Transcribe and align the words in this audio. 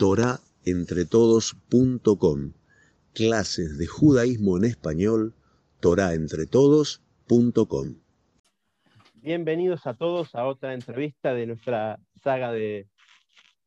torahentretodos.com. 0.00 2.52
Clases 3.12 3.76
de 3.76 3.86
judaísmo 3.86 4.56
en 4.56 4.64
español, 4.64 5.34
torahentretodos.com. 5.80 7.96
Bienvenidos 9.16 9.86
a 9.86 9.92
todos 9.92 10.34
a 10.34 10.46
otra 10.46 10.72
entrevista 10.72 11.34
de 11.34 11.46
nuestra 11.46 11.98
saga 12.24 12.50
de 12.50 12.86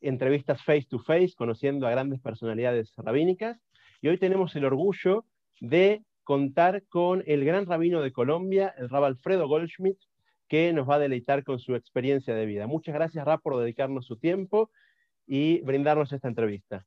entrevistas 0.02 0.64
face 0.64 0.88
to 0.90 0.98
face, 0.98 1.36
conociendo 1.38 1.86
a 1.86 1.92
grandes 1.92 2.20
personalidades 2.20 2.92
rabínicas. 2.98 3.60
Y 4.02 4.08
hoy 4.08 4.18
tenemos 4.18 4.56
el 4.56 4.66
orgullo 4.66 5.26
de 5.62 6.04
contar 6.24 6.82
con 6.90 7.24
el 7.28 7.46
gran 7.46 7.68
rabino 7.68 8.02
de 8.02 8.12
Colombia, 8.12 8.74
el 8.80 8.90
Rab 8.90 9.04
Alfredo 9.04 9.48
Goldschmidt, 9.48 10.00
que 10.48 10.74
nos 10.74 10.90
va 10.90 10.96
a 10.96 11.00
deleitar 11.00 11.44
con 11.44 11.60
su 11.60 11.76
experiencia 11.76 12.34
de 12.34 12.48
vida. 12.48 12.66
Muchas 12.66 12.96
gracias, 12.96 13.24
Rab, 13.24 13.40
por 13.44 13.60
dedicarnos 13.60 14.08
su 14.08 14.18
tiempo 14.18 14.72
y 15.28 15.62
brindarnos 15.62 16.12
esta 16.12 16.28
entrevista. 16.28 16.86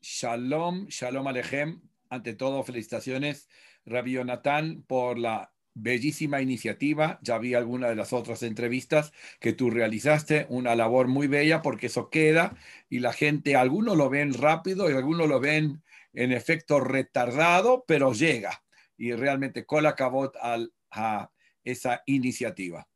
Shalom, 0.00 0.86
shalom 0.86 1.26
Alejem. 1.26 1.80
Ante 2.08 2.34
todo, 2.34 2.64
felicitaciones, 2.64 3.48
Rabbi 3.84 4.12
Jonathan, 4.12 4.82
por 4.82 5.18
la 5.18 5.52
bellísima 5.74 6.40
iniciativa. 6.40 7.18
Ya 7.22 7.38
vi 7.38 7.54
alguna 7.54 7.88
de 7.88 7.96
las 7.96 8.12
otras 8.12 8.42
entrevistas 8.42 9.12
que 9.38 9.52
tú 9.52 9.70
realizaste, 9.70 10.46
una 10.48 10.74
labor 10.74 11.06
muy 11.06 11.28
bella 11.28 11.62
porque 11.62 11.86
eso 11.86 12.10
queda 12.10 12.56
y 12.88 12.98
la 12.98 13.12
gente, 13.12 13.56
algunos 13.56 13.96
lo 13.96 14.10
ven 14.10 14.34
rápido 14.34 14.90
y 14.90 14.94
algunos 14.94 15.28
lo 15.28 15.40
ven 15.40 15.82
en 16.12 16.32
efecto 16.32 16.80
retardado, 16.80 17.84
pero 17.86 18.12
llega. 18.12 18.62
Y 18.96 19.12
realmente 19.12 19.64
cola 19.64 19.94
cabot 19.94 20.36
al, 20.40 20.72
a 20.90 21.30
esa 21.64 22.02
iniciativa. 22.06 22.86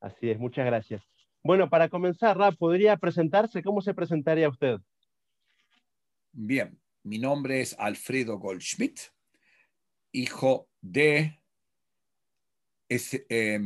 Así 0.00 0.30
es, 0.30 0.38
muchas 0.38 0.66
gracias. 0.66 1.13
Bueno, 1.44 1.68
para 1.68 1.90
comenzar, 1.90 2.38
Rap, 2.38 2.56
¿podría 2.56 2.96
presentarse? 2.96 3.62
¿Cómo 3.62 3.82
se 3.82 3.92
presentaría 3.92 4.48
usted? 4.48 4.78
Bien, 6.32 6.80
mi 7.02 7.18
nombre 7.18 7.60
es 7.60 7.76
Alfredo 7.78 8.38
Goldschmidt, 8.38 8.98
hijo 10.10 10.70
de 10.80 11.38
es, 12.88 13.12
eh, 13.28 13.60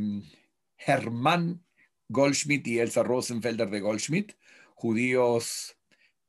Hermann 0.77 1.63
Goldschmidt 2.09 2.67
y 2.67 2.79
Elsa 2.79 3.01
Rosenfelder 3.01 3.69
de 3.69 3.79
Goldschmidt, 3.79 4.33
judíos 4.75 5.77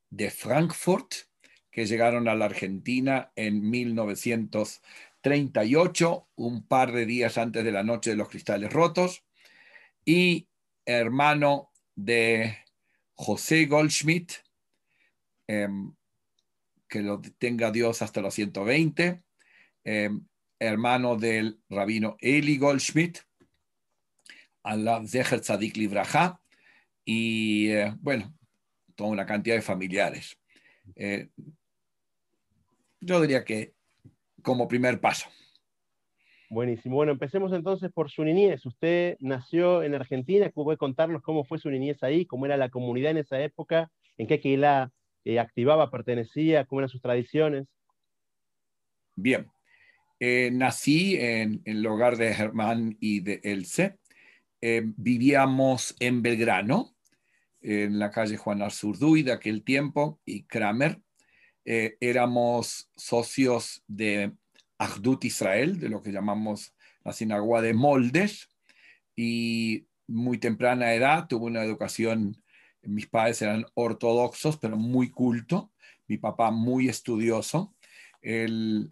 de 0.09 0.31
Frankfurt 0.31 1.15
que 1.73 1.87
llegaron 1.87 2.29
a 2.29 2.37
la 2.37 2.45
Argentina 2.45 3.33
en 3.35 3.69
1938, 3.69 6.29
un 6.37 6.65
par 6.65 6.93
de 6.93 7.07
días 7.07 7.39
antes 7.39 7.65
de 7.65 7.73
la 7.73 7.83
Noche 7.83 8.11
de 8.11 8.17
los 8.17 8.29
Cristales 8.29 8.73
Rotos, 8.73 9.25
y 10.05 10.50
hermano 10.99 11.71
de 11.95 12.57
José 13.15 13.67
Goldschmidt, 13.67 14.33
eh, 15.47 15.69
que 16.89 17.01
lo 17.01 17.21
tenga 17.39 17.71
Dios 17.71 18.03
hasta 18.03 18.21
los 18.21 18.35
120, 18.35 19.23
eh, 19.85 20.11
hermano 20.59 21.17
del 21.17 21.61
rabino 21.69 22.17
Eli 22.21 22.59
Goldschmidt, 22.59 23.19
Allah 24.63 25.03
Zecher 25.07 25.41
Tzadik 25.41 25.77
Libraja, 25.77 26.41
y 27.05 27.71
eh, 27.71 27.95
bueno, 28.01 28.37
toda 28.95 29.11
una 29.11 29.27
cantidad 29.27 29.57
de 29.57 29.63
familiares. 29.63 30.39
Eh, 30.95 31.29
yo 33.01 33.21
diría 33.21 33.45
que 33.45 33.75
como 34.43 34.69
primer 34.69 35.01
paso. 35.01 35.29
Buenísimo. 36.51 36.97
Bueno, 36.97 37.13
empecemos 37.13 37.53
entonces 37.53 37.93
por 37.93 38.11
su 38.11 38.25
niñez. 38.25 38.67
Usted 38.67 39.17
nació 39.21 39.85
en 39.85 39.95
Argentina, 39.95 40.51
¿puede 40.51 40.77
contarnos 40.77 41.23
cómo 41.23 41.45
fue 41.45 41.61
su 41.61 41.71
niñez 41.71 42.03
ahí, 42.03 42.27
cómo 42.27 42.45
era 42.45 42.57
la 42.57 42.71
comunidad 42.71 43.13
en 43.13 43.19
esa 43.19 43.41
época, 43.41 43.89
en 44.19 44.27
qué 44.27 44.41
Keilah 44.41 44.91
eh, 45.25 45.39
activaba, 45.39 45.93
pertenecía, 45.93 46.65
cómo 46.65 46.81
eran 46.81 46.89
sus 46.89 47.01
tradiciones? 47.01 47.69
Bien, 49.15 49.47
eh, 50.19 50.51
nací 50.53 51.15
en, 51.15 51.63
en, 51.65 51.77
el 51.77 51.87
hogar 51.87 52.17
de 52.17 52.35
Germán 52.35 52.97
y 52.99 53.21
de 53.21 53.41
Elce. 53.45 54.01
Eh, 54.61 54.83
vivíamos 54.85 55.95
en 56.01 56.21
Belgrano, 56.21 56.97
en 57.63 58.01
la 58.01 58.11
calle 58.11 58.37
Juan 58.37 58.61
Arzurduy 58.61 59.23
de 59.23 59.33
aquel 59.33 59.63
tiempo, 59.63 60.21
y 60.25 60.43
Kramer. 60.43 61.01
Eh, 61.65 61.97
éramos 62.01 62.91
socios 62.97 63.85
de 63.87 64.33
Ahdut 64.81 65.25
Israel, 65.27 65.79
de 65.79 65.91
lo 65.91 66.03
que 66.03 66.11
llamamos 66.11 66.75
la 67.05 67.13
sinagoga 67.13 67.61
de 67.61 67.75
Moldes, 67.75 68.49
y 69.15 69.87
muy 70.07 70.39
temprana 70.39 70.95
edad 70.95 71.29
tuve 71.29 71.47
una 71.47 71.63
educación, 71.63 72.43
mis 72.83 73.07
padres 73.07 73.43
eran 73.43 73.67
ortodoxos, 73.75 74.57
pero 74.57 74.79
muy 74.79 75.11
culto, 75.11 75.71
mi 76.09 76.17
papá 76.17 76.51
muy 76.51 76.89
estudioso, 76.89 77.75
él 78.23 78.91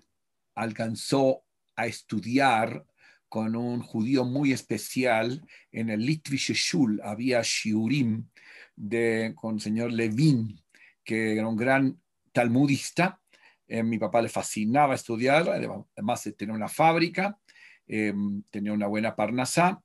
alcanzó 0.55 1.43
a 1.75 1.87
estudiar 1.87 2.85
con 3.31 3.57
un 3.57 3.81
judío 3.81 4.25
muy 4.25 4.53
especial 4.53 5.47
en 5.73 5.89
el 5.89 6.05
Litvische 6.05 6.55
Shul, 6.55 7.01
había 7.03 7.41
shiurim 7.43 8.29
de, 8.77 9.33
con 9.35 9.55
el 9.55 9.61
señor 9.61 9.93
Levin, 9.93 10.61
que 11.03 11.33
era 11.33 11.49
un 11.49 11.57
gran 11.57 11.99
talmudista. 12.33 13.21
Eh, 13.69 13.83
mi 13.83 13.99
papá 13.99 14.23
le 14.23 14.31
fascinaba 14.31 14.95
estudiar, 14.95 15.49
además 15.49 16.25
de 16.25 16.33
tener 16.33 16.57
una 16.57 16.69
fábrica, 16.69 17.39
eh, 17.87 18.15
tenía 18.51 18.73
una 18.73 18.87
buena 18.87 19.15
parnasá. 19.15 19.83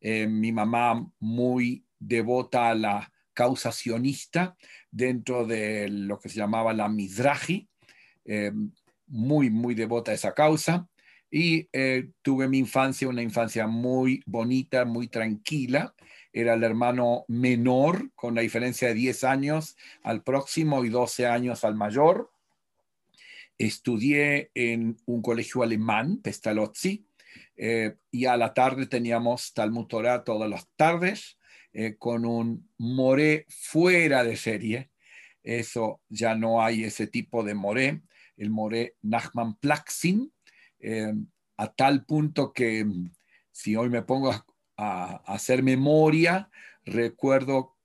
Eh, 0.00 0.26
mi 0.26 0.52
mamá 0.52 1.06
muy 1.20 1.84
devota 1.98 2.70
a 2.70 2.74
la 2.74 3.12
causa 3.34 3.70
sionista 3.72 4.56
dentro 4.90 5.46
de 5.46 5.88
lo 5.88 6.18
que 6.18 6.30
se 6.30 6.38
llamaba 6.38 6.72
la 6.72 6.88
Mizrahi, 6.88 7.68
muy, 9.08 9.50
muy 9.50 9.74
devota 9.74 10.10
a 10.10 10.14
esa 10.14 10.32
causa. 10.32 10.88
Y 11.30 11.68
tuve 12.22 12.48
mi 12.48 12.58
infancia, 12.58 13.08
una 13.08 13.22
infancia 13.22 13.66
muy 13.66 14.22
bonita, 14.24 14.86
muy 14.86 15.08
tranquila, 15.08 15.94
era 16.32 16.54
el 16.54 16.64
hermano 16.64 17.24
menor, 17.28 18.10
con 18.14 18.34
la 18.34 18.40
diferencia 18.40 18.88
de 18.88 18.94
10 18.94 19.24
años 19.24 19.76
al 20.02 20.22
próximo 20.22 20.84
y 20.84 20.88
12 20.88 21.26
años 21.26 21.64
al 21.64 21.74
mayor. 21.74 22.30
Estudié 23.58 24.50
en 24.54 24.96
un 25.06 25.22
colegio 25.22 25.62
alemán, 25.62 26.20
Pestalozzi, 26.22 27.06
eh, 27.56 27.96
y 28.10 28.26
a 28.26 28.36
la 28.36 28.54
tarde 28.54 28.86
teníamos 28.86 29.54
Talmud 29.54 29.86
Torah 29.86 30.24
todas 30.24 30.48
las 30.48 30.68
tardes, 30.76 31.38
eh, 31.72 31.96
con 31.98 32.24
un 32.24 32.70
moré 32.78 33.46
fuera 33.48 34.24
de 34.24 34.36
serie. 34.36 34.90
Eso 35.42 36.00
ya 36.08 36.34
no 36.34 36.62
hay 36.62 36.84
ese 36.84 37.06
tipo 37.06 37.42
de 37.42 37.54
moré, 37.54 38.02
el 38.36 38.50
moré 38.50 38.96
Nachman 39.02 39.56
Plaxin, 39.56 40.32
eh, 40.80 41.14
a 41.56 41.72
tal 41.72 42.04
punto 42.04 42.52
que 42.52 42.86
si 43.52 43.76
hoy 43.76 43.88
me 43.88 44.02
pongo 44.02 44.30
a 44.30 44.44
a, 44.76 45.22
hacer 45.26 45.62
memoria. 45.62 46.50
Recuerdo 46.84 47.75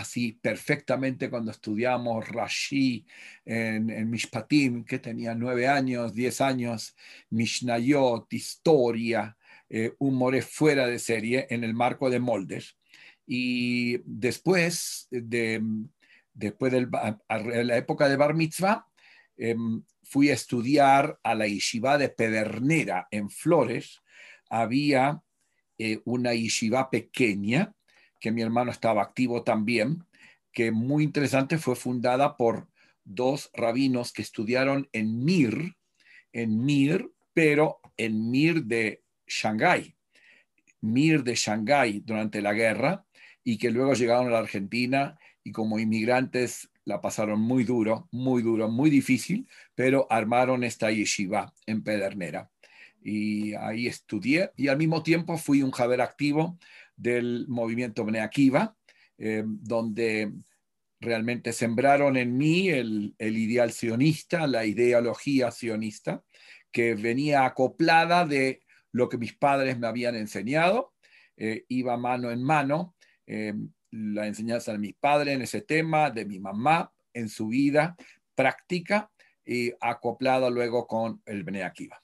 así 0.00 0.32
perfectamente 0.32 1.30
cuando 1.30 1.50
estudiamos 1.50 2.28
Rashi 2.28 3.06
en, 3.44 4.10
Mishpatim, 4.10 4.84
que 4.84 4.98
tenía 4.98 5.34
nueve 5.34 5.68
años, 5.68 6.14
diez 6.14 6.40
años, 6.40 6.96
Mishnayot, 7.30 8.32
historia, 8.32 9.36
eh, 9.68 9.92
un 9.98 10.14
more 10.14 10.42
fuera 10.42 10.86
de 10.86 10.98
serie 10.98 11.46
en 11.50 11.64
el 11.64 11.74
marco 11.74 12.10
de 12.10 12.18
moldes. 12.18 12.76
Y 13.26 13.98
después 14.04 15.06
de, 15.10 15.62
después 16.32 16.72
de 16.72 16.88
la 17.64 17.76
época 17.76 18.08
de 18.08 18.16
Bar 18.16 18.34
Mitzvah, 18.34 18.86
em, 19.36 19.82
fui 20.02 20.30
a 20.30 20.34
estudiar 20.34 21.20
a 21.22 21.34
la 21.34 21.46
yeshiva 21.46 21.98
de 21.98 22.08
Pedernera 22.08 23.06
en 23.10 23.30
Flores. 23.30 24.00
Había 24.48 25.22
eh, 25.78 26.00
una 26.04 26.34
yeshiva 26.34 26.90
pequeña, 26.90 27.72
que 28.20 28.30
mi 28.30 28.42
hermano 28.42 28.70
estaba 28.70 29.02
activo 29.02 29.42
también, 29.42 30.04
que 30.52 30.70
muy 30.70 31.04
interesante, 31.04 31.58
fue 31.58 31.76
fundada 31.76 32.36
por 32.36 32.68
dos 33.04 33.50
rabinos 33.54 34.12
que 34.12 34.22
estudiaron 34.22 34.88
en 34.92 35.24
Mir, 35.24 35.76
en 36.32 36.64
Mir, 36.64 37.10
pero 37.32 37.80
en 37.96 38.30
Mir 38.30 38.64
de 38.64 39.02
Shanghái, 39.26 39.96
Mir 40.80 41.22
de 41.24 41.34
Shanghái 41.34 42.00
durante 42.00 42.42
la 42.42 42.52
guerra, 42.52 43.06
y 43.44 43.58
que 43.58 43.70
luego 43.70 43.94
llegaron 43.94 44.28
a 44.28 44.30
la 44.30 44.38
Argentina 44.38 45.18
y 45.42 45.52
como 45.52 45.78
inmigrantes 45.78 46.70
la 46.84 47.00
pasaron 47.00 47.40
muy 47.40 47.64
duro, 47.64 48.08
muy 48.10 48.42
duro, 48.42 48.68
muy 48.68 48.90
difícil, 48.90 49.48
pero 49.74 50.06
armaron 50.10 50.64
esta 50.64 50.90
yeshiva 50.90 51.52
en 51.66 51.82
Pedernera. 51.82 52.50
Y 53.02 53.54
ahí 53.54 53.86
estudié 53.86 54.50
y 54.56 54.68
al 54.68 54.76
mismo 54.76 55.02
tiempo 55.02 55.38
fui 55.38 55.62
un 55.62 55.70
javer 55.70 56.00
activo 56.00 56.58
del 57.00 57.46
movimiento 57.48 58.04
Bnei 58.04 58.20
Akiva, 58.20 58.76
eh, 59.18 59.42
donde 59.46 60.32
realmente 61.00 61.52
sembraron 61.52 62.16
en 62.16 62.36
mí 62.36 62.68
el, 62.68 63.14
ideal 63.18 63.72
sionista, 63.72 64.46
la 64.46 64.66
ideología 64.66 65.50
sionista, 65.50 66.22
que 66.70 66.94
venía 66.94 67.44
acoplada 67.44 68.26
de 68.26 68.62
lo 68.92 69.08
que 69.08 69.18
mis 69.18 69.34
padres 69.34 69.78
me 69.78 69.86
habían 69.86 70.14
enseñado, 70.14 70.92
eh, 71.36 71.64
iba 71.68 71.96
mano 71.96 72.30
en 72.30 72.42
mano. 72.42 72.94
Eh, 73.26 73.54
la 73.92 74.26
enseñanza 74.26 74.72
de 74.72 74.78
mi 74.78 74.92
padre 74.92 75.32
en 75.32 75.42
ese 75.42 75.62
tema, 75.62 76.10
de 76.10 76.24
mi 76.24 76.38
mamá 76.38 76.92
en 77.12 77.28
su 77.28 77.48
vida 77.48 77.96
práctica 78.34 79.10
y 79.44 79.72
acoplada 79.80 80.48
luego 80.48 80.86
con 80.86 81.22
el 81.26 81.42
Bnei 81.42 81.62
Akiva. 81.62 82.00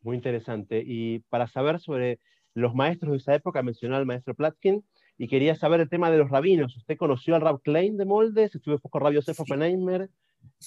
Muy 0.00 0.16
interesante. 0.16 0.82
Y 0.84 1.20
para 1.28 1.46
saber 1.46 1.78
sobre 1.78 2.18
los 2.54 2.74
maestros 2.74 3.12
de 3.12 3.18
esa 3.18 3.34
época, 3.34 3.62
mencionó 3.62 3.96
al 3.96 4.06
maestro 4.06 4.34
Platkin, 4.34 4.84
y 5.18 5.28
quería 5.28 5.54
saber 5.54 5.80
el 5.80 5.88
tema 5.88 6.10
de 6.10 6.18
los 6.18 6.30
rabinos. 6.30 6.76
¿Usted 6.76 6.96
conoció 6.96 7.34
al 7.34 7.40
Rab 7.40 7.62
Klein 7.62 7.96
de 7.96 8.04
Moldes? 8.04 8.54
¿Estuvo 8.54 8.78
con 8.78 9.00
Rab 9.00 9.12
Yosef 9.12 9.38
Oppenheimer? 9.38 10.10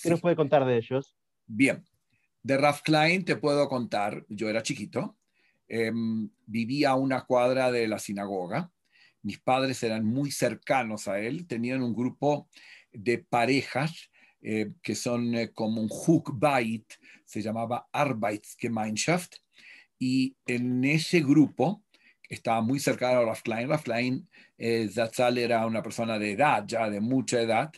¿Qué 0.01 0.09
nos 0.09 0.21
puede 0.21 0.35
contar 0.35 0.65
de 0.65 0.77
ellos? 0.77 1.15
Bien, 1.45 1.83
de 2.43 2.57
Raf 2.57 2.81
Klein 2.81 3.25
te 3.25 3.35
puedo 3.35 3.67
contar, 3.67 4.25
yo 4.29 4.49
era 4.49 4.63
chiquito, 4.63 5.17
em, 5.67 6.29
vivía 6.45 6.91
a 6.91 6.95
una 6.95 7.25
cuadra 7.25 7.71
de 7.71 7.87
la 7.87 7.99
sinagoga, 7.99 8.71
mis 9.21 9.39
padres 9.39 9.83
eran 9.83 10.05
muy 10.05 10.31
cercanos 10.31 11.07
a 11.07 11.19
él, 11.19 11.47
tenían 11.47 11.83
un 11.83 11.93
grupo 11.93 12.47
de 12.93 13.17
parejas 13.17 14.09
eh, 14.41 14.71
que 14.81 14.95
son 14.95 15.35
eh, 15.35 15.51
como 15.51 15.81
un 15.81 15.89
Hookbait, 15.89 16.85
se 17.25 17.41
llamaba 17.41 17.89
Arbeitsgemeinschaft, 17.91 19.35
y 19.99 20.35
en 20.45 20.83
ese 20.83 21.21
grupo 21.21 21.83
estaba 22.29 22.61
muy 22.61 22.79
cercano 22.79 23.19
a 23.19 23.25
Raf 23.25 23.41
Klein. 23.41 23.69
Raf 23.69 23.83
Klein, 23.83 24.29
eh, 24.57 24.89
Zatzal 24.91 25.37
era 25.37 25.65
una 25.65 25.81
persona 25.81 26.19
de 26.19 26.31
edad, 26.31 26.65
ya 26.67 26.89
de 26.89 26.99
mucha 26.99 27.41
edad, 27.41 27.71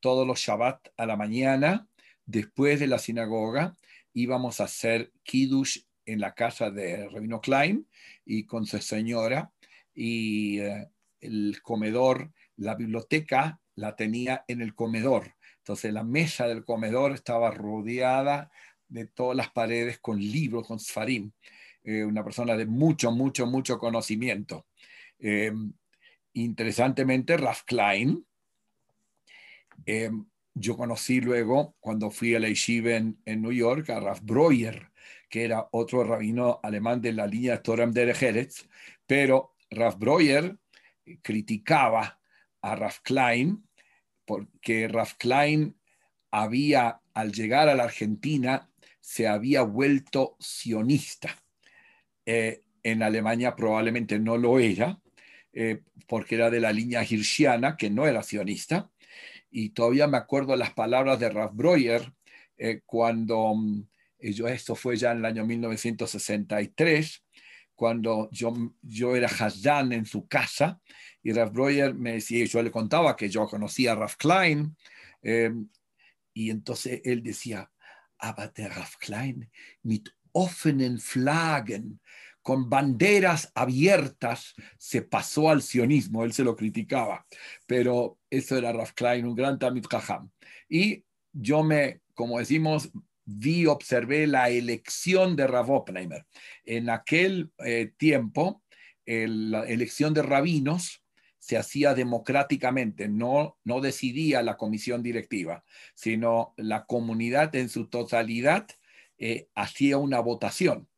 todos 0.00 0.26
los 0.26 0.38
Shabbat 0.38 0.88
a 0.96 1.06
la 1.06 1.16
mañana, 1.16 1.88
después 2.24 2.78
de 2.80 2.86
la 2.86 2.98
sinagoga, 2.98 3.76
íbamos 4.12 4.60
a 4.60 4.64
hacer 4.64 5.12
Kiddush 5.24 5.80
en 6.06 6.20
la 6.20 6.34
casa 6.34 6.70
de 6.70 7.08
Rabino 7.08 7.40
Klein 7.40 7.86
y 8.24 8.44
con 8.44 8.66
su 8.66 8.78
señora, 8.78 9.52
y 9.94 10.58
el 11.20 11.60
comedor, 11.62 12.32
la 12.56 12.74
biblioteca 12.74 13.60
la 13.74 13.96
tenía 13.96 14.44
en 14.48 14.60
el 14.60 14.74
comedor. 14.74 15.34
Entonces 15.58 15.92
la 15.92 16.04
mesa 16.04 16.46
del 16.46 16.64
comedor 16.64 17.12
estaba 17.12 17.50
rodeada 17.50 18.50
de 18.88 19.06
todas 19.06 19.36
las 19.36 19.50
paredes 19.50 19.98
con 19.98 20.18
libros, 20.18 20.66
con 20.66 20.80
sfarim. 20.80 21.32
Eh, 21.84 22.04
una 22.04 22.24
persona 22.24 22.56
de 22.56 22.66
mucho, 22.66 23.10
mucho, 23.10 23.46
mucho 23.46 23.78
conocimiento. 23.78 24.66
Eh, 25.18 25.52
interesantemente, 26.34 27.36
Raf 27.36 27.62
Klein, 27.64 28.24
eh, 29.86 30.10
yo 30.54 30.76
conocí 30.76 31.20
luego, 31.20 31.76
cuando 31.80 32.10
fui 32.10 32.34
a 32.34 32.40
la 32.40 32.48
yeshiva 32.48 32.92
en, 32.92 33.16
New 33.24 33.52
York, 33.52 33.90
a 33.90 34.00
Raf 34.00 34.20
Breuer, 34.22 34.90
que 35.28 35.44
era 35.44 35.68
otro 35.72 36.04
rabino 36.04 36.60
alemán 36.62 37.00
de 37.00 37.12
la 37.12 37.26
línea 37.26 37.62
Torem 37.62 37.92
de 37.92 38.12
Jerez, 38.14 38.68
pero 39.06 39.54
Raf 39.70 39.98
Breuer 39.98 40.58
criticaba 41.22 42.20
a 42.60 42.74
Raf 42.74 43.00
Klein 43.00 43.64
porque 44.24 44.88
Raf 44.88 45.14
Klein 45.14 45.78
había, 46.30 47.00
al 47.14 47.32
llegar 47.32 47.68
a 47.68 47.74
la 47.74 47.84
Argentina, 47.84 48.70
se 49.00 49.26
había 49.26 49.62
vuelto 49.62 50.36
sionista. 50.38 51.34
Eh, 52.30 52.62
en 52.82 53.02
Alemania 53.02 53.56
probablemente 53.56 54.18
no 54.18 54.36
lo 54.36 54.58
era, 54.58 55.00
eh, 55.54 55.80
porque 56.06 56.34
era 56.34 56.50
de 56.50 56.60
la 56.60 56.72
línea 56.72 57.02
hirschiana, 57.02 57.74
que 57.74 57.88
no 57.88 58.06
era 58.06 58.22
sionista. 58.22 58.90
Y 59.50 59.70
todavía 59.70 60.06
me 60.08 60.18
acuerdo 60.18 60.54
las 60.54 60.74
palabras 60.74 61.18
de 61.18 61.30
Raf 61.30 61.52
Breuer 61.54 62.12
eh, 62.58 62.82
cuando, 62.84 63.54
mm, 63.54 63.82
yo, 64.20 64.46
esto 64.46 64.74
fue 64.74 64.98
ya 64.98 65.12
en 65.12 65.18
el 65.18 65.24
año 65.24 65.46
1963, 65.46 67.24
cuando 67.74 68.28
yo, 68.30 68.52
yo 68.82 69.16
era 69.16 69.28
Hasdan 69.28 69.92
en 69.94 70.04
su 70.04 70.28
casa 70.28 70.82
y 71.22 71.32
Raf 71.32 71.50
Breuer 71.50 71.94
me 71.94 72.12
decía, 72.12 72.44
yo 72.44 72.62
le 72.62 72.70
contaba 72.70 73.16
que 73.16 73.30
yo 73.30 73.46
conocía 73.46 73.92
a 73.92 73.94
Raf 73.94 74.16
Klein 74.16 74.76
em, 75.22 75.66
y 76.34 76.50
entonces 76.50 77.00
él 77.04 77.22
decía, 77.22 77.70
aber 78.18 78.52
der 78.52 78.70
Raf 78.76 78.98
Klein 78.98 79.50
mit 79.82 80.12
offenen 80.32 80.98
Flaggen, 80.98 82.00
con 82.42 82.70
banderas 82.70 83.52
abiertas, 83.54 84.54
se 84.78 85.02
pasó 85.02 85.50
al 85.50 85.60
sionismo, 85.60 86.24
él 86.24 86.32
se 86.32 86.44
lo 86.44 86.56
criticaba, 86.56 87.26
pero 87.66 88.18
eso 88.30 88.56
era 88.56 88.72
Raf 88.72 88.92
Klein, 88.92 89.26
un 89.26 89.34
gran 89.34 89.58
Tamit 89.58 89.86
Kaham. 89.86 90.30
Y 90.68 91.04
yo 91.32 91.62
me, 91.62 92.00
como 92.14 92.38
decimos, 92.38 92.90
vi, 93.24 93.66
observé 93.66 94.26
la 94.26 94.48
elección 94.48 95.36
de 95.36 95.46
Rav 95.46 95.70
Oppenheimer. 95.70 96.24
En 96.64 96.88
aquel 96.88 97.50
eh, 97.58 97.92
tiempo, 97.98 98.62
la 99.04 99.64
elección 99.66 100.12
de 100.14 100.22
rabinos 100.22 101.02
se 101.38 101.56
hacía 101.56 101.94
democráticamente, 101.94 103.08
no, 103.08 103.58
no 103.64 103.80
decidía 103.80 104.42
la 104.42 104.56
comisión 104.56 105.02
directiva, 105.02 105.64
sino 105.94 106.52
la 106.56 106.84
comunidad 106.84 107.54
en 107.56 107.68
su 107.68 107.86
totalidad 107.88 108.66
eh, 109.18 109.48
hacía 109.54 109.98
una 109.98 110.20
votación. 110.20 110.88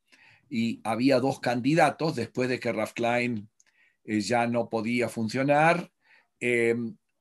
Y 0.49 0.81
había 0.83 1.19
dos 1.19 1.39
candidatos 1.39 2.15
después 2.15 2.49
de 2.49 2.59
que 2.59 2.73
Rav 2.73 2.93
Klein 2.93 3.49
eh, 4.03 4.21
ya 4.21 4.47
no 4.47 4.69
podía 4.69 5.09
funcionar. 5.09 5.91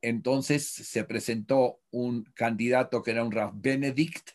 entonces 0.03 0.67
se 0.67 1.05
presentó 1.05 1.81
un 1.91 2.25
candidato 2.35 3.03
que 3.03 3.11
era 3.11 3.23
un 3.23 3.33
Rav 3.33 3.53
Benedict, 3.55 4.31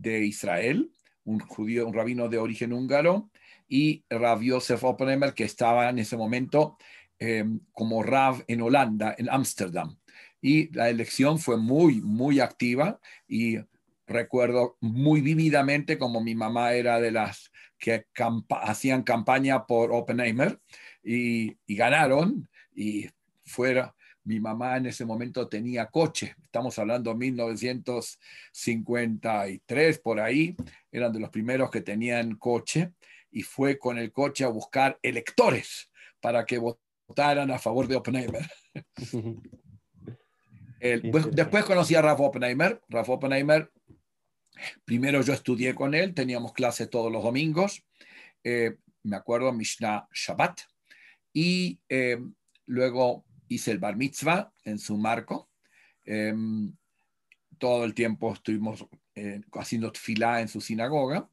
de 0.00 0.24
Israel, 0.24 0.90
un 1.24 1.40
judío, 1.40 1.86
un 1.86 1.94
rabino 1.94 2.28
de 2.28 2.38
origen 2.38 2.72
húngaro, 2.72 3.30
y 3.68 4.04
Rav 4.08 4.42
Yosef 4.42 4.82
Oppenheimer, 4.82 5.34
que 5.34 5.44
estaba 5.44 5.88
en 5.90 5.98
ese 5.98 6.16
momento 6.16 6.76
eh, 7.18 7.44
como 7.72 8.02
Rav 8.02 8.44
en 8.48 8.62
Holanda, 8.62 9.14
en 9.16 9.28
Ámsterdam. 9.30 9.96
Y 10.40 10.72
la 10.74 10.88
elección 10.88 11.38
fue 11.38 11.56
muy, 11.58 12.00
muy 12.00 12.40
activa 12.40 12.98
y 13.28 13.58
recuerdo 14.10 14.76
muy 14.80 15.20
vividamente 15.20 15.98
como 15.98 16.20
mi 16.20 16.34
mamá 16.34 16.72
era 16.74 17.00
de 17.00 17.12
las 17.12 17.52
que 17.78 18.06
hacían 18.50 19.02
campaña 19.02 19.66
por 19.66 19.92
Oppenheimer 19.92 20.60
y, 21.02 21.56
y 21.66 21.76
ganaron 21.76 22.48
y 22.74 23.08
fuera, 23.44 23.94
mi 24.24 24.40
mamá 24.40 24.76
en 24.76 24.86
ese 24.86 25.04
momento 25.04 25.48
tenía 25.48 25.86
coche, 25.86 26.34
estamos 26.44 26.78
hablando 26.78 27.10
de 27.10 27.16
1953 27.16 29.98
por 29.98 30.20
ahí, 30.20 30.54
eran 30.92 31.12
de 31.12 31.18
los 31.20 31.30
primeros 31.30 31.70
que 31.70 31.80
tenían 31.80 32.36
coche 32.36 32.92
y 33.30 33.42
fue 33.42 33.78
con 33.78 33.96
el 33.98 34.12
coche 34.12 34.44
a 34.44 34.48
buscar 34.48 34.98
electores 35.02 35.90
para 36.20 36.44
que 36.44 36.58
votaran 36.58 37.50
a 37.50 37.58
favor 37.58 37.88
de 37.88 37.96
Oppenheimer. 37.96 38.46
después 40.80 41.64
conocí 41.64 41.94
a 41.94 42.02
Ralph 42.02 42.20
Oppenheimer. 42.20 42.80
Ralph 42.88 43.10
Oppenheimer, 43.10 43.70
primero 44.84 45.22
yo 45.22 45.32
estudié 45.32 45.74
con 45.74 45.94
él, 45.94 46.14
teníamos 46.14 46.52
clases 46.52 46.90
todos 46.90 47.10
los 47.10 47.22
domingos, 47.22 47.84
eh, 48.44 48.76
me 49.02 49.16
acuerdo 49.16 49.52
Mishnah 49.52 50.08
Shabbat, 50.12 50.60
y 51.32 51.80
eh, 51.88 52.18
luego 52.66 53.24
hice 53.48 53.70
el 53.72 53.78
bar 53.78 53.96
mitzvah 53.96 54.52
en 54.64 54.78
su 54.78 54.96
marco. 54.96 55.50
Em, 56.04 56.74
todo 57.58 57.84
el 57.84 57.94
tiempo 57.94 58.32
estuvimos 58.32 58.86
eh, 59.14 59.40
haciendo 59.52 59.92
fila 59.92 60.40
en 60.40 60.48
su 60.48 60.60
sinagoga. 60.60 61.28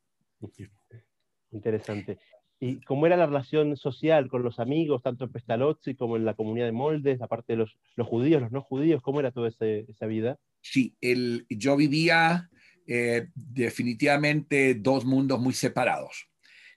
Interesante. 1.52 2.18
¿Y 2.58 2.80
cómo 2.80 3.06
era 3.06 3.16
la 3.16 3.26
relación 3.26 3.76
social 3.76 4.28
con 4.28 4.42
los 4.42 4.58
amigos, 4.58 5.00
tanto 5.02 5.24
en 5.24 5.30
Pestalozzi 5.30 5.94
como 5.94 6.16
en 6.16 6.24
la 6.24 6.34
comunidad 6.34 6.66
de 6.66 6.72
Moldes, 6.72 7.22
aparte 7.22 7.52
de 7.52 7.58
los, 7.58 7.76
los 7.94 8.08
judíos, 8.08 8.42
los 8.42 8.50
no 8.50 8.62
judíos? 8.62 9.00
¿Cómo 9.00 9.20
era 9.20 9.30
toda 9.30 9.48
esa 9.48 10.06
vida? 10.06 10.40
Sí, 10.60 10.96
el, 11.00 11.46
yo 11.48 11.76
vivía 11.76 12.50
eh, 12.86 13.28
definitivamente 13.34 14.74
dos 14.74 15.04
mundos 15.04 15.40
muy 15.40 15.54
separados. 15.54 16.28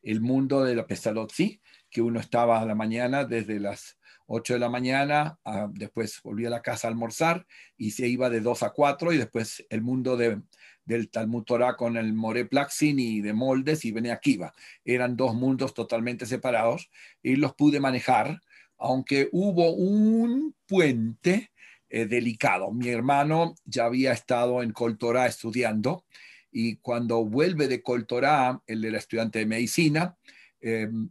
El 0.02 0.22
mundo 0.22 0.64
de 0.64 0.76
la 0.76 0.86
Pestalozzi, 0.88 1.62
que 1.90 2.02
uno 2.02 2.20
estaba 2.20 2.60
a 2.60 2.66
la 2.66 2.76
mañana 2.76 3.26
desde 3.26 3.60
las 3.60 3.98
8 4.28 4.54
de 4.54 4.60
la 4.60 4.70
mañana, 4.70 5.40
después 5.72 6.20
volvía 6.24 6.48
a 6.48 6.52
la 6.52 6.62
casa 6.62 6.88
a 6.88 6.92
almorzar 6.92 7.46
y 7.78 7.92
se 7.92 8.08
iba 8.08 8.30
de 8.30 8.42
2 8.42 8.64
a 8.64 8.72
4 8.72 9.14
y 9.14 9.18
después 9.18 9.66
el 9.70 9.82
mundo 9.82 10.18
de, 10.18 10.42
del 10.84 11.10
Talmud 11.10 11.44
Torah 11.44 11.76
con 11.76 11.98
el 11.98 12.14
More 12.14 12.46
Plaxin 12.46 13.00
y 13.00 13.22
de 13.22 13.34
Moldes 13.34 13.86
y 13.86 13.92
Bene 13.92 14.12
Akiva. 14.12 14.54
Eran 14.84 15.16
dos 15.16 15.36
mundos 15.36 15.74
totalmente 15.74 16.26
separados 16.26 16.90
y 17.22 17.36
los 17.36 17.54
pude 17.54 17.80
manejar, 17.80 18.42
aunque 18.78 19.30
hubo 19.32 19.74
un 19.74 20.56
puente 20.68 21.52
eh, 21.90 22.06
delicado. 22.06 22.72
Mi 22.72 22.90
hermano 22.90 23.56
ya 23.66 23.86
había 23.86 24.12
estado 24.12 24.64
en 24.64 24.72
Coltorá 24.72 25.28
estudiando 25.28 26.06
y 26.52 26.78
cuando 26.78 27.26
vuelve 27.26 27.68
de 27.68 27.82
Coltorá, 27.82 28.62
él 28.68 28.86
era 28.86 28.98
estudiante 28.98 29.40
de 29.40 29.46
medicina, 29.46 30.18
em, 30.62 31.10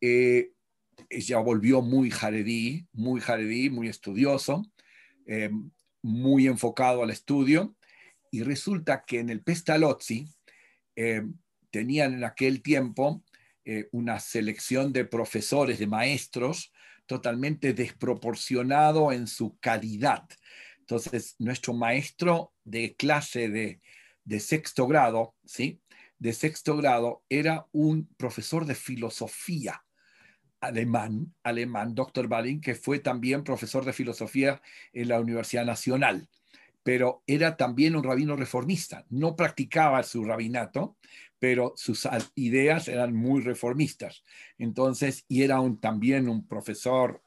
eh, 0.00 0.52
ya 1.10 1.38
volvió 1.38 1.80
muy 1.80 2.10
jaredí, 2.10 2.86
muy 2.92 3.20
jaredí, 3.20 3.70
muy 3.70 3.88
estudioso, 3.88 4.62
em, 5.26 5.70
muy 6.02 6.46
enfocado 6.46 7.02
al 7.02 7.10
estudio 7.10 7.74
y 8.30 8.42
resulta 8.42 9.04
que 9.06 9.20
en 9.20 9.30
el 9.30 9.42
Pestalozzi 9.42 10.28
em, 10.96 11.34
tenían 11.70 12.14
en 12.14 12.24
aquel 12.24 12.62
tiempo 12.62 13.24
eh, 13.64 13.88
una 13.92 14.20
selección 14.20 14.92
de 14.92 15.06
profesores, 15.06 15.78
de 15.78 15.86
maestros, 15.86 16.70
totalmente 17.06 17.72
desproporcionado 17.72 19.12
en 19.12 19.26
su 19.26 19.58
calidad. 19.58 20.28
Entonces, 20.78 21.36
nuestro 21.38 21.72
maestro 21.74 22.52
de 22.64 22.94
clase 22.94 23.48
de, 23.48 23.80
de 24.24 24.40
sexto 24.40 24.86
grado, 24.86 25.34
¿sí? 25.44 25.80
De 26.18 26.32
sexto 26.32 26.76
grado 26.76 27.24
era 27.28 27.66
un 27.72 28.08
profesor 28.16 28.66
de 28.66 28.74
filosofía 28.74 29.84
alemán, 30.60 31.34
alemán, 31.42 31.94
doctor 31.94 32.28
Balin, 32.28 32.60
que 32.60 32.74
fue 32.74 32.98
también 32.98 33.44
profesor 33.44 33.84
de 33.84 33.92
filosofía 33.92 34.62
en 34.92 35.08
la 35.08 35.20
Universidad 35.20 35.64
Nacional, 35.64 36.28
pero 36.84 37.24
era 37.26 37.56
también 37.56 37.96
un 37.96 38.04
rabino 38.04 38.36
reformista. 38.36 39.04
No 39.08 39.34
practicaba 39.34 40.02
su 40.04 40.22
rabinato, 40.22 40.96
pero 41.40 41.72
sus 41.76 42.06
ideas 42.36 42.86
eran 42.88 43.14
muy 43.16 43.40
reformistas. 43.40 44.22
Entonces, 44.58 45.24
y 45.26 45.42
era 45.42 45.60
un, 45.60 45.80
también 45.80 46.28
un 46.28 46.46
profesor 46.46 47.22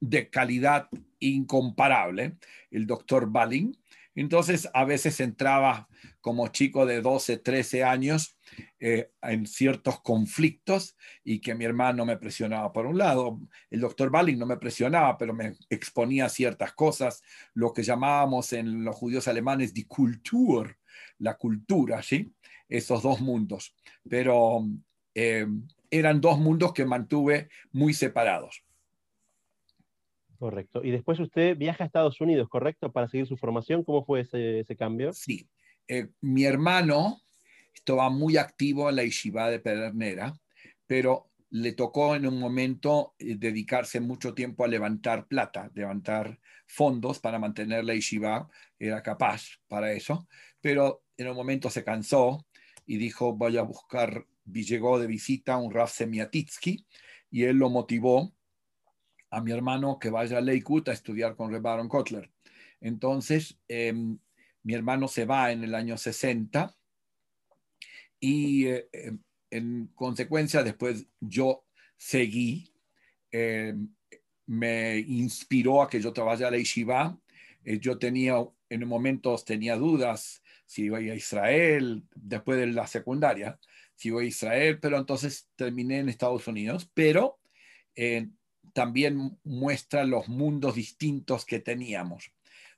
de 0.00 0.30
calidad 0.30 0.88
incomparable, 1.18 2.36
el 2.70 2.86
doctor 2.86 3.30
Balin. 3.30 3.76
Entonces, 4.14 4.68
a 4.72 4.84
veces 4.84 5.20
entraba 5.20 5.88
como 6.20 6.48
chico 6.48 6.86
de 6.86 7.00
12, 7.00 7.38
13 7.38 7.84
años 7.84 8.38
eh, 8.78 9.10
en 9.22 9.46
ciertos 9.46 10.00
conflictos 10.00 10.96
y 11.24 11.40
que 11.40 11.54
mi 11.54 11.64
hermano 11.64 12.04
me 12.06 12.16
presionaba 12.16 12.72
por 12.72 12.86
un 12.86 12.98
lado. 12.98 13.40
El 13.70 13.80
doctor 13.80 14.10
Balin 14.10 14.38
no 14.38 14.46
me 14.46 14.56
presionaba, 14.56 15.18
pero 15.18 15.34
me 15.34 15.56
exponía 15.68 16.28
ciertas 16.28 16.72
cosas, 16.72 17.22
lo 17.54 17.72
que 17.72 17.82
llamábamos 17.82 18.52
en 18.52 18.84
los 18.84 18.94
judíos 18.94 19.26
alemanes 19.28 19.74
die 19.74 19.86
Kultur, 19.86 20.76
la 21.18 21.34
cultura, 21.36 22.02
¿sí? 22.02 22.32
esos 22.68 23.02
dos 23.02 23.20
mundos, 23.20 23.74
pero 24.08 24.66
eh, 25.14 25.46
eran 25.90 26.20
dos 26.20 26.38
mundos 26.38 26.72
que 26.72 26.84
mantuve 26.84 27.48
muy 27.72 27.94
separados. 27.94 28.64
Correcto. 30.44 30.84
Y 30.84 30.90
después 30.90 31.18
usted 31.20 31.56
viaja 31.56 31.84
a 31.84 31.86
Estados 31.86 32.20
Unidos, 32.20 32.50
¿correcto? 32.50 32.92
Para 32.92 33.08
seguir 33.08 33.26
su 33.26 33.38
formación. 33.38 33.82
¿Cómo 33.82 34.04
fue 34.04 34.20
ese, 34.20 34.76
cambio? 34.76 35.14
Sí. 35.14 35.48
Eh, 35.88 36.08
mi 36.20 36.44
hermano 36.44 37.22
estaba 37.72 38.10
muy 38.10 38.36
activo 38.36 38.90
en 38.90 38.96
la 38.96 39.04
yeshiva 39.04 39.48
de 39.48 39.58
Pedernera, 39.58 40.38
pero 40.86 41.30
le 41.48 41.72
tocó 41.72 42.14
en 42.14 42.26
un 42.26 42.38
momento 42.38 43.14
eh, 43.18 43.36
dedicarse 43.38 44.00
mucho 44.00 44.34
tiempo 44.34 44.66
a 44.66 44.68
levantar 44.68 45.28
plata, 45.28 45.70
levantar 45.72 46.38
fondos 46.66 47.20
para 47.20 47.38
mantener 47.38 47.82
la 47.86 47.94
yeshiva, 47.94 48.46
era 48.78 49.02
capaz 49.02 49.46
para 49.66 49.92
eso, 49.92 50.28
pero 50.60 51.04
en 51.16 51.28
un 51.30 51.36
momento 51.36 51.70
se 51.70 51.84
cansó 51.84 52.44
y 52.84 52.98
dijo, 52.98 53.34
voy 53.34 53.56
a 53.56 53.62
buscar, 53.62 54.26
llegó 54.44 54.98
de 54.98 55.06
visita 55.06 55.54
a 55.54 55.56
un 55.56 55.72
Rav 55.72 55.88
Semiatitsky 55.88 56.84
y 57.30 57.44
él 57.44 57.56
lo 57.56 57.70
motivó 57.70 58.33
a 59.34 59.40
mi 59.40 59.52
hermano 59.52 59.98
que 59.98 60.10
vaya 60.10 60.38
a 60.38 60.40
Lakewood 60.40 60.88
a 60.88 60.92
estudiar 60.92 61.34
con 61.34 61.50
Rebaron 61.50 61.88
Kotler. 61.88 62.30
Entonces, 62.80 63.58
em, 63.66 64.18
mi 64.62 64.74
hermano 64.74 65.08
se 65.08 65.24
va 65.24 65.50
en 65.50 65.64
el 65.64 65.74
año 65.74 65.96
60 65.96 66.76
y 68.20 68.66
eh, 68.66 68.88
em, 68.92 69.18
en 69.50 69.86
consecuencia 69.94 70.62
después 70.62 71.06
yo 71.20 71.64
seguí, 71.96 72.72
em, 73.30 73.88
me 74.46 74.98
inspiró 74.98 75.82
a 75.82 75.88
que 75.88 76.00
yo 76.00 76.12
trabajara 76.12 76.48
a 76.48 76.50
la 76.52 76.58
Yeshiva. 76.58 77.18
Eh, 77.64 77.78
yo 77.80 77.98
tenía, 77.98 78.36
en 78.68 78.86
momentos 78.86 79.44
tenía 79.44 79.76
dudas 79.76 80.42
si 80.66 80.84
iba 80.84 80.98
a 80.98 81.14
Israel, 81.14 82.04
después 82.14 82.58
de 82.58 82.66
la 82.68 82.86
secundaria, 82.86 83.58
si 83.94 84.08
iba 84.08 84.20
a 84.20 84.24
Israel, 84.24 84.78
pero 84.80 84.98
entonces 84.98 85.48
terminé 85.56 85.98
en 85.98 86.08
Estados 86.08 86.46
Unidos, 86.46 86.90
pero 86.94 87.38
eh, 87.96 88.28
también 88.74 89.38
muestra 89.44 90.04
los 90.04 90.28
mundos 90.28 90.74
distintos 90.74 91.46
que 91.46 91.60
teníamos, 91.60 92.32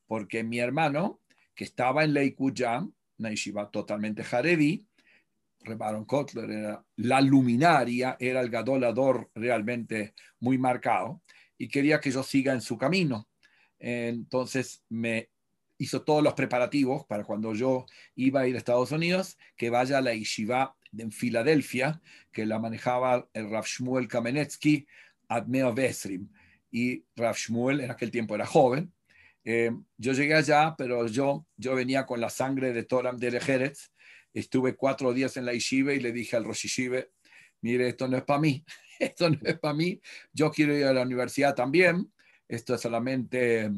porque 0.07 0.45
mi 0.45 0.61
hermano, 0.61 1.21
que 1.55 1.65
estaba 1.65 2.05
en 2.05 2.15
ya, 2.55 2.87
una 3.19 3.31
yeshiva 3.31 3.71
totalmente 3.71 4.23
jaredí, 4.23 4.87
Rebaron 5.63 6.05
Kotler 6.05 6.49
era 6.49 6.85
la 6.97 7.21
luminaria, 7.21 8.17
era 8.21 8.41
el 8.41 8.51
gadolador 8.51 9.31
realmente 9.35 10.15
muy 10.39 10.59
marcado, 10.59 11.23
y 11.59 11.67
quería 11.67 11.99
que 11.99 12.13
yo 12.13 12.23
siga 12.23 12.53
en 12.53 12.61
su 12.61 12.77
camino. 12.77 13.29
Entonces 13.79 14.85
me 14.89 15.31
hizo 15.79 16.03
todos 16.03 16.23
los 16.23 16.35
preparativos 16.35 17.05
para 17.07 17.25
cuando 17.25 17.55
yo 17.55 17.87
iba 18.15 18.41
a 18.41 18.47
ir 18.47 18.55
a 18.55 18.59
Estados 18.59 18.93
Unidos, 18.93 19.39
que 19.57 19.71
vaya 19.71 19.99
a 19.99 20.03
la 20.03 20.15
yeshiva 20.15 20.77
en 20.97 21.11
Filadelfia, 21.11 22.01
que 22.33 22.47
la 22.47 22.59
manejaba 22.59 23.29
el 23.33 23.51
Rav 23.51 23.65
Shmuel 23.65 24.09
Kamenetsky 24.09 24.87
Admeo 25.29 25.75
Vesrim. 25.75 26.29
Y 26.71 27.05
Rav 27.15 27.37
Shmuel 27.37 27.81
en 27.81 27.91
aquel 27.91 28.11
tiempo 28.11 28.35
era 28.35 28.47
joven. 28.47 28.93
Eh, 29.45 29.71
yo 29.97 30.13
llegué 30.13 30.35
allá, 30.35 30.75
pero 30.77 31.07
yo, 31.07 31.47
yo 31.57 31.75
venía 31.75 32.05
con 32.05 32.21
la 32.21 32.31
sangre 32.31 32.73
de 32.73 32.85
Toram 32.85 33.17
de 33.17 33.29
Eretz. 33.29 33.93
Estuve 34.35 34.75
cuatro 34.75 35.13
días 35.13 35.37
en 35.37 35.47
la 35.47 35.53
yeshiva 35.53 35.95
y 35.95 36.01
le 36.01 36.13
dije 36.13 36.37
al 36.37 36.45
Rosh 36.45 36.67
mire, 37.63 37.89
esto 37.89 38.09
no 38.09 38.17
es 38.17 38.25
para 38.25 38.41
mí, 38.41 38.65
esto 38.99 39.31
no 39.31 39.39
es 39.43 39.59
para 39.59 39.75
mí, 39.75 40.01
yo 40.33 40.51
quiero 40.51 40.77
ir 40.77 40.85
a 40.85 40.93
la 40.93 41.03
universidad 41.03 41.55
también, 41.55 42.13
esto 42.49 42.75
es 42.75 42.81
solamente 42.81 43.71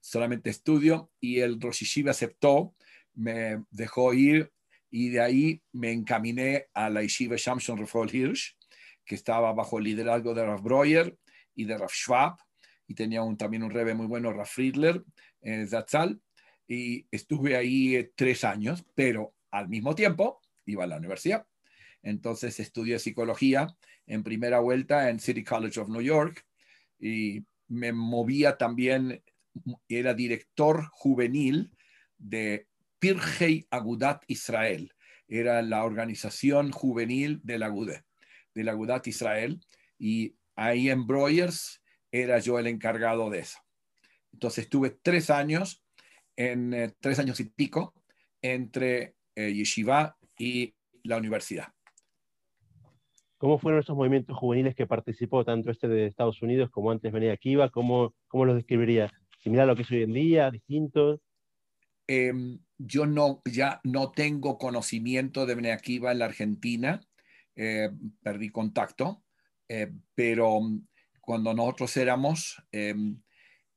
solamente 0.00 0.50
estudio, 0.50 1.10
y 1.20 1.40
el 1.40 1.60
Rosh 1.60 2.08
aceptó, 2.08 2.74
me 3.14 3.64
dejó 3.70 4.14
ir 4.14 4.52
y 4.88 5.08
de 5.08 5.20
ahí 5.20 5.62
me 5.72 5.90
encaminé 5.90 6.68
a 6.74 6.88
la 6.90 7.02
Yeshiva 7.02 7.36
Shamshon 7.36 7.76
Refol 7.76 8.14
Hirsch, 8.14 8.56
que 9.06 9.14
estaba 9.14 9.52
bajo 9.52 9.78
el 9.78 9.84
liderazgo 9.84 10.34
de 10.34 10.44
Rav 10.44 10.62
Breuer 10.62 11.16
y 11.54 11.64
de 11.64 11.78
Rav 11.78 11.90
Schwab, 11.90 12.36
y 12.86 12.94
tenía 12.94 13.22
también 13.38 13.62
un 13.62 13.70
rebe 13.70 13.94
muy 13.94 14.06
bueno, 14.06 14.32
Rav 14.32 14.46
Friedler, 14.46 15.02
en 15.40 15.66
Zatzal, 15.68 16.20
y 16.68 17.06
estuve 17.10 17.56
ahí 17.56 17.96
eh, 17.96 18.12
tres 18.14 18.44
años, 18.44 18.84
pero 18.94 19.34
al 19.50 19.68
mismo 19.68 19.94
tiempo 19.94 20.40
iba 20.66 20.84
a 20.84 20.86
la 20.86 20.96
universidad. 20.96 21.46
Entonces 22.02 22.60
estudié 22.60 22.98
psicología 22.98 23.76
en 24.06 24.22
primera 24.22 24.60
vuelta 24.60 25.10
en 25.10 25.18
City 25.18 25.42
College 25.42 25.80
of 25.80 25.88
New 25.88 26.02
York 26.02 26.44
y 26.98 27.44
me 27.68 27.92
movía 27.92 28.56
también 28.56 29.22
era 29.88 30.14
director 30.14 30.86
juvenil 30.92 31.72
de 32.18 32.68
Pirgei 32.98 33.66
Agudat 33.70 34.22
Israel. 34.28 34.92
Era 35.28 35.62
la 35.62 35.84
organización 35.84 36.70
juvenil 36.70 37.40
de 37.42 37.58
la 37.58 37.66
Agudat, 37.66 38.04
de 38.56 38.64
la 38.64 38.72
Agudat 38.72 39.06
Israel. 39.06 39.60
Y 39.98 40.34
ahí 40.56 40.90
en 40.90 41.06
Broyers 41.06 41.82
era 42.10 42.38
yo 42.38 42.58
el 42.58 42.66
encargado 42.66 43.30
de 43.30 43.40
eso. 43.40 43.58
Entonces 44.32 44.64
estuve 44.64 44.90
tres 44.90 45.30
años, 45.30 45.84
en 46.36 46.74
eh, 46.74 46.94
tres 47.00 47.18
años 47.18 47.38
y 47.40 47.44
pico, 47.44 47.94
entre 48.42 49.14
eh, 49.34 49.52
Yeshiva 49.52 50.16
y 50.38 50.74
la 51.04 51.16
universidad. 51.18 51.68
¿Cómo 53.38 53.58
fueron 53.58 53.80
esos 53.80 53.96
movimientos 53.96 54.36
juveniles 54.36 54.74
que 54.74 54.86
participó 54.86 55.44
tanto 55.44 55.70
este 55.70 55.88
de 55.88 56.06
Estados 56.06 56.40
Unidos 56.42 56.70
como 56.70 56.90
antes 56.90 57.12
venía 57.12 57.32
Akiva? 57.32 57.70
¿Cómo, 57.70 58.14
cómo 58.28 58.46
los 58.46 58.56
describiría? 58.56 59.10
similar 59.46 59.62
a 59.62 59.66
lo 59.66 59.76
que 59.76 59.82
es 59.82 59.90
hoy 59.92 60.02
en 60.02 60.12
día, 60.12 60.50
distintos? 60.50 61.20
Em, 62.08 62.58
yo 62.78 63.06
no, 63.06 63.42
ya 63.44 63.80
no 63.84 64.10
tengo 64.10 64.58
conocimiento 64.58 65.46
de 65.46 65.54
Bnei 65.54 65.70
Akiva 65.70 66.10
en 66.10 66.18
la 66.18 66.24
Argentina, 66.24 67.00
eh, 67.56 67.90
perdí 68.22 68.50
contacto, 68.50 69.24
eh, 69.68 69.92
pero 70.14 70.60
cuando 71.20 71.52
nosotros 71.54 71.96
éramos, 71.96 72.62
em, 72.70 73.20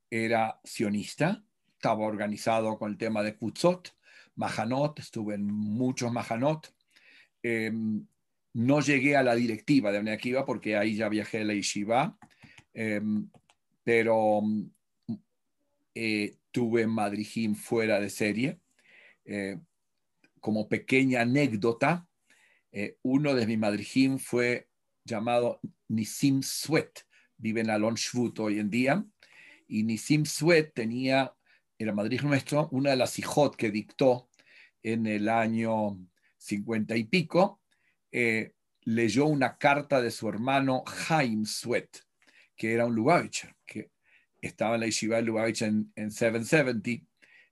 era 0.09 0.59
sionista, 0.63 1.43
estaba 1.73 2.05
organizado 2.05 2.77
con 2.77 2.91
el 2.91 2.97
tema 2.97 3.23
de 3.23 3.35
Kutzot, 3.35 3.95
Mahanot, 4.35 4.99
estuve 4.99 5.35
en 5.35 5.45
muchos 5.45 6.11
Mahanot. 6.11 6.73
No 8.53 8.81
llegué 8.81 9.15
a 9.15 9.23
la 9.23 9.35
directiva 9.35 9.91
de 9.91 9.99
Bnei 9.99 10.19
porque 10.45 10.75
ahí 10.77 10.95
ya 10.95 11.09
viajé 11.09 11.41
a 11.41 11.43
la 11.45 11.53
Yeshiva, 11.53 12.17
pero 13.83 14.41
eh, 15.95 16.37
tuve 16.51 16.87
Madrijim 16.87 17.55
fuera 17.55 17.99
de 17.99 18.09
serie. 18.09 18.59
Eh, 19.25 19.59
como 20.39 20.69
pequeña 20.69 21.21
anécdota, 21.21 22.07
eh, 22.71 22.97
uno 23.03 23.33
de 23.33 23.47
mis 23.47 23.57
Madrijim 23.57 24.19
fue 24.19 24.69
llamado 25.03 25.59
Nisim 25.87 26.41
Sweat, 26.43 26.99
vive 27.37 27.61
en 27.61 27.69
Alon 27.69 27.95
Shvut 27.95 28.39
hoy 28.39 28.59
en 28.59 28.69
día, 28.69 29.05
y 29.67 29.83
Nisim 29.83 30.25
Sweat 30.25 30.73
tenía, 30.73 31.33
era 31.77 31.93
Madrid 31.93 32.21
nuestro, 32.21 32.69
una 32.71 32.91
de 32.91 32.97
las 32.97 33.17
hijot 33.17 33.55
que 33.55 33.71
dictó 33.71 34.29
en 34.83 35.05
el 35.07 35.29
año 35.29 35.99
50 36.37 36.95
y 36.95 37.03
pico, 37.05 37.61
eh, 38.11 38.53
leyó 38.83 39.25
una 39.25 39.57
carta 39.57 40.01
de 40.01 40.11
su 40.11 40.27
hermano 40.27 40.83
Haim 41.09 41.45
Sweat, 41.45 41.97
que 42.55 42.73
era 42.73 42.85
un 42.85 42.95
Lubavitcher, 42.95 43.55
que 43.65 43.91
estaba 44.41 44.75
en 44.75 44.81
la 44.81 44.87
yeshiva 44.87 45.17
de 45.17 45.23
Lubavitch 45.23 45.63
en, 45.63 45.91
770, 45.95 47.05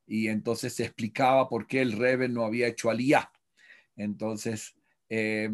y 0.06 0.28
entonces 0.30 0.74
se 0.74 0.86
explicaba 0.86 1.50
por 1.50 1.68
qué 1.68 1.82
el 1.82 1.92
Rebbe 1.92 2.30
no 2.30 2.46
había 2.46 2.68
hecho 2.68 2.90
aliyah. 2.90 3.32
Entonces, 3.98 4.77
eh, 5.10 5.50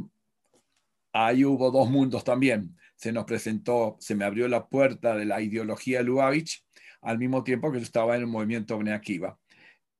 ahí 1.12 1.46
hubo 1.46 1.72
dos 1.72 1.90
mundos 1.90 2.24
también. 2.24 2.78
Se 2.96 3.12
nos 3.12 3.26
presentó, 3.26 3.98
se 4.00 4.16
me 4.16 4.26
abrió 4.26 4.48
la 4.48 4.68
puerta 4.68 5.16
de 5.16 5.26
la 5.26 5.42
ideología 5.42 6.00
de 6.00 6.06
Lubavitch 6.06 6.64
al 7.02 7.20
mismo 7.20 7.44
tiempo 7.44 7.72
que 7.72 7.80
yo 7.80 7.84
estaba 7.84 8.16
en 8.16 8.22
el 8.22 8.28
movimiento 8.28 8.78
Bnei 8.78 8.94
Akiva. 8.94 9.38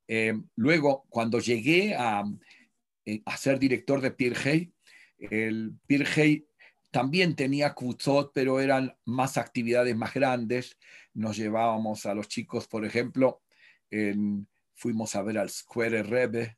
Eh, 0.08 0.34
luego, 0.56 1.06
cuando 1.10 1.40
llegué 1.40 1.96
a, 1.96 2.24
eh, 3.06 3.22
a 3.26 3.38
ser 3.38 3.60
director 3.60 4.00
de 4.02 4.12
Pirgei, 4.12 4.72
el 5.18 5.74
Pirgei 5.86 6.48
también 6.92 7.36
tenía 7.36 7.74
kutzot, 7.74 8.32
pero 8.34 8.60
eran 8.60 8.96
más 9.06 9.38
actividades 9.38 9.96
más 9.96 10.14
grandes. 10.14 10.78
Nos 11.14 11.38
llevábamos 11.38 12.06
a 12.06 12.14
los 12.14 12.28
chicos, 12.28 12.68
por 12.68 12.86
ejemplo, 12.86 13.42
fuimos 14.76 15.16
a 15.16 15.22
ver 15.22 15.38
al 15.38 15.50
Square 15.50 16.04
Rebbe 16.04 16.58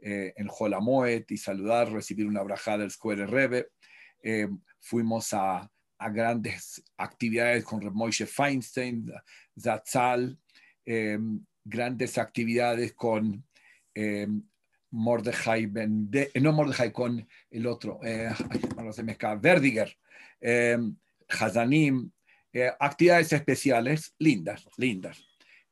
eh, 0.00 0.32
en 0.36 0.46
Jolamoet 0.46 1.28
y 1.32 1.36
saludar, 1.36 1.90
recibir 1.90 2.26
una 2.26 2.42
brajada 2.42 2.78
del 2.78 2.90
Square 2.90 3.26
Rebbe. 3.26 3.70
Eh, 4.22 4.48
fuimos 4.78 5.34
a, 5.34 5.68
a, 5.98 6.10
grandes 6.10 6.84
actividades 6.96 7.64
con 7.64 7.84
Moshe 7.92 8.26
Feinstein, 8.26 9.10
Zatzal, 9.58 10.38
eh, 10.84 11.18
grandes 11.64 12.16
actividades 12.16 12.92
con 12.92 13.44
Mordechai 14.90 15.66
Ben, 15.66 16.08
no 16.40 16.52
Mordechai, 16.52 16.92
con 16.92 17.26
el 17.50 17.66
otro, 17.66 17.98
no 18.76 18.92
se 18.92 19.02
me 19.02 19.18
Verdiger, 19.40 19.98
Hazanim, 21.28 22.12
actividades 22.78 23.32
especiales, 23.32 24.14
lindas, 24.20 24.68
lindas. 24.76 25.20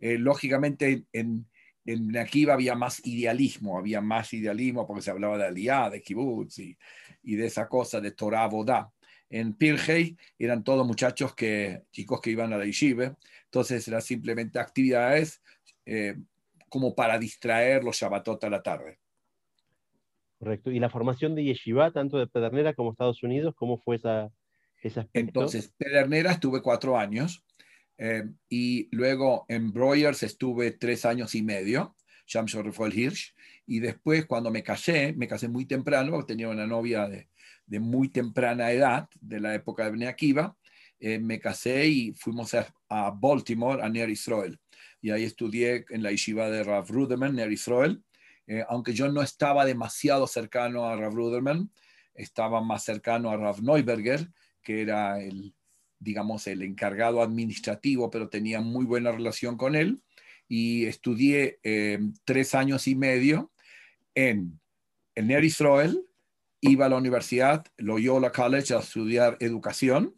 lógicamente 0.00 1.04
en, 1.12 1.46
en 1.86 2.16
Akiva 2.16 2.54
había 2.54 2.74
más 2.74 3.04
idealismo, 3.06 3.78
había 3.78 4.00
más 4.00 4.32
idealismo 4.32 4.86
porque 4.86 5.02
se 5.02 5.10
hablaba 5.10 5.38
de 5.38 5.46
Aliyah, 5.46 5.90
de 5.90 6.02
Kibbutz 6.02 6.58
y, 6.58 6.76
y 7.22 7.36
de 7.36 7.46
esa 7.46 7.68
cosa 7.68 8.00
de 8.00 8.10
Torah 8.10 8.48
Bodá. 8.48 8.90
En 9.28 9.54
Pirgei 9.54 10.16
eran 10.38 10.62
todos 10.62 10.86
muchachos 10.86 11.34
que, 11.34 11.82
chicos 11.90 12.20
que 12.20 12.30
iban 12.30 12.52
a 12.52 12.58
la 12.58 12.64
yeshiva, 12.64 13.16
entonces 13.44 13.86
eran 13.88 14.02
simplemente 14.02 14.58
actividades 14.58 15.42
eh, 15.84 16.16
como 16.68 16.94
para 16.94 17.18
distraer 17.18 17.82
los 17.82 17.96
Shabbatot 17.96 18.42
a 18.44 18.50
la 18.50 18.62
tarde. 18.62 18.98
Correcto. 20.38 20.70
¿Y 20.70 20.78
la 20.78 20.90
formación 20.90 21.34
de 21.34 21.44
yeshiva, 21.44 21.90
tanto 21.92 22.18
de 22.18 22.26
Pedernera 22.26 22.74
como 22.74 22.92
Estados 22.92 23.22
Unidos, 23.22 23.54
cómo 23.56 23.78
fue 23.78 23.96
esa, 23.96 24.30
ese 24.82 25.00
aspecto? 25.00 25.18
Entonces, 25.18 25.72
Pedernera 25.76 26.32
estuve 26.32 26.60
cuatro 26.60 26.98
años, 26.98 27.44
eh, 27.98 28.24
y 28.48 28.88
luego 28.94 29.46
en 29.48 29.72
Broyers 29.72 30.22
estuve 30.22 30.72
tres 30.72 31.04
años 31.04 31.34
y 31.34 31.42
medio, 31.42 31.96
Shamshor 32.26 32.72
fue 32.72 32.88
el 32.88 32.98
Hirsch. 32.98 33.34
Y 33.66 33.80
después, 33.80 34.26
cuando 34.26 34.50
me 34.50 34.62
casé, 34.62 35.12
me 35.16 35.26
casé 35.26 35.48
muy 35.48 35.64
temprano, 35.64 36.24
tenía 36.24 36.48
una 36.48 36.66
novia 36.66 37.08
de, 37.08 37.28
muy 37.80 38.08
temprana 38.08 38.70
edad, 38.70 39.08
de 39.20 39.40
la 39.40 39.54
época 39.54 39.84
de 39.84 39.90
Bnei 39.90 40.14
eh, 40.98 41.18
me 41.18 41.38
casé 41.38 41.86
y 41.86 42.12
fuimos 42.14 42.54
a, 42.54 42.72
a, 42.88 43.10
Baltimore, 43.10 43.82
a 43.82 43.88
Ner 43.88 44.08
Israel. 44.08 44.58
Y 45.02 45.10
ahí 45.10 45.24
estudié 45.24 45.84
en 45.90 46.02
la 46.02 46.10
yeshiva 46.10 46.48
de 46.48 46.62
Rav 46.64 46.88
Ruderman, 46.88 47.34
Ner 47.34 47.52
Israel. 47.52 48.02
Eh, 48.46 48.64
aunque 48.68 48.94
yo 48.94 49.10
no 49.10 49.20
estaba 49.22 49.64
demasiado 49.66 50.26
cercano 50.26 50.86
a 50.86 50.96
Rav 50.96 51.12
Ruderman, 51.12 51.70
estaba 52.14 52.62
más 52.62 52.84
cercano 52.84 53.30
a 53.30 53.36
Rav 53.36 53.62
Neuberger, 53.62 54.30
que 54.62 54.80
era 54.80 55.20
el, 55.20 55.54
digamos, 55.98 56.46
el 56.46 56.62
encargado 56.62 57.22
administrativo, 57.22 58.10
pero 58.10 58.28
tenía 58.28 58.60
muy 58.60 58.84
buena 58.84 59.12
relación 59.12 59.56
con 59.56 59.74
él. 59.74 60.00
Y 60.48 60.86
estudié 60.86 61.58
eh, 61.62 61.98
tres 62.24 62.54
años 62.54 62.86
y 62.86 62.94
medio 62.94 63.50
en, 64.14 64.60
en 65.14 65.26
Ner 65.26 65.44
Israel, 65.44 66.02
iba 66.60 66.86
a 66.86 66.88
la 66.88 66.96
universidad, 66.96 67.66
Loyola 67.76 68.32
College, 68.32 68.74
a 68.74 68.78
estudiar 68.78 69.36
educación 69.40 70.14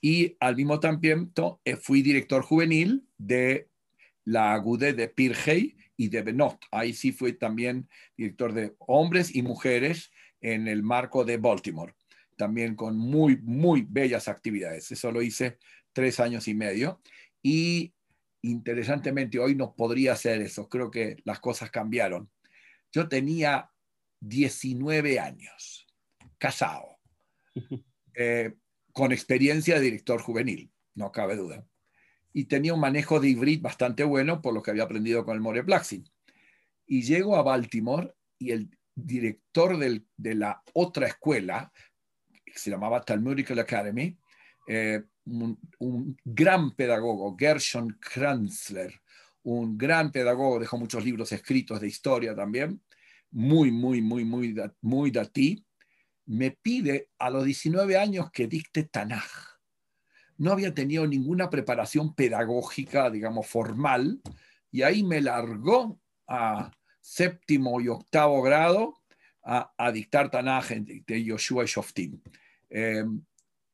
y 0.00 0.36
al 0.40 0.56
mismo 0.56 0.80
tiempo 0.80 1.60
eh, 1.64 1.76
fui 1.76 2.02
director 2.02 2.42
juvenil 2.42 3.06
de 3.18 3.68
la 4.24 4.54
Agude 4.54 4.92
de 4.92 5.08
Pirgei 5.08 5.76
y 5.96 6.08
de 6.08 6.22
Benot. 6.22 6.58
Ahí 6.70 6.92
sí 6.94 7.12
fui 7.12 7.34
también 7.34 7.88
director 8.16 8.52
de 8.52 8.74
hombres 8.78 9.34
y 9.34 9.42
mujeres 9.42 10.10
en 10.40 10.68
el 10.68 10.82
marco 10.82 11.24
de 11.24 11.36
Baltimore 11.36 11.94
también 12.40 12.74
con 12.74 12.96
muy, 12.96 13.36
muy 13.42 13.86
bellas 13.86 14.26
actividades. 14.26 14.90
Eso 14.90 15.12
lo 15.12 15.20
hice 15.20 15.58
tres 15.92 16.20
años 16.20 16.48
y 16.48 16.54
medio. 16.54 17.02
Y 17.42 17.92
interesantemente, 18.40 19.38
hoy 19.38 19.54
no 19.54 19.74
podría 19.76 20.14
hacer 20.14 20.40
eso. 20.40 20.66
Creo 20.66 20.90
que 20.90 21.18
las 21.24 21.38
cosas 21.38 21.70
cambiaron. 21.70 22.30
Yo 22.92 23.10
tenía 23.10 23.70
19 24.20 25.20
años, 25.20 25.86
casado, 26.38 26.98
eh, 28.14 28.54
con 28.94 29.12
experiencia 29.12 29.74
de 29.74 29.82
director 29.82 30.22
juvenil, 30.22 30.72
no 30.94 31.12
cabe 31.12 31.36
duda. 31.36 31.66
Y 32.32 32.46
tenía 32.46 32.72
un 32.72 32.80
manejo 32.80 33.20
de 33.20 33.28
hibrid 33.28 33.60
bastante 33.60 34.02
bueno 34.02 34.40
por 34.40 34.54
lo 34.54 34.62
que 34.62 34.70
había 34.70 34.84
aprendido 34.84 35.26
con 35.26 35.34
el 35.34 35.42
More 35.42 35.62
Plaxin. 35.62 36.08
Y 36.86 37.02
llego 37.02 37.36
a 37.36 37.42
Baltimore 37.42 38.14
y 38.38 38.52
el 38.52 38.70
director 38.94 39.76
de 39.76 40.34
la 40.34 40.62
otra 40.72 41.06
escuela 41.06 41.70
se 42.54 42.70
llamaba 42.70 43.02
Talmudical 43.02 43.58
Academy, 43.58 44.16
eh, 44.68 45.02
un, 45.24 46.16
gran 46.24 46.72
pedagogo, 46.72 47.36
Gershon 47.38 47.98
Kranzler, 48.00 49.00
un 49.42 49.78
gran 49.78 50.12
pedagogo, 50.12 50.58
dejó 50.58 50.78
muchos 50.78 51.04
libros 51.04 51.32
escritos 51.32 51.80
de 51.80 51.88
historia 51.88 52.34
también, 52.34 52.82
muy, 53.30 53.70
muy, 53.70 54.02
muy, 54.02 54.24
muy, 54.24 54.54
muy 54.80 55.10
datí, 55.10 55.64
me 56.26 56.50
pide 56.50 57.08
a 57.18 57.30
los 57.30 57.44
19 57.44 57.96
años 57.96 58.30
que 58.30 58.46
dicte 58.46 58.84
Tanaj. 58.84 59.58
No 60.36 60.52
había 60.52 60.74
tenido 60.74 61.06
ninguna 61.06 61.50
preparación 61.50 62.14
pedagógica, 62.14 63.10
digamos, 63.10 63.46
formal, 63.46 64.20
y 64.70 64.82
ahí 64.82 65.02
me 65.02 65.20
largó 65.20 66.00
a 66.28 66.70
séptimo 67.00 67.80
y 67.80 67.88
octavo 67.88 68.42
grado 68.42 68.99
a, 69.42 69.90
dictar 69.92 70.30
Tanaj 70.30 70.70
de 70.70 71.24
Yoshua 71.24 71.64
y 71.64 71.66
Shoftim. 71.66 72.20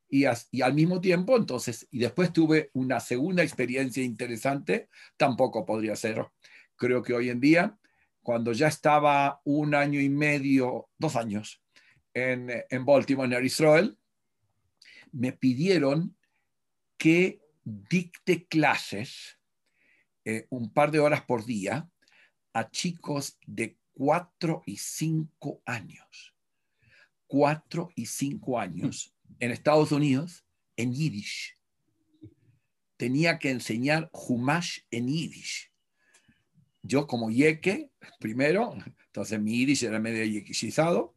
Y, 0.09 0.25
y, 0.53 0.63
al 0.63 0.75
mismo 0.75 1.01
tiempo, 1.01 1.37
entonces, 1.37 1.89
y 1.91 1.99
después 1.99 2.33
tuve 2.33 2.71
una 2.75 3.01
segunda 3.01 3.43
experiencia 3.43 4.03
interesante, 4.03 4.89
tampoco 5.17 5.67
podría 5.67 5.97
ser. 5.97 6.25
Creo 6.77 7.03
que 7.03 7.15
hoy 7.15 7.31
en 7.31 7.41
día, 7.41 7.77
cuando 8.23 8.53
ya 8.53 8.69
estaba 8.69 9.41
un 9.45 9.75
año 9.75 10.01
y 10.01 10.09
medio, 10.09 10.89
dos 10.99 11.17
años 11.17 11.63
en, 12.15 12.51
en 12.71 12.85
Baltimore, 12.85 13.37
en 13.37 13.45
Israel, 13.45 13.99
me 15.13 15.33
pidieron 15.33 16.17
que 16.97 17.41
dicte 17.65 18.47
clases 18.47 19.39
eh, 20.25 20.47
un 20.51 20.73
par 20.73 20.91
de 20.91 21.01
horas 21.01 21.23
por 21.23 21.45
día 21.45 21.89
a 22.53 22.71
chicos 22.71 23.39
de 23.47 23.77
cuatro 23.97 24.63
y 24.67 24.77
cinco 24.77 25.63
años 25.65 26.37
cuatro 27.27 27.91
y 27.95 28.07
cinco 28.07 28.59
años 28.59 29.15
en 29.41 29.51
Estados 29.51 29.93
Unidos 29.93 30.45
en 30.77 30.93
Yiddish. 30.93 31.57
Tenía 32.97 33.39
que 33.39 33.51
enseñar 33.51 34.11
Humash 34.13 34.81
en 34.91 35.09
Yiddish. 35.09 35.71
Yo 36.83 37.07
como 37.07 37.31
yeque, 37.31 37.91
primero, 38.21 38.75
entonces 39.07 39.41
mi 39.41 39.59
Yiddish 39.59 39.85
era 39.85 39.99
medio 39.99 40.25
yequishizado, 40.25 41.15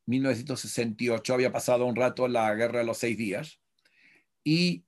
1968 0.06 1.34
había 1.34 1.50
pasado 1.50 1.86
un 1.86 1.96
rato 1.96 2.28
la 2.28 2.54
guerra 2.54 2.78
de 2.80 2.84
los 2.84 2.98
seis 2.98 3.16
días 3.18 3.60
y 4.44 4.84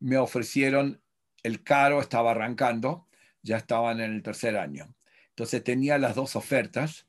me 0.00 0.18
ofrecieron 0.18 1.00
el 1.42 1.62
caro, 1.62 2.00
estaba 2.00 2.32
arrancando, 2.32 3.08
ya 3.42 3.56
estaban 3.56 4.00
en 4.00 4.12
el 4.12 4.22
tercer 4.22 4.58
año. 4.58 4.94
Entonces 5.32 5.64
tenía 5.64 5.98
las 5.98 6.14
dos 6.14 6.36
ofertas. 6.36 7.06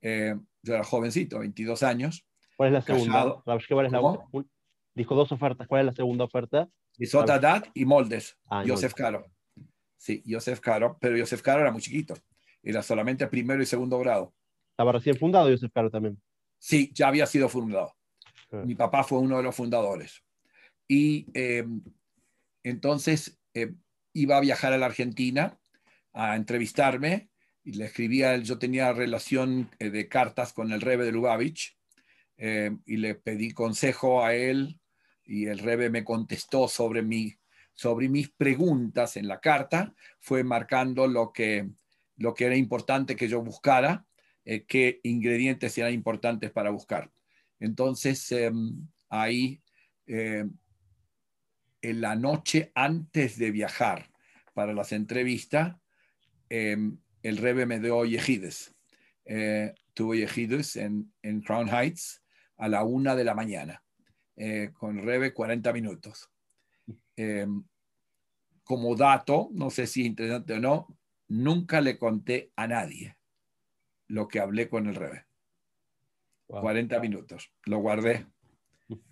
Eh, 0.00 0.34
yo 0.62 0.74
era 0.74 0.84
jovencito, 0.84 1.38
22 1.38 1.82
años. 1.82 2.26
¿Cuál 2.56 2.68
es 2.68 2.72
la 2.74 2.82
segunda? 2.82 3.44
dijo 4.94 5.14
dos 5.14 5.32
ofertas. 5.32 5.66
¿Cuál 5.66 5.80
es 5.80 5.86
la 5.86 5.92
segunda 5.92 6.24
oferta? 6.24 6.68
Isotadat 6.98 7.68
y 7.74 7.84
Moldes. 7.84 8.36
Ah, 8.50 8.64
Joseph 8.66 8.94
Caro. 8.94 9.26
Sí, 9.96 10.22
Joseph 10.26 10.60
Caro, 10.60 10.98
pero 11.00 11.16
Joseph 11.18 11.42
Caro 11.42 11.60
era 11.60 11.70
muy 11.70 11.80
chiquito. 11.80 12.14
Era 12.62 12.82
solamente 12.82 13.26
primero 13.26 13.62
y 13.62 13.66
segundo 13.66 13.98
grado. 13.98 14.34
¿Estaba 14.70 14.92
recién 14.92 15.16
fundado 15.16 15.48
Joseph 15.48 15.72
Caro 15.72 15.90
también? 15.90 16.20
Sí, 16.58 16.90
ya 16.94 17.08
había 17.08 17.26
sido 17.26 17.48
fundado. 17.48 17.94
Ah. 18.50 18.62
Mi 18.64 18.74
papá 18.74 19.04
fue 19.04 19.18
uno 19.18 19.36
de 19.36 19.42
los 19.44 19.54
fundadores. 19.54 20.22
Y 20.88 21.26
eh, 21.34 21.64
entonces 22.62 23.40
eh, 23.54 23.74
iba 24.12 24.36
a 24.36 24.40
viajar 24.40 24.72
a 24.72 24.78
la 24.78 24.86
Argentina 24.86 25.58
a 26.12 26.36
entrevistarme 26.36 27.31
y 27.64 27.72
le 27.72 27.84
escribía, 27.86 28.36
yo 28.38 28.58
tenía 28.58 28.92
relación 28.92 29.70
eh, 29.78 29.90
de 29.90 30.08
cartas 30.08 30.52
con 30.52 30.72
el 30.72 30.80
Rebe 30.80 31.04
de 31.04 31.12
Lubavitch 31.12 31.76
eh, 32.36 32.76
y 32.86 32.96
le 32.96 33.14
pedí 33.14 33.52
consejo 33.52 34.24
a 34.24 34.34
él 34.34 34.80
y 35.24 35.46
el 35.46 35.58
Rebe 35.58 35.88
me 35.88 36.04
contestó 36.04 36.66
sobre, 36.66 37.02
mi, 37.02 37.34
sobre 37.74 38.08
mis 38.08 38.30
preguntas 38.30 39.16
en 39.16 39.28
la 39.28 39.40
carta, 39.40 39.94
fue 40.18 40.42
marcando 40.42 41.06
lo 41.06 41.32
que, 41.32 41.70
lo 42.16 42.34
que 42.34 42.46
era 42.46 42.56
importante 42.56 43.14
que 43.14 43.28
yo 43.28 43.40
buscara, 43.42 44.04
eh, 44.44 44.64
qué 44.66 45.00
ingredientes 45.04 45.78
eran 45.78 45.92
importantes 45.92 46.50
para 46.50 46.70
buscar. 46.70 47.12
Entonces, 47.60 48.32
em, 48.32 48.88
ahí, 49.08 49.60
en 50.04 50.50
la 52.00 52.16
noche 52.16 52.72
antes 52.74 53.38
de 53.38 53.50
viajar 53.50 54.10
para 54.52 54.74
las 54.74 54.92
entrevistas, 54.92 55.76
em, 56.50 56.98
el 57.22 57.36
Rebe 57.36 57.66
me 57.66 57.80
dio 57.80 58.04
Yehides. 58.04 58.74
Eh, 59.24 59.74
tuvo 59.94 60.14
Yehides 60.14 60.76
en, 60.76 61.12
en, 61.22 61.40
Crown 61.40 61.68
Heights 61.68 62.22
a 62.56 62.68
la 62.68 62.84
una 62.84 63.14
de 63.14 63.24
la 63.24 63.34
mañana, 63.34 63.82
eh, 64.36 64.70
con 64.72 65.02
Rebe 65.02 65.32
40 65.32 65.72
minutos. 65.72 66.28
Eh, 67.16 67.46
como 68.64 68.94
dato, 68.96 69.48
no 69.52 69.70
sé 69.70 69.86
si 69.86 70.02
es 70.02 70.06
interesante 70.06 70.54
o 70.54 70.60
no, 70.60 70.98
nunca 71.28 71.80
le 71.80 71.98
conté 71.98 72.52
a 72.56 72.66
nadie 72.66 73.16
lo 74.08 74.28
que 74.28 74.40
hablé 74.40 74.68
con 74.68 74.86
el 74.86 74.94
Rebe. 74.94 75.26
40 76.46 77.00
minutos, 77.00 77.52
lo 77.64 77.78
guardé. 77.78 78.26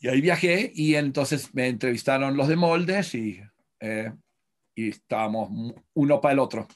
Y 0.00 0.06
ahí 0.06 0.20
viajé 0.20 0.70
y 0.72 0.94
entonces 0.94 1.52
me 1.56 1.66
entrevistaron 1.66 2.36
los 2.36 2.46
de 2.46 2.54
Moldes 2.54 3.16
y 3.16 3.42
y 4.78 4.90
estábamos 4.90 5.50
uno 5.94 6.20
para 6.20 6.34
el 6.34 6.38
otro. 6.38 6.68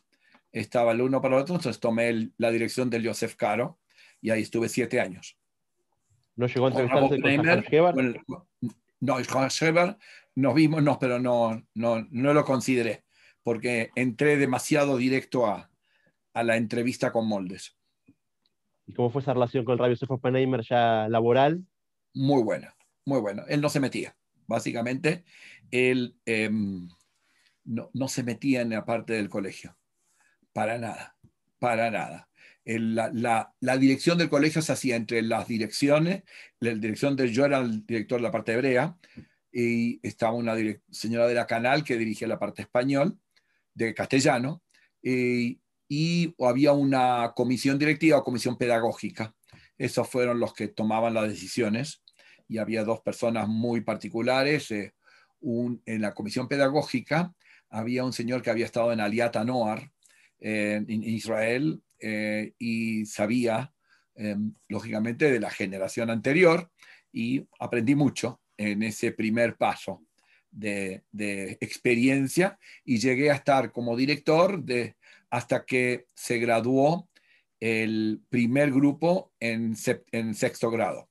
Estaba 0.50 0.90
el 0.90 1.02
uno 1.02 1.22
para 1.22 1.36
el 1.36 1.42
otro, 1.42 1.54
entonces 1.54 1.78
tomé 1.78 2.30
la 2.36 2.50
dirección 2.50 2.90
del 2.90 3.06
Joseph 3.06 3.36
Caro 3.36 3.78
y 4.20 4.30
ahí 4.30 4.42
estuve 4.42 4.68
siete 4.68 5.00
años. 5.00 5.38
¿No 6.34 6.48
llegó 6.48 6.66
a 6.66 6.70
entrevistarse 6.70 7.14
con, 7.78 8.14
con 8.26 8.44
No, 8.98 9.16
con 9.30 9.46
Sheber 9.46 9.96
nos 10.34 10.54
vimos, 10.54 10.82
no, 10.82 10.98
pero 10.98 11.20
no, 11.20 11.64
no, 11.74 12.04
no 12.10 12.34
lo 12.34 12.44
consideré, 12.44 13.04
porque 13.44 13.90
entré 13.94 14.36
demasiado 14.36 14.96
directo 14.96 15.46
a, 15.46 15.70
a 16.34 16.42
la 16.42 16.56
entrevista 16.56 17.12
con 17.12 17.28
Moldes. 17.28 17.76
¿Y 18.84 18.94
cómo 18.94 19.10
fue 19.10 19.22
esa 19.22 19.34
relación 19.34 19.64
con 19.64 19.74
el 19.74 19.78
Rabio 19.78 19.94
Joseph 19.94 20.10
Oppenheimer 20.10 20.62
ya 20.68 21.06
laboral? 21.08 21.64
Muy 22.14 22.42
buena, 22.42 22.74
muy 23.04 23.20
buena. 23.20 23.44
Él 23.48 23.60
no 23.60 23.68
se 23.68 23.78
metía, 23.78 24.16
básicamente. 24.48 25.22
Él... 25.70 26.16
Em, 26.26 26.88
no, 27.64 28.08
se 28.08 28.22
metía 28.22 28.60
en 28.62 28.70
la 28.70 28.84
parte 28.84 29.14
del 29.14 29.28
colegio. 29.28 29.76
Para 30.52 30.78
nada, 30.78 31.16
para 31.58 31.90
nada. 31.90 32.28
la, 32.64 33.76
dirección 33.78 34.18
del 34.18 34.28
colegio 34.28 34.62
se 34.62 34.72
hacía 34.72 34.96
entre 34.96 35.22
las 35.22 35.48
direcciones, 35.48 36.22
la 36.60 36.74
dirección 36.74 37.16
de 37.16 37.32
yo 37.32 37.44
era 37.44 37.58
el 37.58 37.86
director 37.86 38.18
de 38.18 38.22
la 38.22 38.30
parte 38.30 38.52
hebrea 38.52 38.96
y 39.52 40.00
estaba 40.06 40.32
una 40.32 40.54
señora 40.90 41.26
de 41.26 41.34
la 41.34 41.46
canal 41.46 41.84
que 41.84 41.96
dirigía 41.96 42.28
la 42.28 42.38
parte 42.38 42.62
español, 42.62 43.18
de 43.74 43.94
castellano, 43.94 44.62
y, 45.02 45.60
y 45.88 46.34
había 46.38 46.72
una 46.72 47.32
comisión 47.34 47.78
directiva 47.78 48.18
o 48.18 48.24
comisión 48.24 48.56
pedagógica. 48.56 49.34
Esos 49.78 50.08
fueron 50.08 50.38
los 50.40 50.54
que 50.54 50.68
tomaban 50.68 51.14
las 51.14 51.28
decisiones 51.28 52.02
y 52.48 52.58
había 52.58 52.84
dos 52.84 53.00
personas 53.00 53.48
muy 53.48 53.80
particulares. 53.80 54.70
Eh, 54.70 54.94
en 55.42 56.00
la 56.00 56.14
comisión 56.14 56.48
pedagógica 56.48 57.34
había 57.72 58.04
un 58.04 58.12
señor 58.12 58.42
que 58.42 58.50
había 58.50 58.66
estado 58.66 58.92
en 58.92 59.00
Aliat 59.00 59.34
Noar, 59.44 59.90
en 60.38 61.02
Israel, 61.04 61.82
eh, 62.00 62.52
y 62.58 63.06
sabía, 63.06 63.72
em, 64.14 64.54
lógicamente, 64.68 65.30
de 65.30 65.40
la 65.40 65.50
generación 65.50 66.10
anterior, 66.10 66.70
y 67.12 67.46
aprendí 67.58 67.94
mucho 67.94 68.40
en 68.56 68.82
ese 68.82 69.12
primer 69.12 69.56
paso 69.56 70.04
de, 70.50 71.04
experiencia, 71.60 72.58
y 72.84 72.98
llegué 72.98 73.30
a 73.30 73.36
estar 73.36 73.72
como 73.72 73.96
director 73.96 74.62
de, 74.62 74.96
hasta 75.30 75.64
que 75.64 76.06
se 76.14 76.38
graduó 76.38 77.08
el 77.60 78.20
primer 78.28 78.72
grupo 78.72 79.32
en, 79.40 79.74
en 80.10 80.34
sexto 80.34 80.70
grado. 80.70 81.08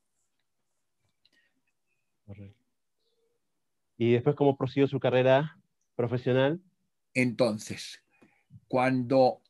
¿Y 3.97 4.11
después 4.11 4.35
cómo 4.35 4.57
prosiguió 4.57 4.87
su 4.87 4.99
carrera 4.99 5.60
profesional? 6.01 6.59
Entonces, 7.13 8.01
cuando 8.67 9.41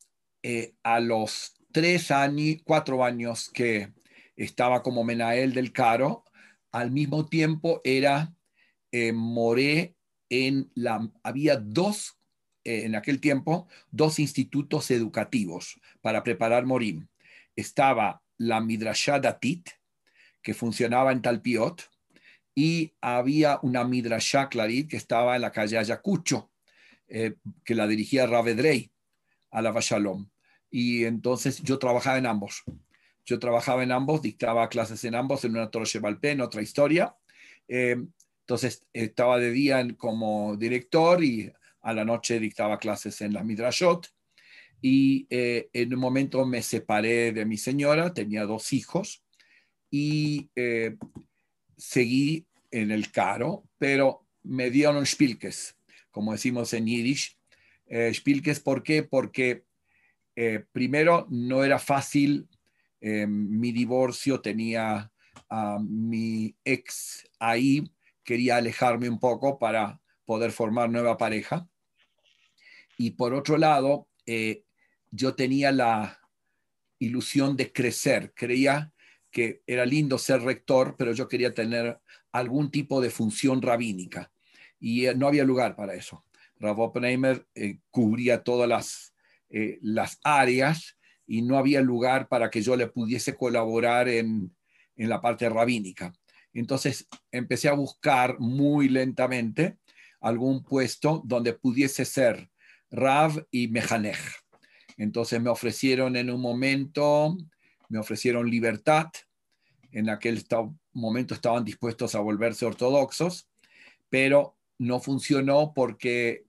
eh, 0.43 0.73
a 0.83 0.99
los 0.99 1.53
tres 1.71 2.11
años, 2.11 2.57
cuatro 2.65 3.05
años 3.05 3.49
que 3.49 3.93
estaba 4.35 4.83
como 4.83 5.05
Menael 5.05 5.53
del 5.53 5.71
Caro, 5.71 6.25
al 6.73 6.91
mismo 6.91 7.25
tiempo 7.25 7.79
era 7.85 8.33
eh, 8.91 9.13
Moré 9.13 9.95
en 10.29 10.69
la, 10.75 11.09
había 11.23 11.55
dos, 11.55 12.17
eh, 12.65 12.83
en 12.83 12.95
aquel 12.95 13.21
tiempo, 13.21 13.69
dos 13.89 14.19
institutos 14.19 14.91
educativos 14.91 15.79
para 16.01 16.21
preparar 16.21 16.65
morim. 16.65 17.07
Estaba 17.55 18.21
la 18.37 18.59
Midrashá 18.59 19.19
Datit, 19.19 19.69
que 20.41 20.53
funcionaba 20.53 21.13
en 21.13 21.21
Talpiot, 21.21 21.89
y 22.55 22.93
había 23.01 23.59
una 23.61 23.83
Midrashá 23.83 24.49
Clarit 24.49 24.89
que 24.89 24.97
estaba 24.97 25.35
en 25.35 25.41
la 25.41 25.51
calle 25.51 25.77
Ayacucho, 25.77 26.51
eh, 27.07 27.35
que 27.63 27.75
la 27.75 27.87
dirigía 27.87 28.27
Ravedrey, 28.27 28.91
a 29.51 29.61
la 29.61 29.73
Shalom. 29.79 30.29
Y 30.69 31.03
entonces 31.05 31.61
yo 31.61 31.77
trabajaba 31.79 32.17
en 32.17 32.25
ambos. 32.25 32.63
Yo 33.25 33.39
trabajaba 33.39 33.83
en 33.83 33.91
ambos, 33.91 34.21
dictaba 34.21 34.69
clases 34.69 35.03
en 35.03 35.15
ambos, 35.15 35.45
en 35.45 35.51
una 35.51 35.69
Torre 35.69 35.85
en 36.23 36.41
otra 36.41 36.61
historia. 36.61 37.15
Eh, 37.67 37.97
entonces 38.41 38.85
estaba 38.93 39.37
de 39.37 39.51
día 39.51 39.85
como 39.97 40.57
director 40.57 41.23
y 41.23 41.51
a 41.81 41.93
la 41.93 42.03
noche 42.05 42.39
dictaba 42.39 42.79
clases 42.79 43.21
en 43.21 43.33
la 43.33 43.43
Midrashot. 43.43 44.07
Y 44.81 45.27
eh, 45.29 45.69
en 45.73 45.93
un 45.93 45.99
momento 45.99 46.45
me 46.45 46.61
separé 46.61 47.31
de 47.31 47.45
mi 47.45 47.57
señora, 47.57 48.13
tenía 48.13 48.45
dos 48.45 48.73
hijos 48.73 49.23
y 49.91 50.49
seguí 51.81 52.45
en 52.69 52.91
el 52.91 53.11
caro, 53.11 53.63
pero 53.77 54.25
me 54.43 54.69
dieron 54.69 55.05
spilkes, 55.05 55.75
como 56.11 56.31
decimos 56.31 56.73
en 56.73 56.85
Yiddish. 56.85 57.37
Eh, 57.87 58.13
spilkes, 58.13 58.59
¿por 58.59 58.83
qué? 58.83 59.03
Porque 59.03 59.65
primero 60.71 61.27
no 61.29 61.63
era 61.63 61.77
fácil 61.77 62.47
mi 63.01 63.71
divorcio, 63.71 64.41
tenía 64.41 65.11
a 65.49 65.77
mi 65.79 66.55
ex 66.63 67.27
ahí, 67.37 67.83
quería 68.23 68.57
alejarme 68.57 69.09
un 69.09 69.19
poco 69.19 69.59
para 69.59 69.99
poder 70.25 70.51
formar 70.51 70.89
nueva 70.89 71.17
pareja. 71.17 71.67
Y 72.97 73.11
por 73.11 73.33
otro 73.33 73.57
lado, 73.57 74.07
eh, 74.25 74.63
yo 75.09 75.35
tenía 75.35 75.71
la 75.71 76.19
ilusión 76.99 77.57
de 77.57 77.73
crecer. 77.73 78.31
Creía 78.33 78.90
que 79.31 79.61
era 79.65 79.85
lindo 79.85 80.17
ser 80.17 80.41
rector, 80.41 80.95
pero 80.97 81.13
yo 81.13 81.27
quería 81.27 81.53
tener 81.53 81.99
algún 82.31 82.69
tipo 82.69 83.01
de 83.01 83.09
función 83.09 83.61
rabínica. 83.61 84.31
Y 84.79 85.05
eh, 85.05 85.15
no 85.15 85.27
había 85.27 85.43
lugar 85.43 85.75
para 85.75 85.95
eso. 85.95 86.25
Rav 86.59 86.79
Oppenheimer 86.79 87.47
eh, 87.55 87.79
cubría 87.89 88.43
todas 88.43 88.69
las, 88.69 89.13
las 89.81 90.19
áreas 90.23 90.97
y 91.25 91.41
no 91.41 91.57
había 91.57 91.81
lugar 91.81 92.27
para 92.27 92.49
que 92.49 92.61
yo 92.61 92.75
le 92.75 92.87
pudiese 92.87 93.35
colaborar 93.35 94.07
en, 94.07 94.55
en 94.95 95.09
la 95.09 95.21
parte 95.21 95.49
rabínica. 95.49 96.13
Entonces 96.53 97.07
empecé 97.31 97.69
a 97.69 97.73
buscar 97.73 98.39
muy 98.39 98.89
lentamente 98.89 99.77
algún 100.19 100.63
puesto 100.63 101.21
donde 101.25 101.53
pudiese 101.53 102.05
ser 102.05 102.49
Rav 102.89 103.45
y 103.49 103.67
Mejanej. 103.69 104.17
Entonces 104.97 105.41
me 105.41 105.49
ofrecieron 105.49 106.15
en 106.15 106.29
un 106.29 106.41
momento, 106.41 107.35
me 107.91 107.99
ofrecieron 107.99 108.49
libertad. 108.49 109.07
En 109.91 110.09
aquel 110.09 110.45
momento 110.93 111.33
estaban 111.33 111.65
dispuestos 111.65 112.15
a 112.15 112.21
volverse 112.21 112.65
ortodoxos, 112.65 113.49
pero 114.09 114.55
no 114.79 115.01
funcionó 115.01 115.73
porque 115.75 116.45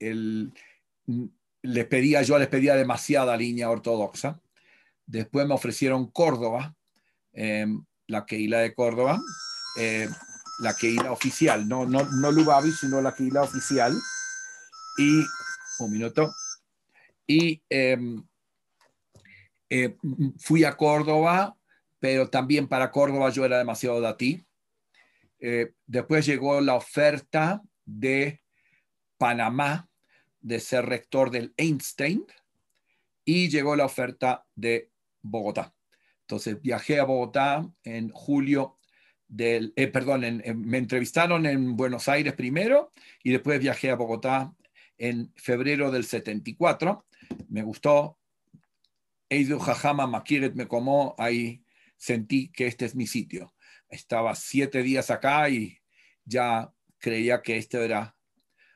les 1.63 1.87
pedía, 1.87 2.23
yo 2.23 2.39
les 2.39 2.47
pedía 2.47 2.77
demasiada 2.77 3.37
línea 3.37 3.71
ortodoxa. 3.71 4.41
Después 5.05 5.47
me 5.49 5.55
ofrecieron 5.55 6.13
Córdoba, 6.13 6.77
em, 7.33 7.85
la 8.07 8.25
Keila 8.25 8.61
de 8.61 8.73
Córdoba, 8.73 9.21
eh, 9.77 10.09
la 10.61 10.75
Keila 10.75 11.11
oficial, 11.11 11.69
no, 11.69 11.85
no, 11.85 12.05
no 12.05 12.31
Lubavi, 12.31 12.71
sino 12.71 13.03
la 13.03 13.15
Keila 13.15 13.43
oficial. 13.43 13.99
Y, 14.97 15.25
un 15.81 15.91
minuto, 15.91 16.33
y 17.27 17.61
em, 17.69 18.23
eh, 19.75 19.97
fui 20.37 20.65
a 20.65 20.77
Córdoba, 20.77 21.57
pero 21.99 22.29
también 22.29 22.69
para 22.69 22.91
Córdoba 22.91 23.31
yo 23.31 23.47
era 23.47 23.57
demasiado 23.57 24.03
de 24.03 24.15
ti. 24.15 24.45
Eh, 25.41 25.73
después 25.87 26.27
llegó 26.27 26.61
la 26.61 26.75
oferta 26.75 27.63
de 27.87 28.43
Panamá 29.17 29.89
de 30.43 30.61
ser 30.61 30.85
rector 30.85 31.31
del 31.31 31.55
Einstein 31.57 32.27
y 33.25 33.49
llegó 33.49 33.75
la 33.75 33.87
oferta 33.87 34.45
de 34.55 34.91
Bogotá. 35.23 35.73
Entonces 36.21 36.61
viajé 36.61 37.01
a 37.01 37.05
Bogotá 37.05 37.67
en 37.83 38.11
julio 38.11 38.77
del, 39.27 39.73
eh, 39.77 39.87
perdón, 39.87 40.43
me 40.55 40.77
entrevistaron 40.77 41.47
en 41.47 41.79
Buenos 41.79 42.11
Aires 42.11 42.35
primero 42.35 42.93
y 43.23 43.31
después 43.31 43.59
viajé 43.59 43.91
a 43.91 43.97
Bogotá 43.97 44.53
en 44.99 45.33
febrero 45.35 45.91
del 45.91 46.05
74. 46.05 47.07
Me 47.49 47.63
gustó. 47.63 48.19
Eidu 49.33 49.59
Jajama 49.59 50.07
Makiret 50.07 50.55
me 50.55 50.69
comó, 50.69 51.15
ahí 51.17 51.65
sentí 51.97 52.53
que 52.53 52.67
este 52.67 52.85
es 52.85 52.95
mi 52.95 53.07
sitio. 53.07 53.55
Estaba 53.89 54.35
siete 54.35 54.83
días 54.83 55.11
acá 55.11 55.49
y 55.49 55.79
ya 56.25 56.71
creía 56.99 57.41
que 57.41 57.57
este 57.57 57.83
era, 57.83 58.15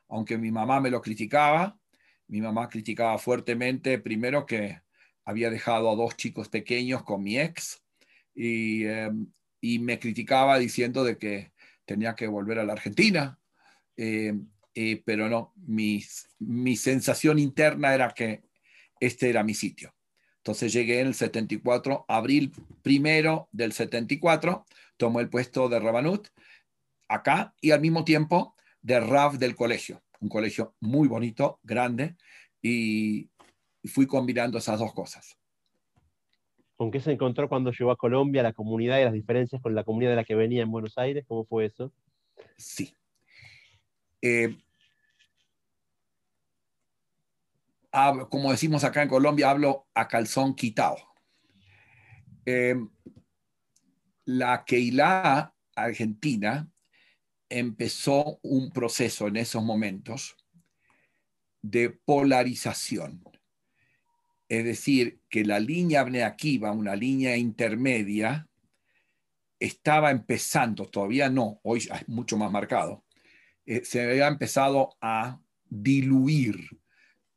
aunque 0.09 0.38
mi 0.38 0.51
mamá 0.51 0.81
me 0.81 0.90
lo 0.90 1.03
criticaba, 1.03 1.79
mi 2.27 2.40
mamá 2.40 2.71
criticaba 2.71 3.19
fuertemente, 3.19 3.99
primero 3.99 4.47
que 4.47 4.81
había 5.27 5.51
dejado 5.51 5.90
a 5.90 5.95
dos 5.95 6.16
chicos 6.16 6.49
pequeños 6.49 7.03
con 7.03 7.23
mi 7.23 7.38
ex 7.38 7.83
y 8.35 8.85
em, 8.87 9.27
y 9.61 9.79
me 9.79 9.99
criticaba 9.99 10.59
diciendo 10.59 11.05
de 11.05 11.19
que 11.19 11.53
tenía 11.85 12.14
que 12.14 12.29
volver 12.29 12.61
a 12.61 12.64
la 12.64 12.75
Argentina, 12.75 13.38
eh, 13.97 14.33
eh, 14.75 15.03
pero 15.05 15.29
no, 15.29 15.53
mi, 15.57 16.03
mi 16.38 16.77
sensación 16.77 17.38
interna 17.38 17.95
era 17.95 18.12
que 18.12 18.45
este 19.01 19.29
era 19.29 19.42
mi 19.42 19.55
sitio. 19.55 19.95
Entonces 20.46 20.72
llegué 20.72 21.00
en 21.00 21.09
el 21.09 21.14
74, 21.14 22.04
abril 22.06 22.52
primero 22.82 23.48
del 23.50 23.72
74, 23.72 24.64
tomó 24.96 25.18
el 25.18 25.28
puesto 25.28 25.68
de 25.68 25.80
Rabanut 25.80 26.28
acá 27.09 27.52
y 27.61 27.72
al 27.72 27.80
mismo 27.80 28.04
tiempo 28.04 28.54
de 28.80 29.00
Rav 29.00 29.38
del 29.38 29.56
colegio, 29.56 30.04
un 30.20 30.28
colegio 30.28 30.76
muy 30.78 31.09
bonito, 31.09 31.59
grande, 31.64 32.14
y 32.62 33.28
fui 33.87 34.06
combinando 34.06 34.59
esas 34.59 34.78
dos 34.78 34.94
cosas 34.94 35.37
con 36.76 36.92
qué 36.92 37.00
se 37.00 37.11
encontró 37.11 37.48
cuando 37.48 37.72
llegó 37.72 37.90
a 37.90 37.96
Colombia, 37.96 38.44
la 38.44 38.52
comunidad 38.52 39.00
y 39.00 39.04
las 39.04 39.14
diferencias 39.14 39.61
con 39.61 39.74
la 39.74 39.82
comunidad 39.82 40.11
de 40.11 40.16
la 40.16 40.24
que 40.24 40.35
venía 40.37 40.62
en 40.62 40.70
Buenos 40.70 40.96
Aires? 40.98 41.24
¿Cómo 41.26 41.44
fue 41.46 41.64
eso? 41.64 41.90
Sí. 42.59 42.94
Eh, 44.20 44.54
como 48.28 48.50
decimos 48.50 48.85
acá 48.85 49.02
en 49.02 49.09
Colombia, 49.09 49.50
hablo 49.50 49.88
a 49.94 50.09
calzón 50.09 50.54
quitado. 50.54 50.98
Eh, 52.44 52.76
la 54.24 54.64
Keilah 54.64 55.54
argentina 55.74 56.68
empezó 57.48 58.38
un 58.42 58.70
proceso 58.70 59.28
en 59.28 59.37
esos 59.37 59.62
momentos 59.62 60.37
de 61.62 61.90
polarización 61.90 63.22
es 64.48 64.64
decir, 64.64 65.20
que 65.28 65.44
la 65.44 65.59
línea 65.59 66.06
Akiva, 66.24 66.72
una 66.72 66.94
línea 66.94 67.37
intermedia, 67.37 68.48
estaba 69.59 70.11
empezando, 70.11 70.87
todavía 70.87 71.28
no, 71.30 71.61
hoy 71.62 71.78
es 71.78 72.09
mucho 72.09 72.37
más 72.37 72.50
marcado, 72.52 73.04
eh, 73.64 73.85
se 73.85 74.02
había 74.02 74.28
empezado 74.28 74.96
a 75.00 75.40
diluir. 75.64 76.68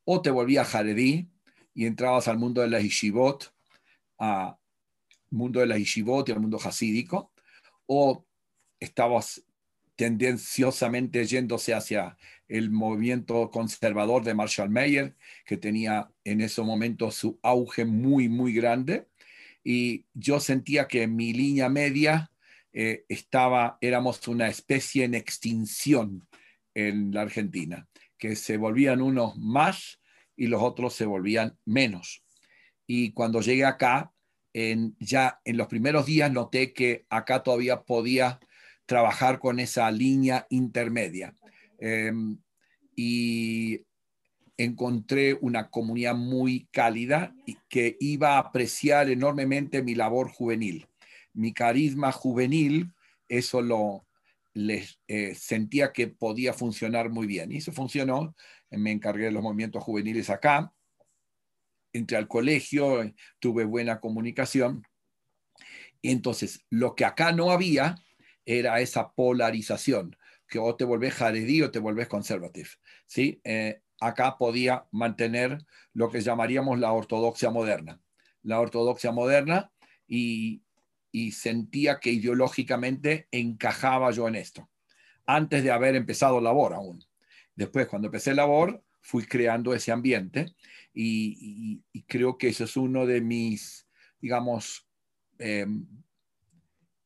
O 0.04 0.22
te 0.22 0.30
volvías 0.30 0.68
jaredí 0.68 1.28
y 1.74 1.86
entrabas 1.86 2.28
al 2.28 2.38
mundo 2.38 2.60
de 2.60 2.68
la 2.68 2.80
yeshivot, 2.80 3.52
al 4.18 4.56
mundo 5.30 5.60
de 5.60 5.66
la 5.66 5.78
yeshivot 5.78 6.28
y 6.28 6.32
al 6.32 6.40
mundo 6.40 6.58
hasídico, 6.62 7.32
o 7.86 8.24
estabas 8.78 9.44
tendenciosamente 9.96 11.26
yéndose 11.26 11.74
hacia 11.74 12.16
el 12.48 12.70
movimiento 12.70 13.50
conservador 13.50 14.24
de 14.24 14.34
Marshall 14.34 14.70
Mayer, 14.70 15.14
que 15.44 15.58
tenía 15.58 16.10
en 16.24 16.40
ese 16.40 16.62
momento 16.62 17.10
su 17.10 17.38
auge 17.42 17.84
muy, 17.84 18.28
muy 18.28 18.54
grande. 18.54 19.08
Y 19.62 20.06
yo 20.14 20.40
sentía 20.40 20.88
que 20.88 21.06
mi 21.06 21.34
línea 21.34 21.68
media 21.68 22.30
eh, 22.72 23.04
estaba, 23.08 23.76
éramos 23.80 24.26
una 24.26 24.48
especie 24.48 25.04
en 25.04 25.14
extinción 25.14 26.26
en 26.74 27.12
la 27.12 27.22
Argentina, 27.22 27.86
que 28.20 28.36
se 28.36 28.58
volvían 28.58 29.02
unos 29.02 29.36
más 29.38 29.98
y 30.36 30.46
los 30.46 30.62
otros 30.62 30.94
se 30.94 31.06
volvían 31.06 31.58
menos. 31.64 32.22
Y 32.86 33.12
cuando 33.12 33.40
llegué 33.40 33.64
acá, 33.64 34.12
ya 34.52 35.40
en 35.44 35.56
los 35.56 35.66
primeros 35.66 36.06
días 36.06 36.30
noté 36.30 36.72
que 36.72 37.06
acá 37.08 37.42
todavía 37.42 37.82
podía 37.82 38.38
trabajar 38.86 39.38
con 39.38 39.58
esa 39.58 39.90
línea 39.90 40.46
intermedia. 40.50 41.34
Em, 41.78 42.38
y 42.94 43.82
encontré 44.56 45.34
una 45.40 45.70
comunidad 45.70 46.14
muy 46.14 46.68
cálida 46.70 47.34
y 47.46 47.56
que 47.68 47.96
iba 48.00 48.34
a 48.34 48.38
apreciar 48.40 49.08
enormemente 49.08 49.82
mi 49.82 49.94
labor 49.94 50.28
juvenil. 50.28 50.86
Mi 51.32 51.52
carisma 51.54 52.12
juvenil, 52.12 52.92
eso 53.28 53.62
lo, 53.62 54.04
les 54.54 55.00
eh, 55.06 55.34
sentía 55.34 55.92
que 55.92 56.08
podía 56.08 56.52
funcionar 56.52 57.10
muy 57.10 57.26
bien. 57.26 57.52
Y 57.52 57.58
eso 57.58 57.72
funcionó. 57.72 58.34
Me 58.70 58.92
encargué 58.92 59.26
de 59.26 59.32
los 59.32 59.42
movimientos 59.42 59.82
juveniles 59.82 60.30
acá. 60.30 60.72
Entré 61.92 62.16
al 62.16 62.28
colegio, 62.28 63.02
tuve 63.40 63.64
buena 63.64 64.00
comunicación. 64.00 64.84
Entonces, 66.02 66.64
lo 66.70 66.94
que 66.94 67.04
acá 67.04 67.32
no 67.32 67.50
había 67.50 67.96
era 68.44 68.80
esa 68.80 69.12
polarización, 69.12 70.16
que 70.48 70.58
o 70.58 70.74
te 70.76 70.84
volvés 70.84 71.14
jaredí 71.14 71.62
o 71.62 71.70
te 71.70 71.78
volvés 71.78 72.08
conservative. 72.08 72.68
¿sí? 73.06 73.40
Eh, 73.44 73.82
acá 74.00 74.38
podía 74.38 74.86
mantener 74.90 75.58
lo 75.92 76.10
que 76.10 76.20
llamaríamos 76.20 76.78
la 76.78 76.92
ortodoxia 76.92 77.50
moderna. 77.50 78.00
La 78.42 78.60
ortodoxia 78.60 79.12
moderna 79.12 79.70
y, 80.06 80.62
y 81.12 81.32
sentía 81.32 82.00
que 82.00 82.10
ideológicamente 82.10 83.28
encajaba 83.30 84.10
yo 84.10 84.28
en 84.28 84.36
esto, 84.36 84.70
antes 85.26 85.64
de 85.64 85.70
haber 85.70 85.96
empezado 85.96 86.40
labor 86.40 86.74
aún. 86.74 87.04
Después, 87.54 87.88
cuando 87.88 88.08
empecé 88.08 88.34
labor, 88.34 88.82
fui 89.00 89.24
creando 89.24 89.74
ese 89.74 89.92
ambiente 89.92 90.54
y, 90.94 91.82
creo 92.06 92.38
que 92.38 92.48
eso 92.48 92.64
es 92.64 92.76
uno 92.76 93.06
de 93.06 93.20
mis, 93.20 93.86
digamos, 94.20 94.86
em, 95.38 95.86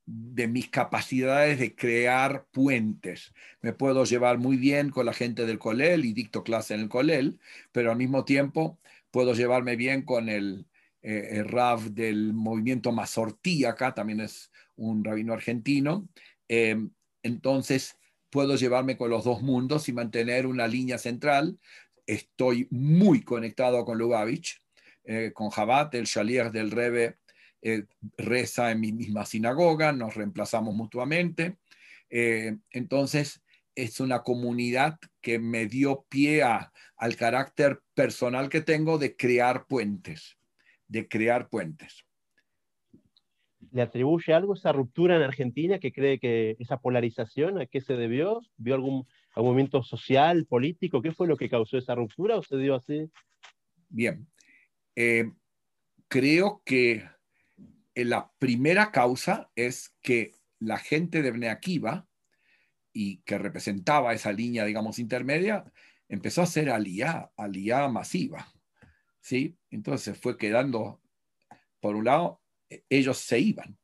de 0.06 0.48
mis 0.48 0.68
capacidades 0.68 1.58
de 1.58 1.74
crear 1.74 2.46
puentes. 2.52 3.32
Me 3.62 3.72
puedo 3.72 4.04
llevar 4.04 4.38
muy 4.38 4.56
bien 4.56 4.90
con 4.90 5.06
la 5.06 5.14
gente 5.14 5.46
del 5.46 5.58
Colel 5.58 6.04
y 6.04 6.12
dicto 6.12 6.44
clase 6.44 6.74
en 6.74 6.80
el 6.80 6.88
Colel, 6.88 7.38
pero 7.72 7.90
al 7.90 7.96
mismo 7.96 8.24
tiempo 8.24 8.78
puedo 9.10 9.34
llevarme 9.34 9.76
bien 9.76 10.02
con 10.02 10.28
el, 10.28 10.66
eh, 11.04 11.36
el 11.38 11.48
Rav 11.48 11.90
del 11.90 12.32
movimiento 12.32 12.90
Mazortí, 12.90 13.66
acá 13.66 13.94
también 13.94 14.20
es 14.20 14.50
un 14.74 15.04
rabino 15.04 15.34
argentino. 15.34 16.08
Em, 16.48 16.90
entonces, 17.22 17.98
puedo 18.30 18.56
llevarme 18.56 18.96
con 18.96 19.10
los 19.10 19.24
dos 19.24 19.42
mundos 19.42 19.86
y 19.90 19.92
mantener 19.92 20.46
una 20.46 20.66
línea 20.66 20.96
central. 20.96 21.58
Estoy 22.06 22.68
muy 22.70 23.22
conectado 23.22 23.84
con 23.84 23.98
Lubavitch, 23.98 24.62
eh, 25.04 25.32
con 25.34 25.50
Jabat, 25.50 25.94
el 25.94 26.06
Shalier 26.06 26.50
del 26.50 26.70
Rebe, 26.70 27.18
eh, 27.60 27.84
reza 28.16 28.70
en 28.70 28.80
mi 28.80 28.92
misma 28.92 29.26
sinagoga, 29.26 29.92
nos 29.92 30.14
reemplazamos 30.14 30.74
mutuamente. 30.74 31.58
entonces, 32.70 33.42
es 33.74 33.98
una 33.98 34.22
comunidad 34.22 34.98
que 35.20 35.40
me 35.40 35.66
dio 35.66 36.06
pie 36.08 36.44
al 36.44 37.16
carácter 37.16 37.82
personal 37.94 38.48
que 38.48 38.60
tengo 38.60 38.98
de 38.98 39.16
crear 39.16 39.66
puentes 39.66 40.36
de 40.88 41.08
crear 41.08 41.48
puentes. 41.48 42.04
¿Le 43.72 43.82
atribuye 43.82 44.32
algo 44.32 44.54
esa 44.54 44.72
ruptura 44.72 45.16
en 45.16 45.22
Argentina 45.22 45.78
que 45.78 45.92
cree 45.92 46.18
que 46.18 46.56
esa 46.58 46.78
polarización 46.78 47.60
a 47.60 47.66
qué 47.66 47.80
se 47.80 47.96
debió? 47.96 48.40
¿Vio 48.56 48.74
algún, 48.74 49.06
movimiento 49.36 49.82
social, 49.82 50.46
político? 50.46 51.02
¿Qué 51.02 51.12
fue 51.12 51.26
lo 51.26 51.36
que 51.36 51.48
causó 51.48 51.76
esa 51.78 51.94
ruptura 51.94 52.36
o 52.36 52.42
se 52.42 52.56
dio 52.56 52.76
así? 52.76 53.10
Bien, 53.88 54.28
eh, 54.94 55.32
creo 56.08 56.62
que 56.64 57.08
la 57.94 58.30
primera 58.38 58.92
causa 58.92 59.50
es 59.56 59.94
que 60.02 60.32
la 60.58 60.78
gente 60.78 61.22
de 61.22 61.30
Bnei 61.30 61.56
y 62.92 63.18
que 63.22 63.38
representaba 63.38 64.14
esa 64.14 64.32
línea, 64.32 64.64
digamos, 64.64 64.98
intermedia, 64.98 65.64
empezó 66.08 66.42
a 66.42 66.46
ser 66.46 66.70
alía, 66.70 67.30
alía 67.36 67.88
masiva. 67.88 68.46
¿Sí? 69.24 69.56
Entonces 69.70 70.18
fue 70.18 70.36
quedando, 70.36 71.00
por 71.80 71.96
un 71.96 72.04
lado, 72.04 72.42
e, 72.68 72.84
ellos 72.90 73.18
se 73.18 73.40
iban. 73.40 73.78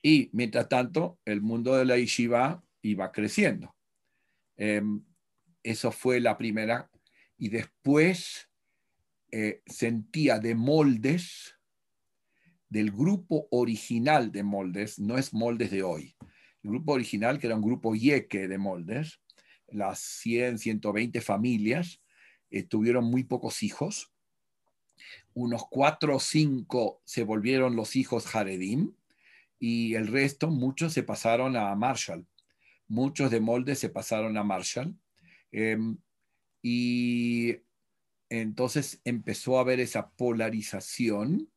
Y 0.00 0.30
mientras 0.32 0.68
tanto, 0.68 1.18
el 1.24 1.42
mundo 1.42 1.74
de 1.74 1.84
la 1.84 1.98
yeshiva 1.98 2.62
iba 2.80 3.10
creciendo. 3.10 3.74
Em, 4.56 5.04
eso 5.64 5.90
fue 5.90 6.20
la 6.20 6.38
primera. 6.38 6.88
Y 7.36 7.48
después 7.48 8.48
eh, 9.32 9.62
sentía 9.66 10.38
de 10.38 10.54
moldes, 10.54 11.56
del 12.68 12.92
grupo 12.92 13.48
original 13.50 14.30
de 14.30 14.44
moldes, 14.44 15.00
no 15.00 15.18
es 15.18 15.34
moldes 15.34 15.72
de 15.72 15.82
hoy. 15.82 16.14
El 16.62 16.70
grupo 16.70 16.92
original, 16.92 17.40
que 17.40 17.48
era 17.48 17.56
un 17.56 17.62
grupo 17.62 17.96
yeque 17.96 18.46
de 18.46 18.58
moldes, 18.58 19.20
las 19.66 19.98
100, 19.98 20.58
120 20.58 21.20
familias, 21.20 22.00
eh, 22.50 22.62
tuvieron 22.62 23.06
muy 23.06 23.24
pocos 23.24 23.62
hijos 23.64 24.12
unos 25.38 25.68
cuatro 25.70 26.16
o 26.16 26.20
cinco 26.20 27.00
se 27.04 27.22
volvieron 27.22 27.76
los 27.76 27.94
hijos 27.94 28.26
Jaredim 28.26 28.92
y 29.60 29.94
el 29.94 30.08
resto, 30.08 30.50
muchos 30.50 30.92
se 30.92 31.04
pasaron 31.04 31.56
a 31.56 31.74
Marshall. 31.76 32.26
Muchos 32.88 33.30
de 33.30 33.38
Molde 33.38 33.76
se 33.76 33.88
pasaron 33.88 34.36
a 34.36 34.42
Marshall. 34.42 34.96
Em, 35.52 35.96
y 36.60 37.56
entonces 38.28 39.00
empezó 39.04 39.58
a 39.58 39.60
haber 39.60 39.78
esa 39.78 40.10
polarización 40.10 41.48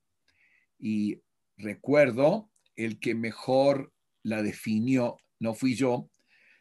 y 0.77 1.19
recuerdo 1.57 2.51
el 2.75 2.99
que 2.99 3.15
mejor 3.15 3.91
la 4.21 4.43
definió, 4.43 5.17
no 5.39 5.55
fui 5.55 5.73
yo, 5.73 6.07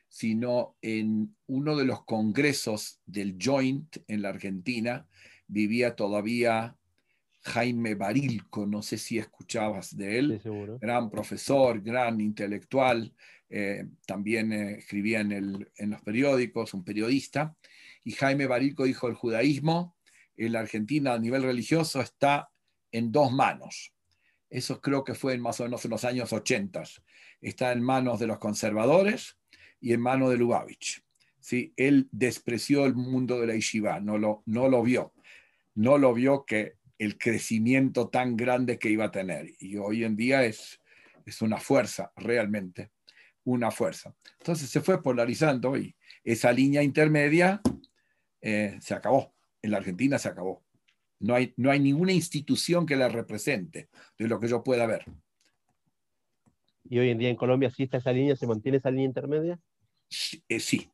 sino 0.09 0.77
en 0.81 1.37
uno 1.47 1.77
de 1.77 1.85
los 1.85 2.03
congresos 2.05 3.01
del 3.05 3.37
Joint 3.39 3.99
en 4.09 4.23
la 4.23 4.31
Argentina, 4.31 5.07
vivía 5.47 5.97
todavía 5.97 6.80
Jaime 7.43 7.95
Barilco, 7.95 8.67
no 8.67 8.83
sé 8.83 8.99
si 8.99 9.19
escuchabas 9.19 9.97
de 9.97 10.19
él, 10.19 10.43
gran 10.81 11.11
profesor, 11.11 11.81
gran 11.81 12.21
intelectual, 12.21 13.15
eh, 13.49 13.87
también 14.07 14.53
eh, 14.53 14.79
escribía 14.79 15.21
en, 15.21 15.67
los 15.91 16.03
periódicos, 16.03 16.75
un 16.75 16.85
periodista, 16.85 17.57
y 18.05 18.13
Jaime 18.13 18.47
Barilco 18.47 18.85
dijo, 18.85 19.09
el 19.09 19.15
judaísmo 19.15 19.97
en 20.37 20.53
la 20.53 20.61
Argentina 20.61 21.15
a 21.15 21.19
nivel 21.19 21.43
religioso 21.43 22.01
está 22.01 22.51
en 22.93 23.11
dos 23.11 23.33
manos. 23.33 23.93
Eso 24.49 24.81
creo 24.81 25.05
que 25.05 25.15
fue 25.15 25.35
en 25.35 25.41
más 25.41 25.61
o 25.61 25.65
menos 25.65 25.85
en 25.85 25.91
los 25.91 26.05
años 26.05 26.33
80. 26.33 26.83
Está 27.41 27.73
en 27.73 27.83
manos 27.83 28.19
de 28.19 28.27
los 28.27 28.39
conservadores 28.39 29.37
y 29.81 29.93
en 29.93 30.01
manos 30.01 30.31
de 30.31 30.39
Lubavitch. 30.39 31.05
¿Sí? 31.39 31.73
Él 31.77 32.09
despreció 32.13 32.85
el 32.85 32.95
mundo 32.95 33.41
de 33.41 33.47
la 33.47 33.55
yeshiva, 33.55 34.01
no 34.01 34.19
lo, 34.19 34.43
no 34.47 34.69
lo 34.69 34.83
vio. 34.83 35.15
No 35.75 35.99
lo 35.99 36.13
vio 36.13 36.45
que 36.45 36.77
el 37.01 37.17
crecimiento 37.17 38.11
tan 38.11 38.37
grande 38.37 38.79
que 38.79 38.91
iba 38.91 39.07
a 39.07 39.11
tener. 39.11 39.55
Y 39.59 39.79
hoy 39.79 40.05
en 40.05 40.17
día 40.17 40.45
es, 40.45 40.79
es 41.25 41.41
una 41.41 41.57
fuerza, 41.57 42.13
realmente, 42.15 42.93
una 43.43 43.71
fuerza. 43.71 44.15
Entonces 44.39 44.69
se 44.69 44.83
fue 44.83 45.03
polarizando 45.03 45.79
y 45.79 45.97
esa 46.23 46.53
línea 46.53 46.83
intermedia 46.83 47.63
eh, 48.43 48.77
se 48.83 48.93
acabó. 48.93 49.35
En 49.63 49.71
la 49.71 49.79
Argentina 49.79 50.19
se 50.19 50.29
acabó. 50.29 50.63
No 51.21 51.35
hay, 51.35 51.55
no 51.57 51.71
hay 51.71 51.81
ninguna 51.81 52.13
institución 52.13 52.85
que 52.85 52.97
la 52.97 53.09
represente, 53.09 53.89
de 54.19 54.29
lo 54.29 54.39
que 54.39 54.49
yo 54.49 54.63
pueda 54.63 54.85
ver. 54.85 55.07
¿Y 56.85 56.99
hoy 56.99 57.09
en 57.09 57.17
día 57.17 57.31
en 57.31 57.37
Colombia 57.37 57.71
sí 57.71 57.85
está 57.85 57.97
esa 57.97 58.13
línea, 58.13 58.37
se 58.37 58.47
mantiene 58.47 58.77
esa 58.77 58.91
línea 58.91 59.07
intermedia? 59.07 59.59
Sí. 60.11 60.45
Eh, 60.51 60.61
sí. 60.61 60.91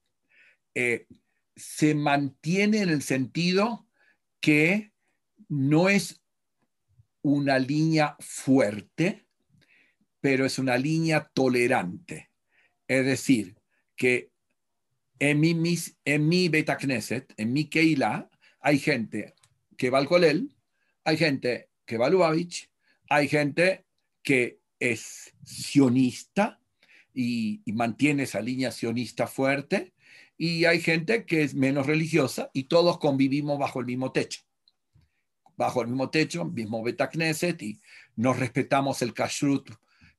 Eh, 0.72 1.08
se 1.56 1.96
mantiene 1.96 2.82
en 2.82 2.90
el 2.90 3.02
sentido 3.02 3.88
que 4.40 4.92
no 5.48 5.88
es 5.88 6.20
una 7.22 7.58
línea 7.58 8.16
fuerte, 8.20 9.26
pero 10.20 10.44
es 10.44 10.58
una 10.58 10.76
línea 10.78 11.30
tolerante. 11.34 12.30
Es 12.88 13.04
decir, 13.04 13.56
que 13.96 14.30
en 15.18 15.40
mi, 15.40 15.54
mis, 15.54 15.96
en 16.04 16.28
mi 16.28 16.48
Beta 16.48 16.76
Knesset, 16.76 17.32
en 17.36 17.52
mi 17.52 17.68
hay 18.60 18.78
gente 18.78 19.34
que 19.76 19.90
va 19.90 19.98
al 19.98 20.08
Colel, 20.08 20.54
hay 21.04 21.16
gente 21.16 21.70
que 21.84 21.96
va 21.96 22.06
al 22.06 22.12
Lubavitch, 22.12 22.70
hay 23.08 23.28
gente 23.28 23.86
que 24.22 24.60
es 24.78 25.32
sionista 25.44 26.60
y, 27.14 27.62
y, 27.64 27.72
mantiene 27.72 28.24
esa 28.24 28.40
línea 28.40 28.70
sionista 28.70 29.26
fuerte, 29.26 29.94
y 30.36 30.66
hay 30.66 30.80
gente 30.80 31.24
que 31.24 31.42
es 31.42 31.54
menos 31.54 31.86
religiosa 31.86 32.50
y 32.52 32.64
todos 32.64 32.98
convivimos 32.98 33.58
bajo 33.58 33.80
el 33.80 33.86
mismo 33.86 34.12
techo 34.12 34.45
bajo 35.56 35.82
el 35.82 35.88
mismo 35.88 36.10
techo, 36.10 36.44
mismo 36.44 36.82
Beta 36.82 37.08
Knesset, 37.08 37.60
y 37.62 37.80
nos 38.16 38.38
respetamos 38.38 39.02
el 39.02 39.14
kashrut, 39.14 39.70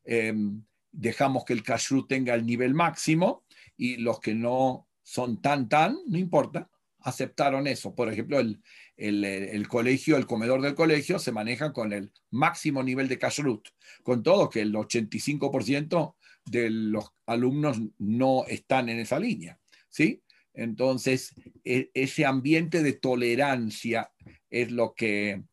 em, 0.03 0.63
dejamos 0.91 1.45
que 1.45 1.53
el 1.53 1.63
kashrut 1.63 2.07
tenga 2.07 2.33
el 2.33 2.45
nivel 2.45 2.73
máximo, 2.73 3.43
y 3.75 3.97
los 3.97 4.19
que 4.19 4.33
no 4.33 4.87
son 5.03 5.41
tan, 5.41 5.69
tan, 5.69 5.97
no 6.07 6.17
importa, 6.17 6.69
aceptaron 7.01 7.67
eso. 7.67 7.95
Por 7.95 8.11
ejemplo, 8.11 8.39
el, 8.39 8.61
el, 8.97 9.67
colegio, 9.67 10.17
el 10.17 10.25
comedor 10.25 10.61
del 10.61 10.75
colegio 10.75 11.19
se 11.19 11.31
maneja 11.31 11.71
con 11.71 11.93
el 11.93 12.11
máximo 12.31 12.83
nivel 12.83 13.07
de 13.07 13.19
kashrut, 13.19 13.69
con 14.03 14.23
todo 14.23 14.49
que 14.49 14.61
el 14.61 14.73
85% 14.73 16.15
de 16.45 16.69
los 16.69 17.13
alumnos 17.25 17.79
no 17.99 18.45
están 18.47 18.89
en 18.89 18.99
esa 18.99 19.19
línea, 19.19 19.59
¿sí? 19.89 20.23
Entonces, 20.57 21.35
e, 21.63 21.91
ese 21.93 22.25
ambiente 22.25 22.81
de 22.81 22.93
tolerancia 22.93 24.11
es 24.49 24.71
lo 24.71 24.95
que, 24.95 25.43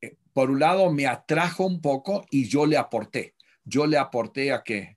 eh, 0.00 0.16
por 0.32 0.50
un 0.50 0.60
lado, 0.60 0.90
me 0.90 1.06
atrajo 1.06 1.66
un 1.66 1.82
poco 1.82 2.24
y 2.30 2.48
yo 2.48 2.64
le 2.64 2.78
aporté. 2.78 3.34
Yo 3.64 3.86
le 3.86 3.98
aporté 3.98 4.52
a 4.52 4.62
que, 4.62 4.96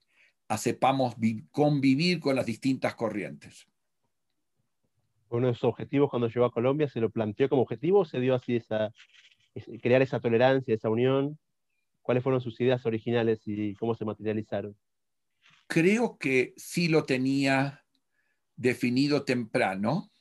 sepamos 0.56 1.14
convivir 1.52 2.18
con 2.18 2.34
las 2.34 2.44
distintas 2.44 2.96
corrientes. 2.96 3.68
Uno 5.28 5.46
de 5.46 5.54
sus 5.54 5.64
objetivos 5.64 6.10
cuando 6.10 6.26
llegó 6.26 6.46
a 6.46 6.50
Colombia, 6.50 6.88
¿se 6.88 6.98
lo 6.98 7.08
planteó 7.10 7.48
como 7.48 7.62
objetivo 7.62 8.00
o 8.00 8.04
se 8.04 8.18
dio 8.18 8.34
así 8.34 8.56
esa, 8.56 8.92
crear 9.80 10.02
esa 10.02 10.18
tolerancia, 10.18 10.74
esa 10.74 10.90
unión? 10.90 11.38
¿Cuáles 12.02 12.24
fueron 12.24 12.40
sus 12.40 12.60
ideas 12.60 12.84
originales 12.84 13.42
y 13.46 13.76
cómo 13.76 13.94
se 13.94 14.04
materializaron? 14.04 14.74
Creo 15.68 16.18
que 16.18 16.52
sí 16.56 16.88
lo 16.88 17.04
tenía 17.04 17.79
definido 18.60 19.24
temprano 19.24 20.12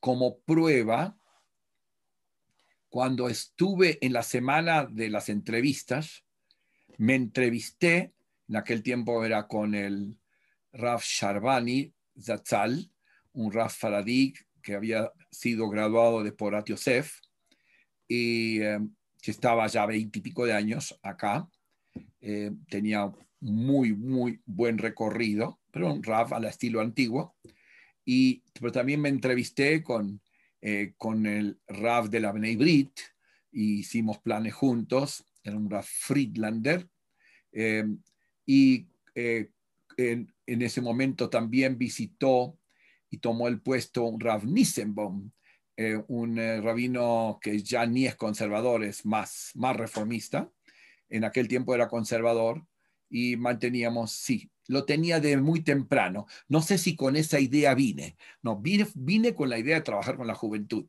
como 0.00 0.38
prueba 0.40 1.16
cuando 2.90 3.30
estuve 3.30 3.98
en 4.04 4.12
la 4.12 4.22
semana 4.22 4.84
de 4.84 5.08
las 5.08 5.30
entrevistas, 5.30 6.24
me 6.98 7.14
entrevisté, 7.14 8.12
en 8.48 8.56
aquel 8.56 8.82
tiempo 8.82 9.24
era 9.24 9.48
con 9.48 9.74
el 9.74 10.18
Raf 10.74 11.04
Sharbani 11.04 11.90
Zatzal, 12.20 12.90
un 13.32 13.50
Raf 13.50 13.78
Faradig 13.78 14.34
que 14.62 14.74
había 14.74 15.10
sido 15.30 15.70
graduado 15.70 16.22
de 16.22 16.32
Porat 16.32 16.68
Yosef 16.68 17.18
y 18.06 18.60
eh, 18.60 18.78
que 19.22 19.30
estaba 19.30 19.66
ya 19.68 19.86
veintipico 19.86 20.44
de 20.44 20.52
años 20.52 20.98
acá. 21.02 21.48
Eh, 22.20 22.52
tenía 22.68 23.10
muy, 23.42 23.92
muy 23.92 24.40
buen 24.46 24.78
recorrido, 24.78 25.60
pero 25.70 25.92
un 25.92 26.02
Raf 26.02 26.32
al 26.32 26.46
estilo 26.46 26.80
antiguo. 26.80 27.36
Y, 28.04 28.42
pero 28.58 28.72
también 28.72 29.00
me 29.00 29.10
entrevisté 29.10 29.82
con 29.82 30.20
eh, 30.64 30.94
con 30.96 31.26
el 31.26 31.60
Rav 31.66 32.08
de 32.08 32.20
la 32.20 32.30
Bnei 32.30 32.54
Brit, 32.54 32.92
y 33.50 33.80
hicimos 33.80 34.20
planes 34.20 34.54
juntos, 34.54 35.26
era 35.42 35.56
un 35.56 35.68
Rav 35.68 35.84
Friedlander, 35.84 36.88
eh, 37.50 37.84
y 38.46 38.86
eh, 39.16 39.50
en, 39.96 40.32
ese 40.46 40.80
momento 40.80 41.28
también 41.28 41.76
visitó 41.78 42.60
y 43.10 43.18
tomó 43.18 43.48
el 43.48 43.60
puesto 43.60 44.04
un 44.04 44.20
Rav 44.20 44.46
Nissenbaum, 44.46 45.32
un 46.06 46.36
rabino 46.36 47.40
que 47.42 47.60
ya 47.60 47.84
ni 47.84 48.06
es 48.06 48.14
conservador, 48.14 48.84
es 48.84 49.04
más, 49.04 49.50
más 49.54 49.76
reformista. 49.76 50.48
En 51.08 51.24
aquel 51.24 51.48
tiempo 51.48 51.74
era 51.74 51.88
conservador 51.88 52.64
y 53.12 53.36
manteníamos, 53.36 54.10
sí, 54.10 54.50
lo 54.68 54.86
tenía 54.86 55.20
de 55.20 55.36
muy 55.36 55.60
temprano. 55.62 56.26
No 56.48 56.62
sé 56.62 56.78
si 56.78 56.96
con 56.96 57.14
esa 57.14 57.38
idea 57.38 57.74
vine. 57.74 58.16
No, 58.40 58.58
vine, 58.58 58.86
vine 58.94 59.34
con 59.34 59.50
la 59.50 59.58
idea 59.58 59.76
de 59.76 59.82
trabajar 59.82 60.16
con 60.16 60.26
la 60.26 60.34
juventud. 60.34 60.86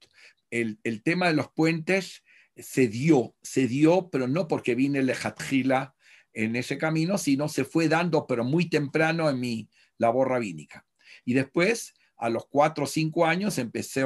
El, 0.49 0.79
tema 1.03 1.27
de 1.27 1.33
los 1.33 1.51
puentes 1.51 2.23
se 2.55 2.87
dio, 2.87 3.35
se 3.41 3.67
dio, 3.67 4.09
pero 4.09 4.27
no 4.27 4.47
porque 4.47 4.73
vine 4.73 5.03
lejatjila 5.03 5.95
en 6.31 6.55
ese 6.55 6.77
camino, 6.77 7.17
sino 7.17 7.49
se 7.49 7.65
fue 7.65 7.89
dando, 7.89 8.25
pero 8.25 8.45
muy 8.45 8.69
temprano 8.69 9.29
en 9.29 9.39
mi 9.39 9.69
labor 9.97 10.29
rabínica. 10.29 10.85
Y 11.25 11.33
después, 11.33 11.93
a 12.15 12.29
los 12.29 12.45
cuatro 12.47 12.85
o 12.85 12.87
cinco 12.87 13.25
años, 13.25 13.57
empecé 13.57 14.05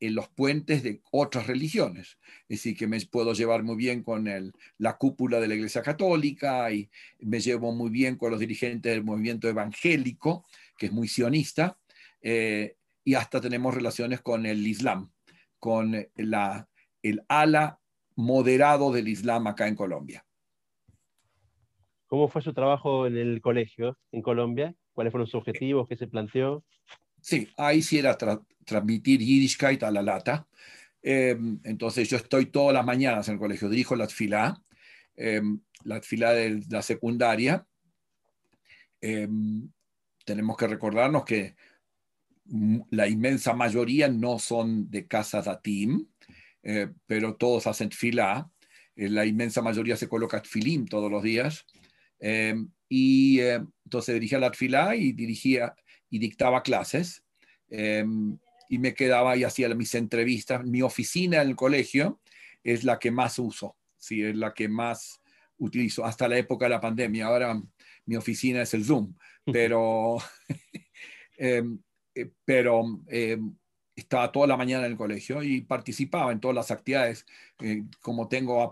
en 0.00 0.14
los 0.14 0.28
puentes 0.28 0.82
de 0.82 1.02
otras 1.12 1.46
religiones. 1.46 2.18
Es 2.48 2.58
decir, 2.58 2.76
que 2.76 2.86
me 2.86 2.98
puedo 3.02 3.34
llevar 3.34 3.62
muy 3.62 3.76
bien 3.76 4.02
con 4.02 4.26
el, 4.26 4.52
la 4.78 4.96
cúpula 4.96 5.38
de 5.38 5.48
la 5.48 5.54
Iglesia 5.54 5.82
Católica 5.82 6.72
y 6.72 6.90
me 7.20 7.40
llevo 7.40 7.72
muy 7.72 7.90
bien 7.90 8.16
con 8.16 8.30
los 8.30 8.40
dirigentes 8.40 8.92
del 8.92 9.04
movimiento 9.04 9.48
evangélico, 9.48 10.46
que 10.76 10.86
es 10.86 10.92
muy 10.92 11.06
sionista, 11.06 11.78
eh, 12.22 12.76
y 13.04 13.14
hasta 13.14 13.40
tenemos 13.40 13.74
relaciones 13.74 14.20
con 14.20 14.46
el 14.46 14.66
Islam, 14.66 15.12
con 15.58 15.94
la, 16.16 16.68
el 17.02 17.22
ala 17.28 17.78
moderado 18.16 18.92
del 18.92 19.08
Islam 19.08 19.46
acá 19.46 19.68
en 19.68 19.76
Colombia. 19.76 20.24
¿Cómo 22.06 22.28
fue 22.28 22.42
su 22.42 22.52
trabajo 22.52 23.06
en 23.06 23.16
el 23.16 23.40
colegio 23.40 23.96
en 24.10 24.22
Colombia? 24.22 24.74
¿Cuáles 24.92 25.12
fueron 25.12 25.26
sus 25.26 25.36
objetivos? 25.36 25.86
¿Qué 25.88 25.96
se 25.96 26.08
planteó? 26.08 26.64
Sí, 27.20 27.48
ahí 27.56 27.82
sí 27.82 27.98
era 27.98 28.16
transmitir 28.64 29.20
Yiddishkeit 29.20 29.82
a 29.82 29.90
la 29.90 30.02
lata. 30.02 30.46
Em, 31.02 31.60
entonces 31.64 32.08
yo 32.08 32.16
estoy 32.16 32.46
todas 32.46 32.74
las 32.74 32.84
mañanas 32.84 33.28
en 33.28 33.34
el 33.34 33.40
colegio, 33.40 33.68
dirijo 33.68 33.96
la 33.96 34.08
fila, 34.08 34.62
em, 35.16 35.60
la 35.84 36.00
fila 36.02 36.32
de 36.32 36.62
la 36.68 36.82
secundaria. 36.82 37.66
Em, 39.00 39.70
tenemos 40.24 40.56
que 40.56 40.66
recordarnos 40.66 41.24
que 41.24 41.56
la 42.90 43.08
inmensa 43.08 43.54
mayoría 43.54 44.08
no 44.08 44.38
son 44.38 44.90
de 44.90 45.06
casa 45.06 45.40
datim, 45.40 46.06
eh, 46.62 46.88
pero 47.06 47.36
todos 47.36 47.66
hacen 47.66 47.90
fila. 47.90 48.50
Eh, 48.96 49.08
la 49.08 49.24
inmensa 49.24 49.62
mayoría 49.62 49.96
se 49.96 50.08
coloca 50.08 50.42
filim 50.42 50.86
todos 50.86 51.10
los 51.10 51.22
días. 51.22 51.66
y 52.92 53.38
entonces 53.40 54.14
dirigía 54.14 54.38
la 54.38 54.52
fila 54.52 54.96
y 54.96 55.12
dirigía 55.12 55.74
y 56.10 56.18
dictaba 56.18 56.62
clases 56.62 57.24
em, 57.68 58.38
y 58.68 58.78
me 58.78 58.94
quedaba 58.94 59.36
y 59.36 59.44
hacía 59.44 59.68
mis 59.74 59.94
entrevistas. 59.94 60.64
Mi 60.64 60.82
oficina 60.82 61.42
en 61.42 61.48
el 61.48 61.56
colegio 61.56 62.20
es 62.62 62.84
la 62.84 62.98
que 62.98 63.10
más 63.10 63.38
uso, 63.38 63.76
¿sí? 63.96 64.22
es 64.22 64.36
la 64.36 64.52
que 64.52 64.68
más 64.68 65.20
utilizo 65.58 66.04
hasta 66.04 66.28
la 66.28 66.38
época 66.38 66.66
de 66.66 66.70
la 66.70 66.80
pandemia. 66.80 67.26
Ahora 67.26 67.60
mi 68.06 68.16
oficina 68.16 68.62
es 68.62 68.74
el 68.74 68.84
Zoom, 68.84 69.14
pero, 69.44 70.18
em, 71.38 71.78
eh, 72.14 72.30
pero 72.44 73.02
em, 73.08 73.56
estaba 73.94 74.32
toda 74.32 74.46
la 74.46 74.56
mañana 74.56 74.86
en 74.86 74.92
el 74.92 74.98
colegio 74.98 75.42
y 75.42 75.60
participaba 75.60 76.32
en 76.32 76.40
todas 76.40 76.54
las 76.54 76.70
actividades, 76.70 77.26
eh, 77.60 77.84
como 78.00 78.28
tengo 78.28 78.62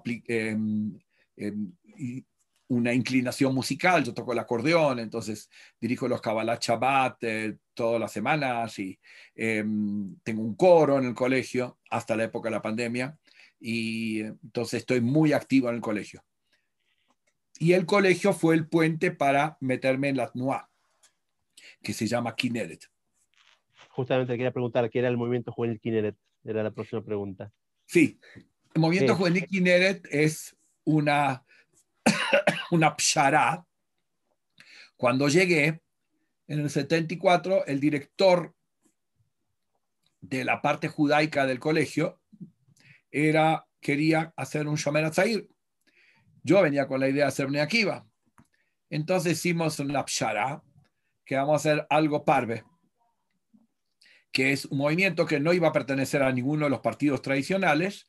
una 2.68 2.92
inclinación 2.92 3.54
musical, 3.54 4.04
yo 4.04 4.12
toco 4.12 4.32
el 4.32 4.38
acordeón, 4.38 4.98
entonces 4.98 5.50
dirijo 5.80 6.06
los 6.06 6.20
Kabbalah 6.20 6.58
Shabbat 6.60 7.24
eh, 7.24 7.56
todas 7.72 8.00
las 8.00 8.12
semanas 8.12 8.78
y 8.78 8.98
em, 9.34 10.16
tengo 10.22 10.42
un 10.42 10.54
coro 10.54 10.98
en 10.98 11.06
el 11.06 11.14
colegio 11.14 11.78
hasta 11.90 12.16
la 12.16 12.24
época 12.24 12.48
de 12.48 12.56
la 12.56 12.62
pandemia 12.62 13.18
y 13.58 14.20
entonces 14.20 14.80
estoy 14.80 15.00
muy 15.00 15.32
activo 15.32 15.68
en 15.70 15.76
el 15.76 15.80
colegio. 15.80 16.22
Y 17.58 17.72
el 17.72 17.86
colegio 17.86 18.32
fue 18.32 18.54
el 18.54 18.68
puente 18.68 19.10
para 19.10 19.56
meterme 19.60 20.10
en 20.10 20.18
la 20.18 20.30
TNUA, 20.30 20.70
que 21.82 21.92
se 21.92 22.06
llama 22.06 22.36
Kineret. 22.36 22.84
Justamente 23.90 24.34
quería 24.34 24.52
preguntar 24.52 24.88
qué 24.90 25.00
era 25.00 25.08
el 25.08 25.16
movimiento 25.16 25.52
juvenil 25.52 25.80
Kineret, 25.80 26.16
era 26.44 26.62
la 26.62 26.70
próxima 26.70 27.02
pregunta. 27.02 27.50
Sí, 27.86 28.20
el 28.74 28.80
movimiento 28.80 29.16
juvenil 29.16 29.46
Kineret 29.46 30.06
es 30.10 30.56
una 30.84 31.44
una 32.70 32.96
pshará. 32.96 33.64
Cuando 34.96 35.28
llegué, 35.28 35.80
en 36.46 36.60
el 36.60 36.70
74, 36.70 37.66
el 37.66 37.78
director 37.78 38.54
de 40.20 40.44
la 40.44 40.60
parte 40.60 40.88
judaica 40.88 41.46
del 41.46 41.60
colegio 41.60 42.20
era, 43.10 43.66
quería 43.80 44.32
hacer 44.36 44.66
un 44.66 44.76
Shomer 44.76 45.04
Atzair. 45.04 45.48
Yo 46.42 46.62
venía 46.62 46.86
con 46.86 47.00
la 47.00 47.08
idea 47.08 47.24
de 47.24 47.28
hacer 47.28 47.46
una 47.46 47.62
Akiva. 47.62 48.06
Entonces 48.90 49.32
hicimos 49.32 49.78
una 49.80 50.04
pshara, 50.04 50.62
que 51.24 51.36
vamos 51.36 51.52
a 51.52 51.56
hacer 51.56 51.86
algo 51.90 52.24
parve, 52.24 52.64
que 54.32 54.52
es 54.52 54.64
un 54.64 54.78
movimiento 54.78 55.26
que 55.26 55.40
no 55.40 55.52
iba 55.52 55.68
a 55.68 55.72
pertenecer 55.72 56.22
a 56.22 56.32
ninguno 56.32 56.64
de 56.64 56.70
los 56.70 56.80
partidos 56.80 57.20
tradicionales, 57.20 58.08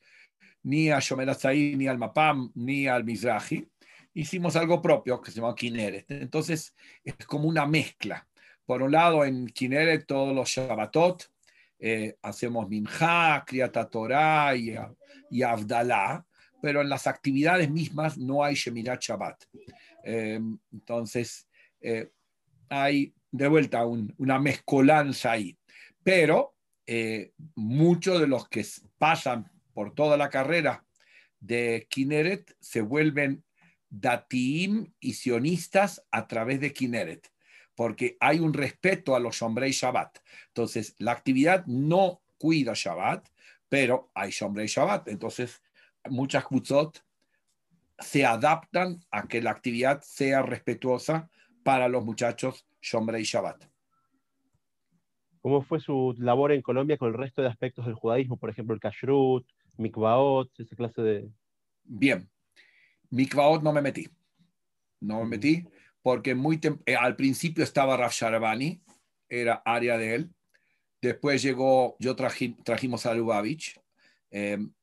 ni 0.64 0.90
a 0.90 1.00
Shomer 1.00 1.30
Atzair, 1.30 1.78
ni 1.78 1.88
al 1.88 1.98
Mapam, 1.98 2.52
ni 2.56 2.88
al 2.88 3.04
Mizrahi, 3.04 3.70
hicimos 4.14 4.56
algo 4.56 4.82
propio 4.82 5.22
que 5.22 5.32
se 5.32 5.40
llama 5.40 5.56
Kineret. 5.56 6.10
Entonces 6.12 6.76
es 7.04 7.16
como 7.26 7.48
una 7.48 7.66
mezcla. 7.66 8.28
Por 8.66 8.82
un 8.82 8.92
lado, 8.92 9.26
en 9.26 9.48
Kineret 9.48 10.06
todos 10.06 10.36
los 10.36 10.50
Shabbatot 10.50 11.24
eh, 11.80 12.18
hacemos 12.22 12.68
Minja, 12.68 13.44
Kriata 13.46 13.90
Torah 13.90 14.56
y, 14.56 14.76
y 15.32 15.42
pero 16.62 16.82
en 16.82 16.90
las 16.90 17.08
actividades 17.08 17.70
mismas 17.70 18.18
no 18.18 18.44
hay 18.44 18.56
Shemirat 18.56 19.02
Shabbat. 19.02 19.46
Eh, 20.04 20.40
entonces 20.74 21.48
eh, 21.80 22.12
hay 22.68 23.14
de 23.32 23.48
vuelta 23.48 23.86
una 23.86 24.40
mezcolanza 24.40 25.32
ahí. 25.32 25.58
Pero 26.04 26.56
muchos 27.56 28.20
de 28.20 28.28
los 28.28 28.50
que 28.50 28.66
pasan 28.98 29.50
por 29.74 29.94
toda 29.94 30.18
la 30.18 30.30
carrera 30.30 30.84
de 31.40 31.88
Kineret 31.90 32.56
se 32.60 32.82
vuelven 32.82 33.44
datim 33.90 34.94
y 35.00 35.14
sionistas 35.14 36.06
a 36.12 36.28
través 36.28 36.60
de 36.60 36.74
Kineret, 36.74 37.32
porque 37.76 38.18
hay 38.20 38.40
un 38.40 38.54
respeto 38.54 39.16
a 39.16 39.20
los 39.20 39.36
Shomrei 39.36 39.72
Shabbat. 39.72 40.20
Entonces, 40.48 40.96
la 41.00 41.12
actividad 41.12 41.66
no 41.66 42.22
cuida 42.38 42.74
Shabbat, 42.76 43.28
pero 43.68 44.12
hay 44.14 44.32
Shomrei 44.32 44.68
Shabbat. 44.68 45.08
Entonces, 45.08 45.62
muchas 46.10 46.46
kutzot 46.46 47.04
se 47.98 48.26
adaptan 48.26 49.04
a 49.12 49.28
que 49.28 49.42
la 49.42 49.52
actividad 49.52 50.02
sea 50.02 50.42
respetuosa 50.42 51.30
para 51.64 51.90
los 51.90 52.06
muchachos 52.06 52.66
Shomrei 52.82 53.24
Shabbat. 53.24 53.66
¿Cómo 55.42 55.62
fue 55.62 55.80
su 55.80 56.16
labor 56.18 56.52
en 56.52 56.62
Colombia 56.62 56.98
con 56.98 57.10
el 57.10 57.14
resto 57.14 57.42
de 57.42 57.48
aspectos 57.48 57.86
del 57.86 57.96
judaísmo? 57.96 58.38
Por 58.38 58.50
ejemplo, 58.50 58.74
el 58.74 58.82
kashrut, 58.82 59.48
mikvaot, 59.78 60.60
esa 60.60 60.76
clase 60.76 61.02
de... 61.02 61.30
Bien, 61.86 62.30
Mikvaot 63.12 63.64
no 63.64 63.74
me 63.74 63.82
metí. 63.82 64.08
No 65.02 65.20
me 65.20 65.38
metí 65.38 65.66
porque 66.02 66.36
muy 66.36 66.60
eh, 66.86 66.96
al 66.96 67.16
principio 67.16 67.64
estaba 67.64 67.98
Rav 67.98 68.12
Sharabani, 68.12 68.82
era 69.28 69.62
área 69.66 69.98
de 69.98 70.16
él. 70.16 70.30
Después 71.02 71.42
llegó, 71.42 71.96
yo 72.00 72.16
trajimos 72.16 73.06
a 73.06 73.14
Lubavitch, 73.14 73.80
em, 74.32 74.74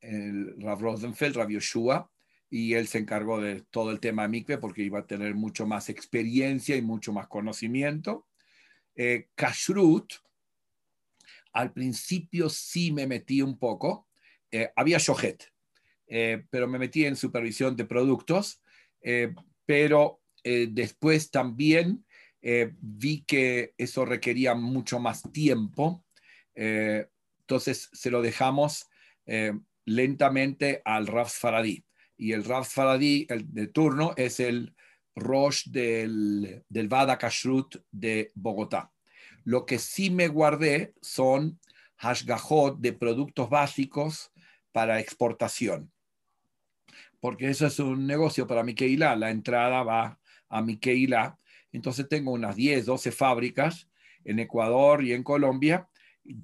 el 0.00 0.60
Rav 0.60 0.80
Rosenfeld, 0.80 1.36
Rav 1.36 1.50
Yoshua, 1.50 2.10
y 2.48 2.74
él 2.74 2.86
se 2.86 2.98
encargó 2.98 3.40
de 3.40 3.62
todo 3.62 3.90
el 3.90 3.98
tema 3.98 4.28
mikve 4.28 4.58
porque 4.58 4.82
iba 4.82 5.00
a 5.00 5.06
tener 5.06 5.34
mucho 5.34 5.66
más 5.66 5.88
experiencia 5.88 6.76
y 6.76 6.82
mucho 6.82 7.12
más 7.12 7.26
conocimiento. 7.26 8.28
Eh, 8.94 9.28
kashrut, 9.34 10.12
al 11.52 11.72
principio 11.72 12.48
sí 12.48 12.92
me 12.92 13.06
metí 13.06 13.42
un 13.42 13.58
poco, 13.58 14.06
eh, 14.50 14.70
había 14.76 14.98
shohet, 14.98 15.52
eh, 16.06 16.44
pero 16.50 16.68
me 16.68 16.78
metí 16.78 17.04
en 17.04 17.16
supervisión 17.16 17.76
de 17.76 17.84
productos, 17.84 18.62
eh, 19.00 19.34
pero 19.64 20.20
después 20.44 21.32
también 21.32 22.04
vi 22.80 23.24
que 23.26 23.74
eso 23.76 24.04
requería 24.04 24.54
mucho 24.54 25.00
más 25.00 25.24
tiempo, 25.32 26.04
entonces 26.54 27.88
se 27.92 28.12
lo 28.12 28.22
dejamos 28.22 28.86
lentamente 29.84 30.82
al 30.84 31.08
Rav 31.08 31.28
Faradí. 31.28 31.84
Y 32.16 32.30
el 32.30 32.44
Rav 32.44 32.64
Faradí, 32.64 33.26
el 33.28 33.52
de 33.52 33.66
turno, 33.66 34.14
es 34.16 34.38
el 34.38 34.72
Rosh 35.16 35.68
del, 35.70 36.62
del 36.68 36.88
Vada 36.88 37.18
Kashrut 37.18 37.82
de 37.90 38.30
Bogotá. 38.34 38.92
Lo 39.42 39.66
que 39.66 39.80
sí 39.80 40.10
me 40.10 40.28
guardé 40.28 40.94
son 41.00 41.58
hashgahot 41.96 42.78
de 42.78 42.92
productos 42.92 43.48
básicos 43.48 44.32
para 44.72 45.00
exportación. 45.00 45.90
Porque 47.26 47.48
eso 47.48 47.66
es 47.66 47.80
un 47.80 48.06
negocio 48.06 48.46
para 48.46 48.62
mi 48.62 48.72
La 48.72 49.30
entrada 49.32 49.82
va 49.82 50.16
a 50.48 50.62
mi 50.62 50.78
Entonces 51.72 52.08
tengo 52.08 52.30
unas 52.30 52.54
10, 52.54 52.86
12 52.86 53.10
fábricas 53.10 53.90
en 54.22 54.38
Ecuador 54.38 55.02
y 55.02 55.12
en 55.12 55.24
Colombia, 55.24 55.88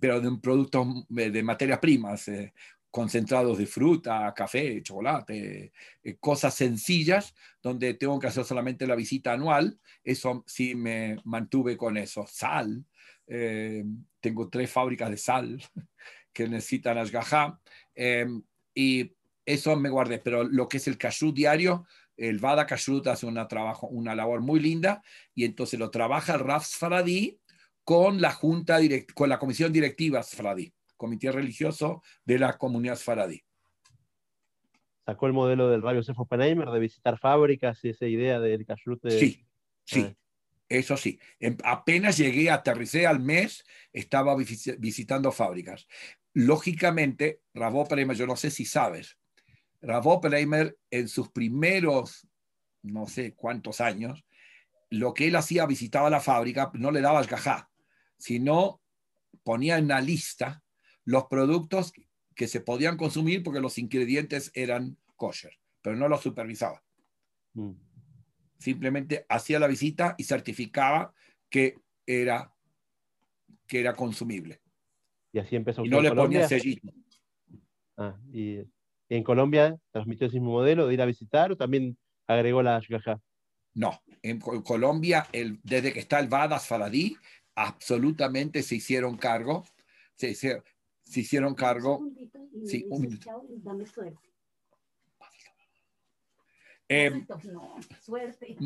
pero 0.01 0.21
de 0.21 0.37
productos 0.41 1.07
de 1.09 1.43
materias 1.45 1.79
primas, 1.79 2.27
eh, 2.27 2.53
concentrados 2.91 3.59
de 3.59 3.67
fruta, 3.67 4.35
café, 4.35 4.83
chocolate, 4.83 5.73
eh, 6.03 6.17
cosas 6.19 6.53
sencillas, 6.53 7.33
donde 7.63 7.95
tengo 7.95 8.19
que 8.19 8.27
hacer 8.27 8.45
solamente 8.45 8.85
la 8.85 8.97
visita 8.97 9.35
anual. 9.35 9.79
Eso 10.03 10.43
sí 10.49 10.75
me 10.75 11.17
mantuve 11.23 11.77
con 11.77 11.97
eso. 11.97 12.27
Sal, 12.27 12.85
eh, 13.29 13.85
tengo 14.19 14.49
tres 14.49 14.69
fábricas 14.69 15.11
de 15.11 15.17
sal 15.17 15.63
que 16.33 16.49
necesitan 16.49 16.99
ashgaha, 16.99 17.61
eh, 17.95 18.27
y 18.75 19.13
eso 19.45 19.77
me 19.77 19.91
guardé, 19.91 20.19
pero 20.19 20.45
lo 20.45 20.69
que 20.69 20.77
es 20.77 20.87
el 20.87 20.99
kashrut 20.99 21.35
diario, 21.35 21.87
el 22.17 22.39
Vada 22.39 22.67
Kashrut 22.67 23.07
hace 23.09 23.27
una, 23.27 23.49
trabajo, 23.49 23.89
una 23.89 24.15
labor 24.15 24.41
muy 24.41 24.61
linda 24.61 25.03
y 25.35 25.45
entonces 25.45 25.79
lo 25.79 25.91
trabaja 25.91 26.35
el 26.35 26.41
Raf 26.41 26.65
Sfaradi 26.65 27.41
con 27.85 28.21
la 28.21 28.33
junta 28.33 28.79
direct, 28.79 29.13
con 29.13 29.29
la 29.29 29.39
comisión 29.39 29.73
directiva 29.73 30.23
Sfaradi, 30.23 30.73
comité 30.97 31.33
religioso 31.33 32.03
de 32.25 32.39
la 32.39 32.59
comunidad 32.59 32.97
Sfaradi. 32.97 33.43
Sacó 35.05 35.27
el 35.27 35.33
modelo 35.33 35.69
del 35.69 35.83
Rabio 35.83 36.03
Sefo 36.03 36.27
Penheimer 36.27 36.71
de 36.71 36.79
visitar 36.79 37.19
fábricas 37.19 37.85
y 37.85 37.89
esa 37.89 38.07
idea 38.07 38.39
del 38.39 38.65
kashrut. 38.65 39.03
De... 39.03 39.19
Sí, 39.19 39.45
sí. 39.85 40.07
Ah. 40.09 40.15
Eso 40.69 40.97
sí, 40.97 41.19
em, 41.39 41.57
apenas 41.65 42.17
llegué, 42.17 42.51
aterricé 42.51 43.07
al 43.07 43.21
mes, 43.21 43.63
estaba 43.93 44.35
visitando 44.35 45.31
fábricas. 45.31 45.87
Lógicamente, 46.33 47.43
Oppenheimer, 47.55 48.17
yo 48.17 48.27
no 48.27 48.37
sé 48.37 48.51
si 48.51 48.65
sabes, 48.65 49.19
Oppenheimer 49.83 50.77
en 50.91 51.09
sus 51.09 51.29
primeros, 51.31 52.27
no 52.83 53.07
sé 53.07 53.35
cuántos 53.35 53.81
años, 53.81 54.25
lo 54.91 55.15
que 55.15 55.29
él 55.29 55.37
hacía, 55.37 55.67
visitaba 55.67 56.11
la 56.11 56.21
fábrica, 56.21 56.71
no 56.75 56.91
le 56.91 57.01
daba 57.01 57.23
gajá, 57.23 57.71
sino 58.19 58.81
ponía 59.43 59.79
en 59.79 59.89
la 59.89 60.01
lista 60.01 60.63
los 61.05 61.25
productos 61.25 61.93
que 62.35 62.47
se 62.49 62.61
podían 62.61 62.97
consumir 62.97 63.43
porque 63.43 63.61
los 63.61 63.79
ingredientes 63.79 64.51
eran 64.55 64.97
kosher, 65.17 65.59
pero 65.81 65.97
no 65.97 66.09
los 66.09 66.21
supervisaba. 66.21 66.83
Mm 67.55 67.73
simplemente 68.63 69.27
hacía 69.29 69.59
la 69.59 69.67
visita 69.67 70.15
y 70.17 70.25
certificaba 70.25 71.13
que 71.51 71.77
era, 72.07 72.55
que 73.67 73.81
era 73.81 73.95
consumible. 73.95 74.61
Y 75.33 75.41
así 75.41 75.57
empezó. 75.57 75.85
Y 75.85 75.89
no 75.89 76.01
le 76.01 76.13
ponía 76.13 76.49
sellito. 76.49 76.89
Ah, 77.97 78.17
y, 78.33 78.61
en 79.17 79.25
Colombia 79.25 79.77
transmitió 79.91 80.27
ese 80.27 80.37
mismo 80.37 80.53
modelo 80.53 80.87
de 80.87 80.95
ir 80.95 81.03
a 81.03 81.07
visitar 81.07 81.53
o 81.53 81.57
también 81.57 81.97
agregó 82.27 82.63
la 82.63 82.77
ashgaha? 82.77 83.21
No, 83.75 84.03
en 84.23 84.39
Colombia, 84.41 85.27
el, 85.33 85.59
desde 85.63 85.93
que 85.93 86.01
está 86.01 86.19
el 86.21 86.29
Vadas 86.29 86.67
Faladí, 86.67 87.17
absolutamente 87.55 88.63
se 88.63 88.77
hicieron 88.77 89.17
cargo, 89.17 89.65
se, 90.15 90.35
se, 90.35 90.63
hicieron 91.15 91.55
cargo. 91.55 92.01
Sí, 92.67 92.87
un 92.91 93.03
minuto. 93.03 93.31
Eh, 96.89 97.11
no, 97.51 97.77
suerte. 98.03 98.57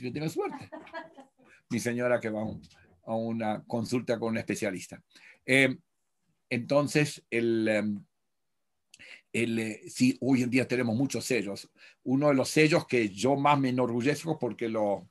que 0.00 0.10
tenga 0.12 0.28
suerte. 0.28 0.70
Mi 1.70 1.80
señora 1.80 2.20
que 2.20 2.30
va 2.30 2.42
a 3.04 3.14
una 3.14 3.64
consulta 3.64 4.18
con 4.18 4.30
un 4.30 4.38
especialista. 4.38 5.02
Eh, 5.44 5.76
entonces, 6.48 7.24
el, 7.30 7.68
em, 7.68 8.04
el, 9.42 9.58
eh, 9.58 9.82
sí, 9.88 10.16
hoy 10.22 10.42
en 10.42 10.50
día 10.50 10.66
tenemos 10.66 10.96
muchos 10.96 11.26
sellos. 11.26 11.70
Uno 12.04 12.28
de 12.28 12.34
los 12.34 12.48
sellos 12.48 12.86
que 12.86 13.10
yo 13.10 13.36
más 13.36 13.58
me 13.58 13.68
enorgullezco 13.68 14.38
porque 14.38 14.68
lo, 14.68 15.10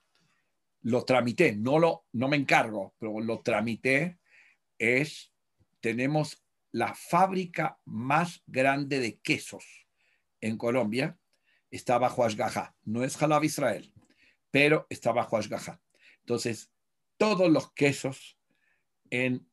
lo 0.82 1.06
tramité, 1.06 1.56
no, 1.56 1.78
lo, 1.78 2.06
no 2.14 2.28
me 2.28 2.36
encargo, 2.36 2.96
pero 2.98 3.20
lo 3.20 3.42
tramité, 3.42 4.18
es, 4.80 5.32
tenemos 5.80 6.44
la 6.72 6.96
fábrica 6.96 7.80
más 7.86 8.42
grande 8.48 9.00
de 9.00 9.20
quesos 9.20 9.88
en 10.42 10.58
Colombia, 10.58 11.20
está 11.70 12.00
bajo 12.00 12.24
Ashgaha. 12.24 12.76
No 12.84 13.04
es 13.04 13.22
Halab 13.22 13.44
Israel, 13.44 13.94
pero 14.50 14.88
está 14.90 15.12
bajo 15.12 15.38
Ashgaha. 15.38 15.80
Entonces, 16.22 16.72
todos 17.18 17.52
los 17.52 17.72
quesos 17.74 18.40
en 19.12 19.48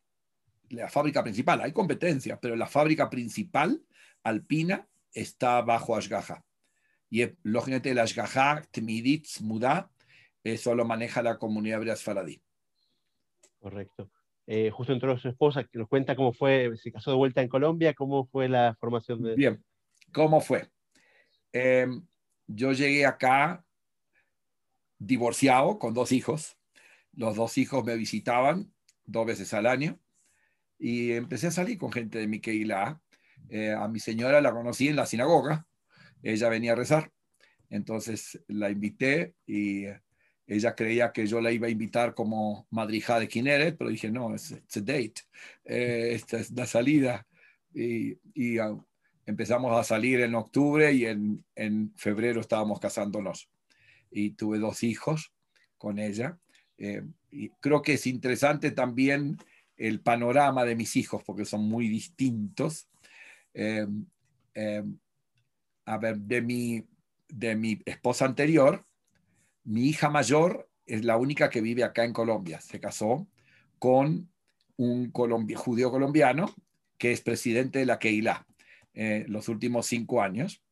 la 0.71 0.89
fábrica 0.89 1.23
principal, 1.23 1.61
hay 1.61 1.73
competencia, 1.73 2.41
pero 2.41 2.57
la 2.57 2.67
fábrica 2.67 3.11
principal, 3.11 3.85
alpina, 4.23 4.89
está 5.13 5.61
bajo 5.63 5.97
Ashgaha. 5.97 6.45
Y 7.11 7.27
lógicamente 7.43 7.91
el 7.91 7.99
Ashgaha, 7.99 8.63
Tmidit, 8.71 9.27
Muda, 9.41 9.91
eso 10.45 10.75
lo 10.75 10.85
maneja 10.85 11.23
la 11.23 11.39
comunidad 11.39 11.79
hebrea 11.79 11.97
faradí. 11.97 12.43
Correcto. 13.59 14.11
Eh, 14.47 14.71
justo 14.71 14.93
entró 14.93 15.17
su 15.19 15.29
esposa, 15.29 15.65
que 15.65 15.79
nos 15.79 15.89
cuenta 15.89 16.17
cómo 16.17 16.33
fue, 16.33 16.77
se 16.77 16.91
casó 16.91 17.11
de 17.11 17.17
vuelta 17.17 17.43
en 17.43 17.49
Colombia, 17.49 17.95
cómo 17.95 18.27
fue 18.27 18.49
la 18.49 18.75
formación 18.81 19.23
de... 19.23 19.37
Bien, 19.37 19.65
¿cómo 20.13 20.41
fue? 20.41 20.69
Em, 21.53 22.05
yo 22.47 22.73
llegué 22.73 23.07
acá 23.07 23.65
divorciado 24.99 25.79
con 25.79 25.95
dos 25.95 26.13
hijos. 26.13 26.57
Los 27.13 27.37
dos 27.37 27.57
hijos 27.59 27.85
me 27.85 27.97
visitaban 27.97 28.73
dos 29.05 29.27
veces 29.27 29.53
al 29.55 29.67
año 29.67 30.01
y 30.79 31.13
empecé 31.13 31.49
a 31.49 31.53
salir 31.53 31.79
con 31.79 31.93
gente 31.93 32.19
de 32.19 32.27
mi 32.27 32.41
eh, 33.49 33.73
a 33.73 33.89
mi 33.89 34.01
señora 34.01 34.41
la 34.41 34.53
conocí 34.53 34.89
en 34.89 34.97
la 34.97 35.07
sinagoga. 35.07 35.67
Ella 36.23 36.49
venía 36.49 36.73
a 36.73 36.77
rezar. 36.77 37.11
Entonces 37.71 38.41
la 38.49 38.71
invité 38.71 39.35
y 39.47 39.87
ella 40.47 40.75
creía 40.75 41.13
que 41.13 41.27
yo 41.27 41.41
la 41.41 41.53
iba 41.53 41.67
a 41.67 41.71
invitar 41.71 42.15
como 42.15 42.67
madrija 42.71 43.19
de 43.19 43.29
Kineret, 43.29 43.77
pero 43.79 43.91
dije, 43.91 44.11
no, 44.11 44.35
es 44.35 44.53
a 44.53 44.81
date. 44.81 45.23
Eh, 45.65 46.11
esta 46.13 46.39
es 46.39 46.51
la 46.51 46.67
salida. 46.67 47.27
Y, 47.75 48.59
ah, 48.59 48.77
empezamos 49.25 49.79
a 49.79 49.85
salir 49.85 50.21
en 50.21 50.35
octubre 50.35 50.93
y 50.93 51.07
en, 51.07 51.45
en 51.55 51.93
febrero 51.97 52.41
estábamos 52.41 52.81
casándonos. 52.81 53.49
Y 54.11 54.33
tuve 54.33 54.59
dos 54.59 54.83
hijos 54.83 55.33
con 55.79 55.99
ella. 55.99 56.39
Eh, 56.77 57.03
y 57.31 57.49
creo 57.61 57.81
que 57.81 57.95
es 57.95 58.07
interesante 58.07 58.73
también 58.73 59.39
el 59.77 60.01
panorama 60.01 60.65
de 60.65 60.77
mis 60.77 60.97
hijos 60.97 61.23
porque 61.25 61.45
son 61.45 61.69
muy 61.69 61.89
distintos. 61.89 62.89
Eh, 63.55 63.87
eh, 64.55 64.85
a 65.85 65.99
ver, 65.99 66.19
de 66.19 66.43
mi, 66.43 66.87
de 67.29 67.57
mi 67.57 67.81
esposa 67.85 68.25
anterior, 68.25 68.87
mi 69.65 69.89
hija 69.89 70.09
mayor 70.11 70.69
es 70.87 71.05
la 71.05 71.17
única 71.17 71.51
que 71.51 71.61
vive 71.61 71.85
acá 71.85 72.05
en 72.05 72.13
Colombia. 72.13 72.61
Se 72.61 72.81
casó 72.81 73.29
con 73.79 74.31
un 74.77 75.13
judío 75.13 75.91
colombiano 75.91 76.55
que 76.99 77.13
es 77.13 77.21
presidente 77.21 77.81
de 77.81 77.87
la 77.87 77.99
Keilah. 77.99 78.47
Eh, 78.95 79.25
los 79.29 79.49
últimos 79.49 79.87
cinco 79.87 80.23
años, 80.23 80.63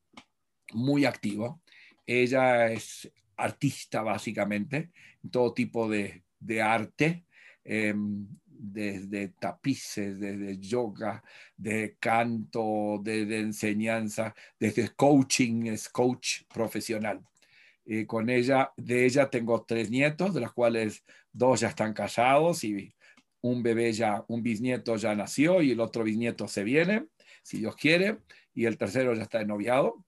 muy 0.73 1.05
activo. 1.05 1.63
Ella 2.07 2.71
es 2.71 3.11
artista 3.37 4.03
básicamente, 4.03 4.91
todo 5.31 5.55
tipo 5.55 5.89
de, 5.89 6.23
de 6.39 6.63
arte, 6.63 7.25
em, 7.65 8.29
desde 8.61 9.29
tapices, 9.29 10.21
desde 10.21 10.59
yoga, 10.59 11.23
de 11.57 11.97
canto, 11.99 13.01
de, 13.03 13.41
enseñanza, 13.41 14.35
desde 14.59 14.91
coaching, 14.91 15.67
es 15.67 15.89
coach 15.89 16.43
profesional. 16.53 17.23
Eh, 17.87 18.07
con 18.07 18.29
ella, 18.29 18.73
de 18.77 19.07
ella 19.07 19.31
tengo 19.31 19.65
tres 19.65 19.91
nietos, 19.91 20.35
de 20.35 20.41
los 20.41 20.53
cuales 20.53 21.03
dos 21.33 21.61
ya 21.61 21.69
están 21.69 21.95
casados 21.95 22.63
y 22.65 22.95
un 23.41 23.63
bebé 23.63 23.93
ya, 23.93 24.25
un 24.29 24.43
bisnieto 24.43 24.97
ya 24.97 25.15
nació 25.15 25.63
y 25.63 25.73
el 25.73 25.81
otro 25.81 26.05
bisnieto 26.05 26.47
se 26.47 26.63
viene, 26.63 27.07
si 27.43 27.59
Dios 27.59 27.75
quiere, 27.77 28.19
y 28.55 28.67
el 28.67 28.77
tercero 28.77 29.15
ya 29.15 29.23
está 29.23 29.43
noviado. 29.45 30.05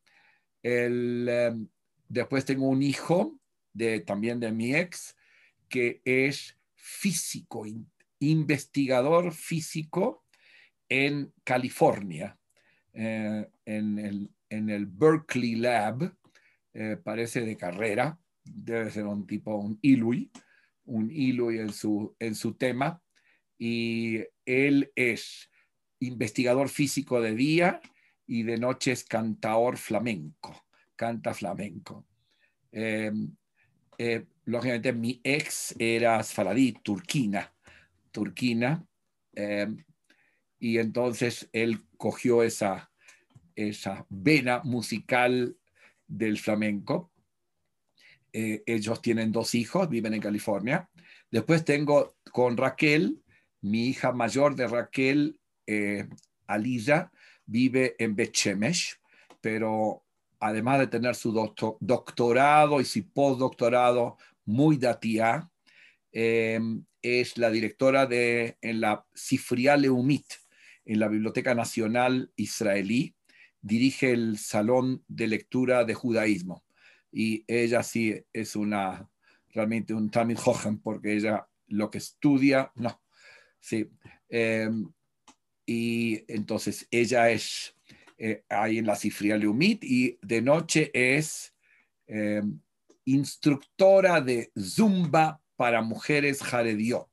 El, 0.63 1.27
em, 1.29 1.69
después 2.09 2.45
tengo 2.45 2.69
un 2.69 2.83
hijo 2.83 3.39
de, 3.73 4.01
también 4.01 4.39
de 4.41 4.53
mi 4.53 4.75
ex, 4.75 5.17
que 5.69 6.03
es 6.05 6.59
físico, 6.75 7.65
investigador 8.23 9.33
físico 9.33 10.25
en 10.89 11.33
California, 11.45 12.39
eh, 12.93 13.49
en, 13.65 13.99
el, 13.99 14.31
en, 14.49 14.71
el, 14.71 14.87
Berkeley 14.87 15.57
Lab, 15.57 16.15
eh, 16.75 16.97
parece 17.03 17.43
de 17.43 17.57
carrera, 17.57 18.19
debe 18.45 18.91
ser 18.91 19.07
un 19.07 19.27
tipo, 19.27 19.57
un 19.57 19.79
Ilui, 19.83 20.31
un 20.85 21.11
Ilui 21.11 21.59
en 21.59 21.73
su, 21.73 22.15
en 22.19 22.35
su 22.35 22.55
tema, 22.55 23.03
y 23.59 24.23
él 24.45 24.93
es 24.95 25.49
investigador 26.01 26.69
físico 26.69 27.21
de 27.21 27.35
día 27.35 27.81
y 28.27 28.43
de 28.43 28.59
noche 28.59 28.93
es 28.93 29.05
cantaor 29.05 29.77
flamenco, 29.77 30.67
canta 30.97 31.33
flamenco. 31.33 32.07
Eh, 32.73 33.13
lógicamente 34.45 34.93
mi 34.93 35.21
ex 35.23 35.75
era 35.79 36.23
Sfaradí, 36.23 36.73
turquina, 36.83 37.53
turquina, 38.13 38.87
em, 39.35 39.85
y 40.59 40.79
entonces 40.79 41.49
él 41.53 41.81
cogió 41.97 42.43
esa, 42.43 42.93
esa 43.57 44.07
vena 44.09 44.61
musical 44.65 45.57
del 46.07 46.39
flamenco. 46.39 47.11
Eh, 48.33 48.63
ellos 48.67 49.03
tienen 49.03 49.33
dos 49.33 49.55
hijos, 49.55 49.89
viven 49.89 50.15
en 50.15 50.21
California. 50.21 50.89
Después 51.31 51.65
tengo 51.65 52.15
con 52.31 52.57
Raquel, 52.57 53.23
mi 53.61 53.89
hija 53.89 54.13
mayor 54.13 54.55
de 54.55 54.69
Raquel, 54.69 55.41
eh, 55.67 56.09
Alisa, 56.47 57.11
vive 57.47 57.97
en 57.99 58.15
Bechemesh, 58.15 58.97
pero 59.41 60.05
además 60.41 60.79
de 60.79 60.87
tener 60.87 61.15
su 61.15 61.33
doctorado 61.81 62.81
y 62.81 62.85
su 62.85 63.09
postdoctorado 63.11 64.19
muy 64.45 64.77
datía, 64.77 65.49
es 67.03 67.37
la 67.37 67.51
directora 67.51 68.07
de 68.07 68.57
en 68.61 68.81
la 68.81 69.05
Sifria 69.15 69.77
Leumit, 69.77 70.27
en 70.85 71.01
la 71.01 71.09
Biblioteca 71.09 71.55
Nacional 71.55 72.33
Israelí, 72.37 73.15
dirige 73.61 74.13
el 74.13 74.39
Salón 74.39 75.05
de 75.09 75.27
Lectura 75.27 75.85
de 75.85 75.95
Judaísmo. 75.95 76.65
Y 77.11 77.45
ella 77.47 77.83
sí 77.83 78.15
es 78.33 78.57
una, 78.57 79.09
realmente 79.51 79.95
un 79.95 80.11
Tamil 80.11 80.39
Hohen, 80.45 80.79
porque 80.79 81.15
ella 81.15 81.47
lo 81.69 81.91
que 81.91 81.99
estudia, 81.99 82.73
no, 82.75 83.01
sí. 83.61 83.89
Em, 84.29 84.91
y 85.67 86.25
entonces 86.33 86.87
ella 86.91 87.31
es 87.31 87.75
eh, 88.19 88.45
ahí 88.49 88.79
en 88.79 88.87
la 88.87 88.97
Cifría 88.97 89.37
Leumit 89.37 89.85
y 89.85 90.19
de 90.23 90.43
noche 90.43 90.91
es 90.95 91.55
em, 92.07 92.61
instructora 93.05 94.21
de 94.21 94.53
Zumba 94.59 95.42
para 95.63 95.81
mujeres 95.81 96.43
Jarediot. 96.43 97.09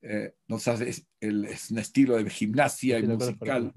Eh, 0.00 0.34
no 0.48 0.58
sabes, 0.58 1.06
es 1.20 1.70
un 1.70 1.78
estilo 1.78 2.16
de 2.16 2.28
gimnasia 2.28 2.98
y 2.98 3.04
musical. 3.04 3.72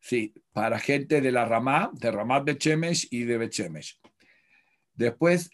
Sí, 0.00 0.34
para 0.52 0.80
gente 0.80 1.20
de 1.20 1.30
la 1.30 1.44
Ramá, 1.44 1.92
de 1.92 2.10
Ramat 2.10 2.44
Bechemesh 2.44 3.06
y 3.08 3.22
de 3.22 3.38
Bechemesh. 3.38 4.00
Después, 4.94 5.48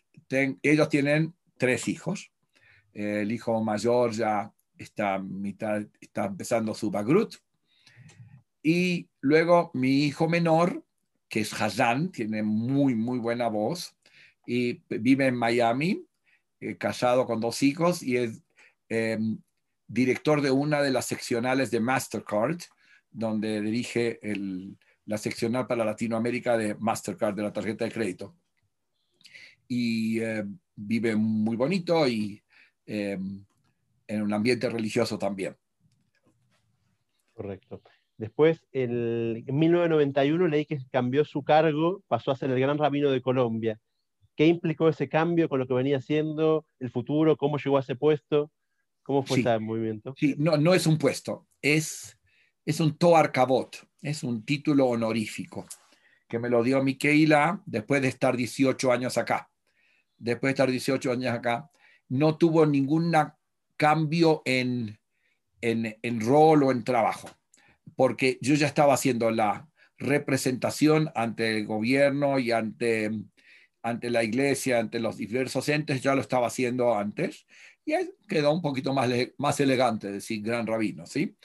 ellos 0.63 0.89
tienen 0.89 1.35
tres 1.59 1.87
hijos. 1.89 2.33
el 2.95 3.31
hijo 3.31 3.63
mayor 3.63 4.13
ya 4.13 4.51
está, 4.79 5.19
mitad, 5.19 5.83
está 6.01 6.25
empezando 6.25 6.75
su 6.75 6.91
Bagrut. 6.91 7.35
Y 8.63 9.11
luego 9.21 9.71
mi 9.75 10.07
hijo 10.07 10.31
menor, 10.31 10.83
que 11.29 11.41
es 11.41 11.53
Hazan, 11.53 12.11
tiene 12.11 12.43
muy, 12.43 12.95
muy 12.95 13.19
buena 13.19 13.49
voz 13.49 13.95
y 14.47 14.81
vive 14.89 15.27
en 15.27 15.37
Miami, 15.37 16.07
eh, 16.67 16.77
casado 16.77 17.27
con 17.27 17.41
dos 17.41 17.63
hijos 17.63 18.03
y 18.03 18.17
es 18.17 18.43
em, 18.89 19.39
director 19.87 20.41
de 20.41 20.51
una 20.51 20.83
de 20.83 20.91
las 20.91 21.07
seccionales 21.07 21.71
de 21.71 21.81
Mastercard, 21.81 22.59
donde 23.11 23.61
dirige 23.61 24.19
la 25.05 25.19
seccional 25.19 25.67
para 25.67 25.85
Latinoamérica 25.85 26.57
de 26.57 26.75
Mastercard, 26.75 27.35
de 27.35 27.43
la 27.43 27.53
tarjeta 27.53 27.85
de 27.85 27.93
crédito. 27.93 28.35
Y 29.69 30.21
eh, 30.21 30.45
vive 30.75 31.17
muy 31.17 31.57
bonito 31.57 32.07
y 32.07 32.43
em, 32.85 33.45
en 34.09 34.23
un 34.23 34.33
ambiente 34.33 34.69
religioso 34.69 35.19
también. 35.19 35.57
Correcto. 37.35 37.83
Después, 38.19 38.67
en 38.73 39.45
1991 39.47 40.49
leí 40.49 40.65
que 40.65 40.79
cambió 40.91 41.25
su 41.25 41.45
cargo, 41.45 42.03
pasó 42.09 42.31
a 42.31 42.37
ser 42.37 42.51
el 42.51 42.59
gran 42.59 42.79
rabino 42.79 43.11
de 43.11 43.21
Colombia. 43.21 43.79
¿Qué 44.37 44.47
implicó 44.47 44.89
ese 44.89 45.09
cambio 45.09 45.49
con 45.49 45.59
lo 45.59 45.67
que 45.67 45.75
venía 45.75 45.99
haciendo, 45.99 46.67
el 46.79 46.91
futuro, 46.91 47.37
cómo 47.37 47.59
llegó 47.59 47.79
a 47.79 47.81
ese 47.81 47.97
puesto? 47.97 48.51
¿Cómo 49.03 49.23
fue 49.23 49.41
ese 49.41 49.59
movimiento? 49.59 50.15
Sí, 50.17 50.35
no, 50.39 50.57
no 50.57 50.75
es 50.75 50.87
un 50.87 50.99
puesto, 50.99 51.47
es, 51.63 52.19
es 52.65 52.81
un 52.81 52.97
Toar 52.97 53.33
Cabot, 53.33 53.77
es 54.03 54.23
un 54.23 54.45
título 54.45 54.87
honorífico 54.87 55.67
que 56.29 56.39
me 56.39 56.51
lo 56.51 56.63
dio 56.63 56.83
Miquela 56.83 57.63
después 57.67 58.03
de 58.03 58.09
estar 58.09 58.37
18 58.37 58.93
años 58.93 59.17
acá. 59.17 59.49
Después 60.19 60.51
de 60.51 60.53
estar 60.53 60.71
18 60.71 61.13
años 61.13 61.33
acá, 61.33 61.71
no 62.09 62.37
tuvo 62.37 62.67
ningún 62.67 63.15
cambio 63.77 64.43
en, 64.45 64.99
en, 65.61 65.97
en 66.03 66.21
rol 66.21 66.65
o 66.65 66.73
en 66.73 66.83
trabajo 66.83 67.31
porque 67.97 68.39
yo 68.41 68.55
ya 68.55 68.67
estaba 68.67 68.95
haciendo 68.95 69.31
la 69.31 69.69
representación 69.99 71.11
ante 71.15 71.57
el 71.57 71.67
gobierno 71.67 72.39
y 72.39 72.53
ante, 72.53 73.11
ante 73.87 74.11
la 74.11 74.25
iglesia, 74.25 74.79
ante 74.79 74.99
los 75.01 75.17
diversos 75.17 75.69
entes, 75.69 76.03
ya 76.03 76.15
lo 76.15 76.21
estaba 76.21 76.49
haciendo 76.49 76.97
antes, 76.97 77.47
y 77.85 77.95
quedó 78.29 78.53
un 78.53 78.63
poquito 78.63 78.93
más, 78.93 79.09
más 79.39 79.61
elegante 79.61 80.11
decir 80.11 80.43
gran 80.43 80.67
rabino, 80.67 81.07
¿sí? 81.07 81.37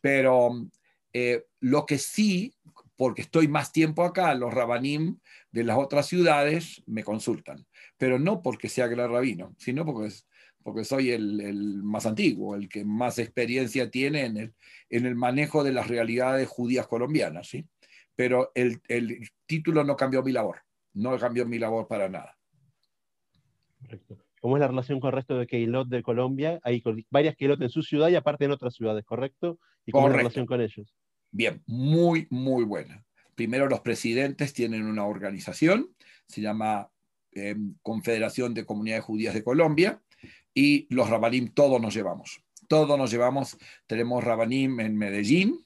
Pero 0.00 0.68
eh, 1.12 1.44
lo 1.60 1.86
que 1.86 1.98
sí, 1.98 2.54
porque 2.96 3.22
estoy 3.22 3.46
más 3.48 3.72
tiempo 3.72 4.02
acá, 4.02 4.34
los 4.34 4.52
rabanim 4.52 5.18
de 5.52 5.64
las 5.64 5.78
otras 5.78 6.06
ciudades 6.06 6.82
me 6.86 7.04
consultan, 7.04 7.64
pero 7.96 8.18
no 8.18 8.42
porque 8.42 8.68
sea 8.68 8.88
gran 8.88 9.10
rabino, 9.10 9.54
sino 9.58 9.84
porque 9.84 10.08
es, 10.08 10.26
porque 10.64 10.84
soy 10.84 11.12
el, 11.12 11.82
más 11.84 12.06
antiguo, 12.06 12.56
el 12.56 12.68
que 12.68 12.84
más 12.84 13.18
experiencia 13.18 13.90
tiene 13.90 14.24
en 14.24 14.36
el, 14.38 14.54
en 14.88 15.06
el 15.06 15.14
manejo 15.14 15.62
de 15.62 15.72
las 15.72 15.86
realidades 15.86 16.48
judías 16.48 16.88
colombianas, 16.88 17.48
¿sí? 17.48 17.68
Pero 18.16 18.50
el, 18.54 18.80
título 19.46 19.84
no 19.84 19.94
cambió 19.94 20.22
mi 20.22 20.32
labor, 20.32 20.62
no 20.94 21.18
cambió 21.18 21.46
mi 21.46 21.58
labor 21.58 21.86
para 21.86 22.08
nada. 22.08 22.36
Correcto. 23.80 24.18
¿Cómo 24.40 24.56
es 24.56 24.60
la 24.60 24.68
relación 24.68 25.00
con 25.00 25.08
el 25.08 25.16
resto 25.16 25.38
de 25.38 25.46
Keilot 25.46 25.88
de 25.88 26.02
Colombia? 26.02 26.60
Hay 26.62 26.82
varias 27.10 27.36
Keilot 27.36 27.60
en 27.62 27.70
su 27.70 27.82
ciudad 27.82 28.08
y 28.08 28.14
aparte 28.14 28.44
en 28.44 28.50
otras 28.50 28.74
ciudades, 28.74 29.04
¿correcto? 29.04 29.58
¿Y 29.86 29.92
cómo 29.92 30.06
es 30.06 30.12
la 30.12 30.18
relación 30.18 30.46
con 30.46 30.60
ellos? 30.60 30.94
Bien, 31.30 31.62
muy, 31.66 32.26
muy 32.30 32.64
buena. 32.64 33.04
Primero, 33.34 33.68
los 33.68 33.80
presidentes 33.80 34.52
tienen 34.52 34.84
una 34.84 35.06
organización, 35.06 35.94
se 36.28 36.40
llama 36.40 36.90
eh, 37.32 37.56
Confederación 37.82 38.54
de 38.54 38.64
Comunidades 38.64 39.04
Judías 39.04 39.34
de 39.34 39.42
Colombia, 39.42 40.00
y 40.52 40.86
los 40.94 41.10
rabanim 41.10 41.48
todos 41.52 41.80
nos 41.80 41.94
llevamos. 41.94 42.40
Todos 42.68 42.96
nos 42.96 43.10
llevamos. 43.10 43.58
Tenemos 43.86 44.22
rabanim 44.22 44.78
en 44.80 44.96
Medellín, 44.96 45.64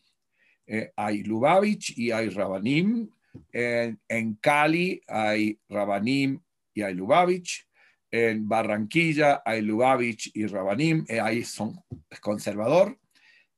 eh, 0.66 0.92
hay 0.96 1.22
Lubavitch 1.22 1.98
y 1.98 2.10
hay 2.10 2.28
rabanim. 2.28 3.10
En, 3.52 4.00
en, 4.08 4.34
Cali 4.34 5.02
hay 5.06 5.58
rabanim 5.68 6.40
y 6.74 6.82
hay 6.82 6.94
Lubavitch. 6.94 7.66
En 8.10 8.48
Barranquilla 8.48 9.42
hay 9.44 9.62
Lubavitch 9.62 10.30
y 10.34 10.46
rabanim. 10.46 11.04
Eh, 11.08 11.20
ahí 11.20 11.44
son 11.44 11.80
es 12.10 12.20
conservador. 12.20 12.98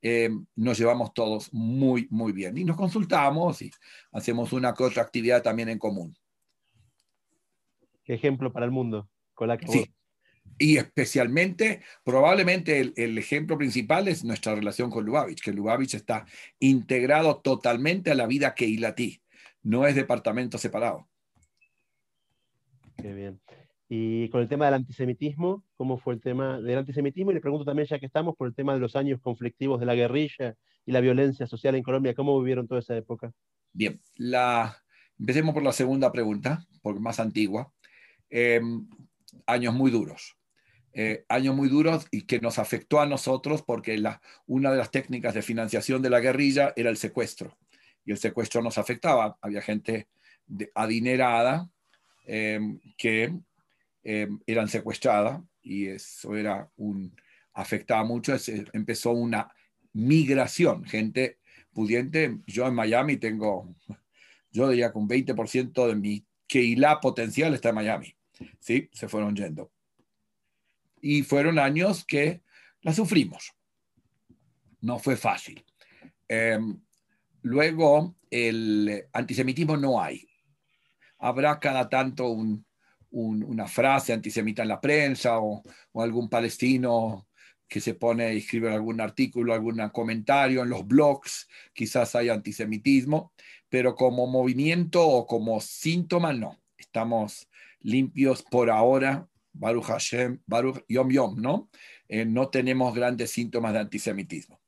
Eh, 0.03 0.31
nos 0.57 0.79
llevamos 0.79 1.13
todos 1.13 1.53
muy, 1.53 2.07
muy 2.11 2.33
bien. 2.33 2.57
Y 2.57 2.65
nos 2.65 2.77
consultamos 2.77 3.61
y 3.63 3.71
hacemos 4.13 4.53
una 4.53 4.73
que 4.73 4.85
otra 4.85 5.03
actividad 5.03 5.43
también 5.43 5.69
en 5.69 5.79
común. 5.79 6.17
¿Qué 8.05 8.15
ejemplo 8.15 8.53
para 8.53 8.65
el 8.65 8.73
mundo? 8.73 9.09
Con 9.35 9.49
la 9.49 9.59
que 9.59 9.69
sí. 9.69 9.95
Y 10.59 10.77
especialmente, 10.77 11.81
probablemente 12.05 12.93
el, 12.95 13.17
ejemplo 13.17 13.57
principal 13.57 14.09
es 14.09 14.25
nuestra 14.25 14.55
relación 14.55 14.91
con 14.91 15.07
Lubavitch, 15.07 15.43
que 15.43 15.53
Lubavitch 15.53 15.95
está 15.95 16.27
integrado 16.59 17.39
totalmente 17.39 18.11
a 18.11 18.15
la 18.15 18.27
vida 18.27 18.55
keilatí, 18.55 19.23
no 19.63 19.87
es 19.87 19.95
departamento 19.95 20.59
separado. 20.59 21.09
Qué 22.97 23.15
bien. 23.15 23.41
Y 23.89 24.29
con 24.29 24.41
el 24.41 24.49
tema 24.49 24.67
del 24.67 24.75
antisemitismo, 24.75 25.65
¿cómo 25.75 25.99
fue 25.99 26.15
el 26.15 26.21
tema 26.21 26.61
del 26.61 26.79
antisemitismo? 26.79 27.33
Y 27.33 27.35
le 27.35 27.41
pregunto 27.41 27.65
también, 27.65 27.89
ya 27.89 27.99
que 27.99 28.07
estamos, 28.07 28.37
por 28.37 28.47
el 28.47 28.55
tema 28.55 28.75
de 28.75 28.79
los 28.79 28.95
años 28.95 29.21
conflictivos 29.21 29.81
de 29.81 29.87
la 29.87 29.97
guerrilla 29.97 30.55
y 30.87 30.93
la 30.93 31.01
violencia 31.01 31.47
social 31.47 31.75
en 31.75 31.83
Colombia, 31.83 32.15
¿cómo 32.15 32.39
vivieron 32.39 32.69
toda 32.69 32.81
esa 32.81 32.97
época? 32.97 33.33
Bien, 33.73 34.01
la... 34.17 34.77
empecemos 35.19 35.55
por 35.55 35.65
la 35.65 35.73
segunda 35.73 36.13
pregunta, 36.13 36.65
porque 36.83 37.01
más 37.01 37.19
antigua. 37.19 37.73
em, 38.29 38.87
años 39.47 39.75
muy 39.75 39.91
duros. 39.91 40.37
Eh, 40.93 41.25
años 41.29 41.55
muy 41.55 41.69
duros 41.69 42.07
y 42.11 42.23
que 42.23 42.41
nos 42.41 42.59
afectó 42.59 43.01
a 43.01 43.07
nosotros 43.07 43.63
porque 43.63 43.97
la, 43.99 44.21
una 44.47 44.73
de 44.73 44.79
las 44.79 44.91
técnicas 44.91 45.35
de 45.35 45.43
financiación 45.43 46.03
de 46.03 46.11
la 46.11 46.21
guerrilla 46.21 46.73
era 46.77 46.91
el 46.91 46.97
secuestro. 46.97 47.57
El 48.11 48.19
secuestro 48.19 48.63
nos 48.63 48.79
afectaba. 48.79 49.39
Había 49.41 49.63
gente 49.63 50.09
adinerada 50.75 51.71
em, 52.27 52.81
que 52.97 53.33
em, 54.03 54.41
eran 54.47 54.69
secuestradas 54.69 55.41
y 55.63 55.87
eso 55.87 56.37
era 56.37 56.69
un, 56.77 57.15
afectaba 57.53 58.05
mucho. 58.05 58.35
empezó 58.73 59.13
una 59.13 59.53
migración, 59.93 60.85
gente 60.85 61.39
pudiente. 61.73 62.39
Yo 62.47 62.67
en 62.67 62.75
Miami 62.75 63.17
tengo, 63.17 63.75
yo 64.51 64.69
diría 64.69 64.93
que 64.93 64.99
un 64.99 65.09
20% 65.09 65.87
de 65.87 65.95
mi 65.95 66.27
Keilah 66.47 67.01
potencial 67.01 67.55
está 67.55 67.69
en 67.69 67.75
Miami. 67.77 68.15
Sí, 68.59 68.89
se 68.93 69.09
fueron 69.09 69.37
yendo. 69.37 69.71
Y 71.01 71.23
fueron 71.23 71.59
años 71.59 72.05
que 72.05 72.43
la 72.83 72.93
sufrimos. 72.93 73.53
No 74.81 74.99
fue 74.99 75.17
fácil. 75.17 75.65
Em, 76.27 76.81
luego, 77.43 78.17
el 78.31 79.05
antisemitismo 79.13 79.77
no 79.77 80.01
hay. 80.01 80.27
Habrá 81.19 81.59
cada 81.61 81.89
tanto 81.89 82.37
una 83.11 83.67
frase 83.67 84.13
antisemita 84.13 84.63
en 84.63 84.69
la 84.69 84.81
prensa 84.81 85.39
o, 85.41 85.63
o, 85.93 86.03
algún 86.03 86.29
palestino 86.29 87.29
que 87.69 87.81
se 87.81 87.95
pone 87.95 88.25
a 88.25 88.31
escribir 88.31 88.71
algún 88.71 89.01
artículo, 89.01 89.55
algún 89.55 89.81
comentario 89.91 90.63
en 90.63 90.71
los 90.71 90.87
blogs, 90.87 91.49
quizás 91.73 92.15
hay 92.17 92.29
antisemitismo, 92.29 93.33
pero 93.69 93.95
como 93.95 94.27
movimiento 94.27 95.07
o 95.07 95.27
como 95.27 95.61
síntoma 95.61 96.33
no. 96.33 96.61
Estamos 96.77 97.49
limpios 97.81 98.43
por 98.43 98.71
ahora 98.71 99.29
Baruch 99.53 99.85
Hashem, 99.85 100.41
Baruch 100.47 100.85
Yom 100.89 101.11
Yom, 101.11 101.41
¿no? 101.41 101.71
Eh, 102.09 102.25
no 102.25 102.49
tenemos 102.49 102.95
grandes 102.95 103.31
síntomas 103.31 103.73
de 103.73 103.81
antisemitismo. 103.81 104.60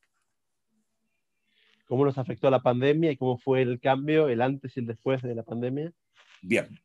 ¿Cómo 1.92 2.06
nos 2.06 2.16
afectó 2.16 2.48
la 2.48 2.62
pandemia 2.62 3.12
y 3.12 3.18
cómo 3.18 3.36
fue 3.36 3.60
el 3.60 3.78
cambio, 3.78 4.30
el 4.30 4.40
antes 4.40 4.74
y 4.74 4.80
el 4.80 4.86
después 4.86 5.20
de 5.20 5.34
la 5.34 5.42
pandemia? 5.42 5.92
Bien, 6.40 6.80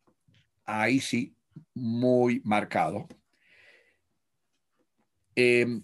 ahí 0.65 0.99
sí, 0.99 1.33
muy 1.73 2.41
marcado. 2.43 3.07
Em, 5.33 5.81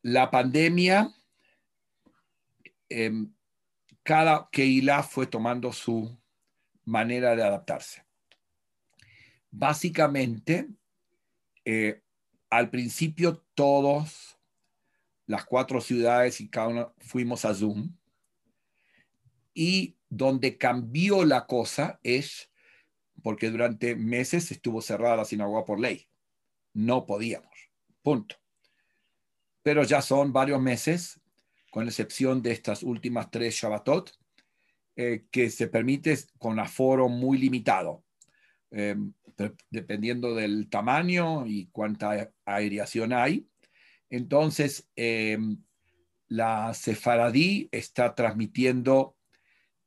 la 0.00 0.30
pandemia, 0.30 1.12
eh, 2.88 3.26
cada 4.02 4.48
Keilah 4.50 5.02
fue 5.02 5.26
tomando 5.26 5.70
su 5.70 6.18
manera 6.86 7.36
de 7.36 7.42
adaptarse. 7.42 8.02
Básicamente, 9.50 10.70
eh, 11.66 12.00
al 12.48 12.70
principio 12.70 13.44
todos, 13.54 14.38
las 15.26 15.44
cuatro 15.44 15.82
ciudades 15.82 16.40
y 16.40 16.48
cada 16.48 16.68
uno 16.68 16.94
fuimos 16.96 17.44
a 17.44 17.54
Zoom. 17.54 17.94
Y 19.54 19.96
donde 20.08 20.58
cambió 20.58 21.24
la 21.24 21.46
cosa 21.46 22.00
es 22.02 22.50
porque 23.22 23.50
durante 23.50 23.96
meses 23.96 24.50
estuvo 24.50 24.82
cerrada 24.82 25.16
la 25.16 25.24
sinagoga 25.24 25.64
por 25.64 25.80
ley. 25.80 26.08
No 26.72 27.06
podíamos. 27.06 27.70
Punto. 28.02 28.36
Pero 29.62 29.82
ya 29.84 30.02
son 30.02 30.32
varios 30.32 30.60
meses, 30.60 31.20
con 31.70 31.86
excepción 31.86 32.42
de 32.42 32.52
estas 32.52 32.82
últimas 32.82 33.30
tres 33.30 33.54
Shabbatot, 33.54 34.12
eh, 34.96 35.24
que 35.30 35.50
se 35.50 35.68
permite 35.68 36.18
con 36.38 36.58
aforo 36.58 37.08
muy 37.08 37.38
limitado. 37.38 38.04
Eh, 38.70 38.96
dependiendo 39.70 40.34
del 40.34 40.68
tamaño 40.68 41.46
y 41.46 41.66
cuánta 41.66 42.30
aireación 42.44 43.12
hay. 43.12 43.48
Entonces, 44.10 44.88
em, 44.96 45.62
la 46.28 46.72
Sefaradí 46.74 47.68
está 47.72 48.14
transmitiendo 48.14 49.16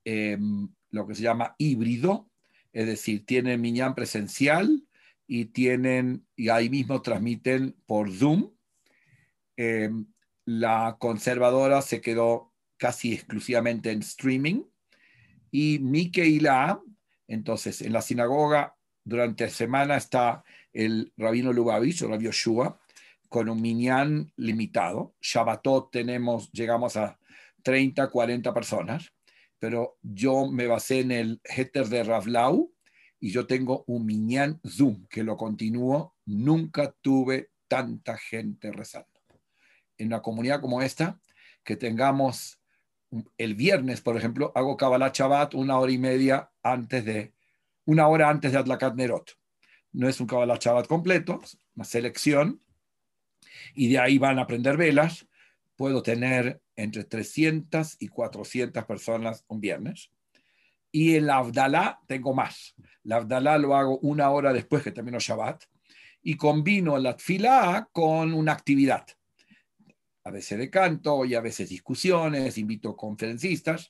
em, 0.09 0.69
lo 0.89 1.05
que 1.05 1.15
se 1.15 1.21
llama 1.21 1.53
híbrido, 1.57 2.29
es 2.71 2.87
decir, 2.87 3.25
tienen 3.25 3.59
Miñán 3.59 3.93
presencial 3.93 4.87
y 5.27 5.47
tienen, 5.47 6.25
y 6.37 6.47
ahí 6.47 6.69
mismo 6.69 7.01
transmiten 7.01 7.75
por 7.85 8.09
Zoom. 8.09 8.51
Em, 9.57 10.05
la 10.45 10.95
conservadora 10.97 11.81
se 11.81 11.99
quedó 11.99 12.53
casi 12.77 13.11
exclusivamente 13.11 13.91
en 13.91 13.99
streaming 13.99 14.63
y 15.51 15.79
Mike 15.79 16.39
la 16.39 16.81
entonces 17.27 17.81
en 17.81 17.91
la 17.91 18.01
sinagoga 18.01 18.77
durante 19.03 19.43
la 19.43 19.49
semana 19.49 19.97
está 19.97 20.45
el 20.71 21.11
rabino 21.17 21.51
Lubavitch, 21.51 22.03
el 22.03 22.09
rabino 22.11 22.31
Shua, 22.31 22.79
con 23.27 23.49
un 23.49 23.61
minyan 23.61 24.31
limitado. 24.37 25.15
Shabbatot 25.19 25.91
tenemos, 25.91 26.49
llegamos 26.53 26.95
a 26.95 27.19
30, 27.63 28.09
40 28.09 28.53
personas, 28.53 29.11
pero 29.59 29.97
yo 30.01 30.47
me 30.51 30.67
basé 30.67 30.99
en 30.99 31.11
el 31.11 31.41
heter 31.43 31.87
de 31.87 32.03
Ravlau 32.03 32.73
y 33.19 33.31
yo 33.31 33.47
tengo 33.47 33.83
un 33.87 34.05
minyan 34.05 34.59
Zoom 34.67 35.07
que 35.07 35.23
lo 35.23 35.37
continúo. 35.37 36.15
Nunca 36.25 36.95
tuve 37.01 37.51
tanta 37.67 38.17
gente 38.17 38.71
rezando. 38.71 39.19
En 39.97 40.07
una 40.07 40.21
comunidad 40.21 40.61
como 40.61 40.81
esta, 40.81 41.19
que 41.63 41.75
tengamos 41.75 42.61
el 43.37 43.55
viernes, 43.55 44.01
por 44.01 44.17
ejemplo, 44.17 44.51
hago 44.55 44.77
Kabbalah 44.77 45.11
Shabbat 45.13 45.53
una 45.53 45.79
hora 45.79 45.91
y 45.91 45.97
media 45.97 46.51
antes 46.61 47.05
de 47.05 47.33
una 47.85 48.07
hora 48.07 48.29
antes 48.29 48.51
de 48.51 48.57
Adlakat 48.57 48.95
Nerot. 48.95 49.31
No 49.93 50.07
es 50.07 50.19
un 50.19 50.27
Kabbalah 50.27 50.57
Shabbat 50.59 50.87
completo, 50.87 51.39
es 51.43 51.57
una 51.75 51.85
selección, 51.85 52.61
y 53.73 53.89
de 53.89 53.99
ahí 53.99 54.17
van 54.17 54.39
a 54.39 54.43
aprender 54.43 54.77
velas. 54.77 55.27
Puedo 55.77 56.03
tener 56.03 56.61
entre 56.75 57.05
300 57.05 57.95
y 57.99 58.09
400 58.09 58.83
personas 58.83 59.45
un 59.47 59.61
viernes. 59.61 60.11
Y 60.91 61.15
el 61.15 61.29
Abdalá 61.29 62.01
tengo 62.07 62.33
más. 62.33 62.75
El 63.05 63.13
Abdalá 63.13 63.57
lo 63.57 63.75
hago 63.75 63.99
una 63.99 64.29
hora 64.31 64.51
después 64.51 64.83
que 64.83 64.91
termino 64.91 65.19
Shabbat 65.19 65.63
y 66.21 66.35
combino 66.35 66.97
la 66.97 67.15
tfilá 67.15 67.87
con 67.93 68.33
una 68.33 68.51
actividad. 68.51 69.05
A 70.25 70.31
veces 70.31 70.57
de 70.57 70.69
canto 70.69 71.23
y 71.23 71.35
a 71.35 71.39
veces 71.39 71.69
discusiones, 71.69 72.57
invito 72.57 72.97
conferencistas 72.97 73.89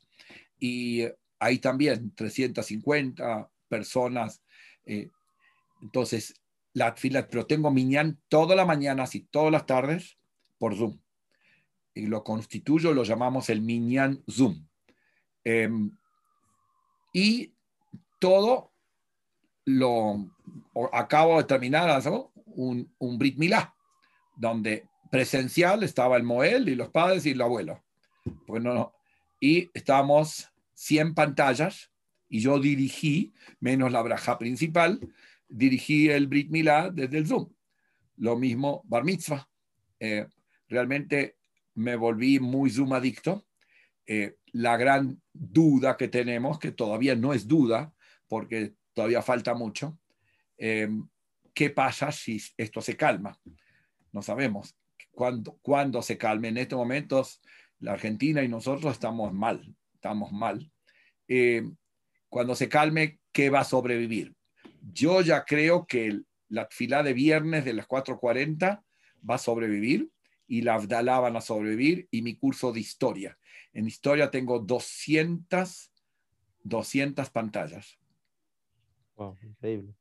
y 0.60 1.04
hay 1.40 1.60
también 1.60 2.14
350 2.14 3.50
personas. 3.68 4.44
Eh, 4.86 5.10
entonces, 5.82 6.42
la 6.74 6.94
fila, 6.94 7.28
pero 7.28 7.48
tengo 7.48 7.72
Miñán 7.72 8.20
toda 8.28 8.56
la 8.56 8.66
mañana, 8.66 9.06
y 9.12 9.22
todas 9.22 9.52
las 9.52 9.66
tardes, 9.66 10.18
por 10.60 10.76
Zoom. 10.76 11.00
Y 11.98 12.08
lo 12.08 12.24
constituyo, 12.24 12.94
lo 12.94 13.04
llamamos 13.04 13.50
el 13.50 13.62
Miñán 13.62 14.24
Zoom. 14.30 14.68
Em, 15.44 15.92
y 17.14 17.54
todo 18.20 18.72
lo 19.66 20.30
acabo 20.94 21.38
de 21.38 21.44
terminar 21.44 22.02
un, 22.46 22.94
un 22.98 23.18
Brit 23.18 23.38
Milá, 23.38 23.76
donde 24.36 24.88
presencial 25.10 25.84
estaba 25.84 26.18
el 26.18 26.24
Moel 26.24 26.70
y 26.70 26.76
los 26.76 26.90
padres 26.90 27.26
y 27.26 27.32
el 27.32 27.42
abuelo. 27.42 27.84
Bueno, 28.46 28.94
y 29.40 29.70
estábamos 29.74 30.50
100 30.74 31.16
pantallas 31.16 31.92
y 32.30 32.40
yo 32.40 32.60
dirigí, 32.60 33.34
menos 33.60 33.92
la 33.92 34.02
braja 34.02 34.38
principal, 34.38 35.00
dirigí 35.48 36.10
el 36.10 36.28
Brit 36.28 36.50
Milá 36.50 36.90
desde 36.90 37.18
el 37.18 37.28
Zoom. 37.28 37.50
Lo 38.18 38.36
mismo 38.36 38.82
Bar 38.86 39.04
Mitzvah. 39.04 39.48
Eh, 40.00 40.28
realmente 40.68 41.37
me 41.78 41.96
volví 41.96 42.40
muy 42.40 42.70
Zoom 42.70 42.94
adicto. 42.94 43.46
Eh, 44.06 44.36
la 44.54 44.78
gran 44.78 45.22
duda 45.34 45.98
que 45.98 46.08
tenemos, 46.08 46.60
que 46.60 46.72
todavía 46.72 47.16
no 47.16 47.34
es 47.34 47.48
duda, 47.48 47.94
porque 48.28 48.74
todavía 48.94 49.22
falta 49.22 49.54
mucho, 49.54 50.00
eh, 50.58 50.90
¿qué 51.54 51.70
pasa 51.70 52.12
si 52.12 52.42
esto 52.58 52.82
se 52.82 52.96
calma? 52.98 53.40
No 54.12 54.22
sabemos 54.22 54.76
cuándo, 55.12 55.60
cuándo 55.62 56.02
se 56.02 56.18
calme. 56.18 56.50
En 56.50 56.58
estos 56.58 56.78
momentos, 56.78 57.42
la 57.80 57.94
Argentina 57.94 58.44
y 58.44 58.48
nosotros 58.48 58.94
estamos 58.94 59.34
mal, 59.34 59.76
estamos 59.94 60.32
mal 60.32 60.72
cuando 62.30 62.56
se 62.56 62.70
calme, 62.70 63.20
¿qué 63.32 63.50
va 63.50 63.62
a 63.62 63.66
sobrevivir? 63.66 64.36
Yo 64.82 65.22
ya 65.22 65.44
creo 65.44 65.86
que 65.86 66.22
la 66.50 66.68
fila 66.72 67.04
de 67.04 67.14
viernes 67.14 67.66
de 67.66 67.74
las 67.74 67.88
4.40 67.88 68.84
va 69.30 69.36
a 69.36 69.40
sobrevivir 69.40 70.10
y 70.48 70.62
la 70.62 70.76
Abdalá 70.76 71.20
van 71.20 71.36
a 71.36 71.42
sobrevivir 71.42 72.08
y 72.12 72.22
mi 72.22 72.36
curso 72.36 72.72
de 72.72 72.80
historia. 72.80 73.38
En 73.74 73.88
historia 73.88 74.32
tengo 74.32 74.60
200, 74.60 75.92
200 76.64 77.30
pantallas. 77.30 78.00
Wow, 79.16 79.38
increíble. 79.44 79.94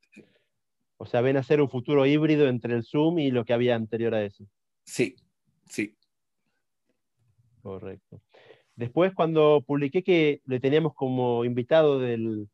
O 0.98 1.06
sea, 1.06 1.20
ven 1.20 1.36
a 1.36 1.42
ser 1.42 1.60
un 1.60 1.68
futuro 1.68 2.06
híbrido 2.06 2.48
entre 2.48 2.74
el 2.74 2.84
Zoom 2.84 3.18
y 3.18 3.30
lo 3.30 3.44
que 3.44 3.52
había 3.52 3.74
anterior 3.74 4.14
a 4.14 4.24
eso. 4.24 4.46
Sí, 4.84 5.16
sí. 5.66 5.96
Correcto. 7.62 8.22
Después, 8.76 9.12
cuando 9.14 9.62
publiqué 9.66 10.02
que 10.02 10.42
le 10.44 10.60
teníamos 10.60 10.94
como 10.94 11.44
invitado 11.44 11.98
de, 11.98 12.46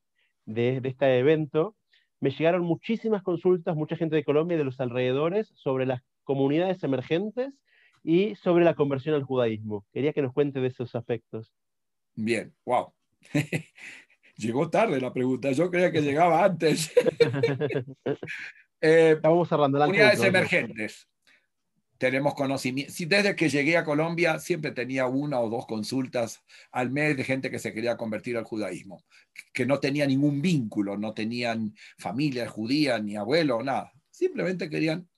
este 0.47 1.19
evento, 1.19 1.77
me 2.21 2.31
llegaron 2.31 2.63
muchísimas 2.63 3.23
consultas, 3.23 3.77
mucha 3.77 3.97
gente 3.97 4.17
de 4.17 4.25
Colombia 4.25 4.55
y 4.55 4.59
de 4.59 4.65
los 4.65 4.81
alrededores 4.81 5.53
sobre 5.55 5.85
las 5.85 6.03
comunidades 6.23 6.83
emergentes 6.85 7.53
y 8.03 8.35
sobre 8.37 8.65
la 8.65 8.75
conversión 8.75 9.15
al 9.15 9.25
judaísmo. 9.25 9.87
Quería 9.93 10.13
que 10.13 10.23
nos 10.23 10.33
cuente 10.33 10.61
de 10.61 10.69
esos 10.69 10.95
aspectos. 10.95 11.53
Bien, 12.15 12.55
wow. 12.65 12.93
Llegó 14.37 14.71
tarde 14.71 15.01
la 15.01 15.13
pregunta, 15.13 15.53
yo 15.53 15.71
creía 15.71 15.93
que 15.93 16.03
llegaba 16.03 16.45
antes. 16.45 16.93
eh, 18.81 19.13
Estamos 19.17 19.49
cerrando 19.49 19.79
la 19.79 19.87
Comunidades 19.87 20.23
emergentes. 20.23 21.09
Tenemos 21.99 22.35
conocimiento. 22.35 22.93
Si 22.93 23.05
desde 23.05 23.37
que 23.37 23.49
llegué 23.49 23.77
a 23.77 23.85
Colombia 23.85 24.41
siempre 24.41 24.73
tenía 24.73 25.07
una 25.07 25.39
o 25.39 25.49
dos 25.49 25.67
consultas 25.67 26.41
al 26.73 26.91
mes 26.91 27.17
de 27.17 27.23
gente 27.23 27.49
que 27.49 27.61
se 27.61 27.73
quería 27.73 27.97
convertir 27.97 28.37
al 28.37 28.43
judaísmo, 28.43 29.05
que 29.53 29.67
no 29.67 29.79
tenía 29.79 30.05
ningún 30.07 30.43
vínculo, 30.43 30.99
no 30.99 31.15
tenían 31.15 31.77
familia 31.99 32.49
judía, 32.49 32.99
ni 32.99 33.15
abuelo, 33.15 33.63
nada. 33.63 33.93
Simplemente 34.11 34.69
querían. 34.69 35.09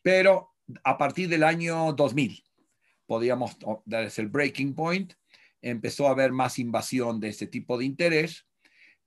Pero 0.00 0.49
a 0.84 0.98
partir 0.98 1.28
del 1.28 1.42
año 1.42 1.92
2000, 1.92 2.44
podíamos 3.06 3.56
dar 3.84 4.10
el 4.16 4.28
breaking 4.28 4.74
point, 4.74 5.14
empezó 5.62 6.06
a 6.06 6.12
haber 6.12 6.32
más 6.32 6.58
invasión 6.58 7.20
de 7.20 7.28
este 7.28 7.46
tipo 7.46 7.76
de 7.76 7.84
interés 7.84 8.46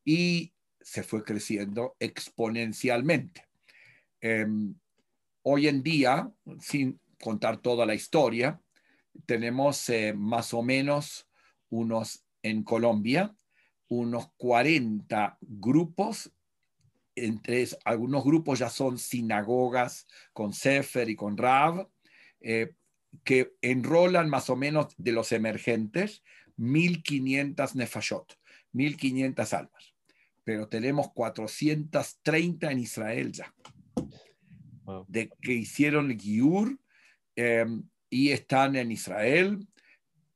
y 0.05 0.53
se 0.81 1.03
fue 1.03 1.23
creciendo 1.23 1.95
exponencialmente. 1.99 3.47
Em, 4.21 4.75
hoy 5.43 5.67
en 5.67 5.83
día, 5.83 6.31
sin 6.59 6.99
contar 7.21 7.57
toda 7.57 7.85
la 7.85 7.95
historia, 7.95 8.61
tenemos 9.25 9.89
eh, 9.89 10.13
más 10.13 10.53
o 10.53 10.61
menos 10.61 11.27
unos 11.69 12.25
en 12.41 12.63
Colombia, 12.63 13.35
unos 13.87 14.29
40 14.37 15.37
grupos. 15.41 16.31
Entre 17.15 17.67
algunos 17.85 18.23
grupos 18.23 18.59
ya 18.59 18.69
son 18.69 18.97
sinagogas 18.97 20.07
con 20.33 20.53
Sefer 20.53 21.09
y 21.09 21.15
con 21.15 21.37
Rav, 21.37 21.87
eh, 22.41 22.73
que 23.23 23.53
enrolan 23.61 24.29
más 24.29 24.49
o 24.49 24.55
menos 24.55 24.93
de 24.97 25.11
los 25.11 25.31
emergentes 25.31 26.23
1.500 26.57 27.75
nefashot, 27.75 28.37
1.500 28.73 29.53
almas. 29.53 29.93
Pero 30.43 30.67
tenemos 30.67 31.11
430 31.13 32.71
en 32.71 32.79
Israel 32.79 33.31
ya. 33.31 33.53
De 35.07 35.29
que 35.41 35.53
hicieron 35.53 36.11
el 36.11 36.19
Giur 36.19 36.77
em, 37.35 37.83
y 38.09 38.31
están 38.31 38.75
en 38.75 38.91
Israel, 38.91 39.65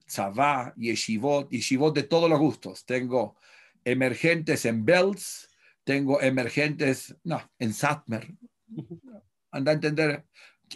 Tzavá, 0.05 0.73
Yeshivot, 0.77 1.49
Yeshivot 1.51 1.93
de 1.93 2.03
todos 2.03 2.29
los 2.29 2.39
gustos. 2.39 2.85
Tengo 2.85 3.37
emergentes 3.83 4.65
en 4.65 4.85
Belts, 4.85 5.46
tengo 5.87 6.21
emergentes, 6.21 7.15
no, 7.23 7.41
en 7.59 7.73
Satmer. 7.73 8.27
Anda 9.51 9.71
a 9.71 9.75
entender, 9.75 10.25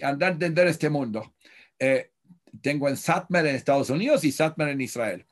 anda 0.01 0.27
a 0.27 0.31
entender 0.31 0.67
este 0.67 0.89
mundo. 0.89 1.35
Eh, 1.77 2.11
tengo 2.61 2.87
en 2.87 2.95
Satmer 2.95 3.45
en 3.45 3.57
Estados 3.57 3.89
Unidos 3.89 4.23
y 4.23 4.31
Satmer 4.31 4.69
en 4.69 4.79
Israel 4.79 5.25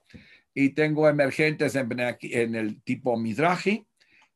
y 0.53 0.71
tengo 0.71 1.07
emergentes 1.07 1.75
en, 1.75 2.55
el 2.55 2.82
tipo 2.84 3.17
Midraji 3.17 3.88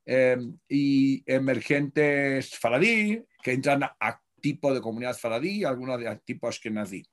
em, 0.05 0.57
y 0.69 1.21
emergentes 1.25 2.57
Faradí 2.57 3.21
que 3.43 3.51
entran 3.51 3.83
a, 3.83 4.21
tipo 4.39 4.73
de 4.73 4.79
comunidad 4.79 5.17
Faradí, 5.17 5.65
algunos 5.65 5.99
de 5.99 6.15
tipo 6.23 6.47
Ashkenazi. 6.47 7.03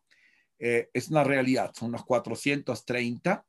Eh, 0.60 0.88
es 0.92 1.08
una 1.08 1.24
realidad, 1.24 1.72
son 1.74 1.88
unos 1.88 2.04
430 2.04 3.44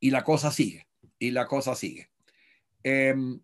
y 0.00 0.10
la 0.10 0.22
cosa 0.22 0.50
sigue, 0.50 0.86
y 1.18 1.30
la 1.30 1.46
cosa 1.46 1.74
sigue. 1.74 2.10
Em, 2.82 3.40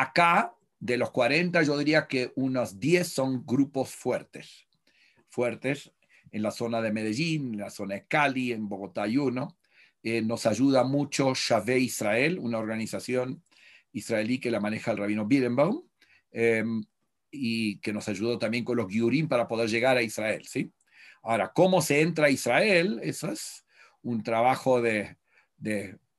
acá, 0.00 0.54
de 0.78 0.96
los 0.98 1.10
40, 1.10 1.62
yo 1.62 1.78
diría 1.78 2.06
que 2.06 2.32
unos 2.36 2.78
10 2.78 3.08
son 3.08 3.46
grupos 3.46 3.90
fuertes, 3.90 4.66
fuertes 5.28 5.90
en 6.30 6.42
la 6.42 6.50
zona 6.50 6.82
de 6.82 6.92
Medellín, 6.92 7.54
en 7.54 7.60
la 7.60 7.70
zona 7.70 7.94
de 7.94 8.06
Cali, 8.06 8.52
en 8.52 8.68
Bogotá 8.68 9.04
hay 9.04 9.16
uno, 9.16 9.56
eh, 10.02 10.22
nos 10.22 10.46
ayuda 10.46 10.84
mucho 10.84 11.32
Shave 11.34 11.78
Israel, 11.78 12.38
una 12.38 12.58
organización 12.58 13.42
israelí 13.92 14.38
que 14.38 14.50
la 14.50 14.60
maneja 14.60 14.90
el 14.90 14.98
rabino 14.98 15.26
Birenbaum, 15.26 15.82
em, 16.30 16.84
y 17.30 17.78
que 17.78 17.92
nos 17.92 18.08
ayudó 18.08 18.38
también 18.38 18.64
con 18.64 18.76
los 18.76 18.88
Giurim 18.88 19.28
para 19.28 19.48
poder 19.48 19.68
llegar 19.68 19.96
a 19.96 20.02
Israel. 20.02 20.46
¿sí? 20.46 20.72
Ahora, 21.22 21.52
¿cómo 21.52 21.80
se 21.80 22.02
entra 22.02 22.26
a 22.26 22.30
Israel? 22.30 23.00
Eso 23.02 23.32
es 23.32 23.64
un 24.02 24.22
trabajo 24.22 24.80
de, 24.80 25.16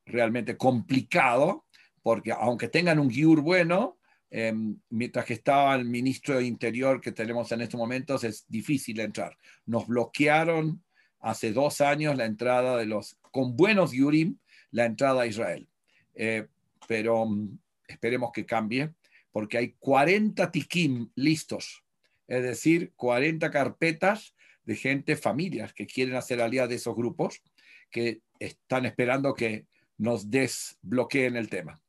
realmente 0.06 0.58
complicado, 0.58 1.66
porque 2.02 2.32
aunque 2.32 2.68
tengan 2.68 3.00
un 3.00 3.10
Giur 3.10 3.42
bueno, 3.42 3.98
em, 4.30 4.78
mientras 4.90 5.26
que 5.26 5.34
estaba 5.34 5.76
el 5.76 5.86
ministro 5.86 6.38
de 6.38 6.46
Interior 6.46 7.02
que 7.02 7.12
tenemos 7.12 7.52
en 7.52 7.62
estos 7.62 7.78
momentos, 7.78 8.24
es 8.24 8.46
difícil 8.48 9.00
entrar. 9.00 9.38
Nos 9.66 9.88
bloquearon 9.88 10.84
hace 11.20 11.52
dos 11.52 11.82
años 11.82 12.16
la 12.16 12.26
entrada 12.26 12.78
de 12.78 12.86
los, 12.86 13.18
con 13.32 13.56
buenos 13.56 13.92
Yurim, 13.92 14.38
la 14.72 14.86
entrada 14.86 15.22
a 15.22 15.28
Israel. 15.28 15.68
Eh, 16.16 16.48
pero 16.88 17.26
mm, 17.26 17.58
esperemos 17.88 18.32
que 18.32 18.46
cambie, 18.46 18.94
porque 19.32 19.58
hay 19.58 19.76
40 19.80 20.52
tikim 20.52 21.12
listos, 21.16 21.84
es 22.28 22.44
decir, 22.44 22.94
40 22.96 23.52
carpetas 23.52 24.36
de 24.64 24.76
gente, 24.76 25.16
familias 25.16 25.74
que 25.74 25.88
quieren 25.88 26.16
hacer 26.16 26.42
alianza 26.42 26.68
de 26.68 26.76
esos 26.76 26.96
grupos, 26.96 27.42
que 27.90 28.22
están 28.40 28.86
esperando 28.86 29.34
que 29.34 29.66
nos 29.98 30.30
desbloqueen 30.30 31.38
el 31.38 31.50
tema. 31.50 31.82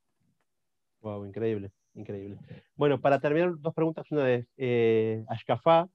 Wow, 1.01 1.25
increíble, 1.27 1.71
increíble. 1.95 2.39
Bueno, 2.75 3.01
para 3.01 3.21
terminar, 3.21 3.53
dos 3.59 3.75
preguntas. 3.75 4.11
Una 4.11 4.25
de 4.25 4.47
eh, 4.57 5.25
Ashkafa. 5.29 5.89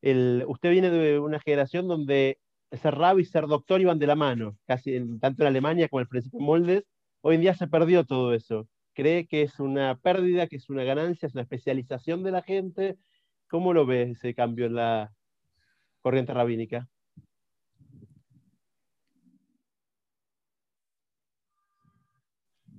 El, 0.00 0.44
usted 0.48 0.70
viene 0.70 0.90
de 0.90 1.18
una 1.20 1.38
generación 1.40 1.86
donde 1.86 2.38
ser 2.72 2.94
rabbi 2.96 3.22
y 3.22 3.24
ser 3.24 3.46
doctor 3.46 3.80
iban 3.80 3.98
de 3.98 4.06
la 4.06 4.16
mano, 4.16 4.58
casi 4.66 4.98
tanto 5.20 5.42
en 5.42 5.46
Alemania 5.46 5.88
como 5.88 6.00
en 6.00 6.04
el 6.04 6.08
principio 6.08 6.40
Moldes. 6.40 6.84
Hoy 7.20 7.36
en 7.36 7.42
día 7.42 7.54
se 7.54 7.68
perdió 7.68 8.04
todo 8.04 8.34
eso. 8.34 8.68
¿Cree 8.94 9.26
que 9.26 9.42
es 9.42 9.60
una 9.60 9.98
pérdida, 10.00 10.48
que 10.48 10.56
es 10.56 10.68
una 10.68 10.82
ganancia, 10.82 11.26
es 11.26 11.34
una 11.34 11.42
especialización 11.42 12.24
de 12.24 12.30
la 12.32 12.42
gente? 12.42 12.98
¿Cómo 13.48 13.72
lo 13.72 13.86
ve 13.86 14.10
ese 14.10 14.34
cambio 14.34 14.66
en 14.66 14.74
la 14.74 15.12
corriente 16.00 16.34
rabínica? 16.34 16.88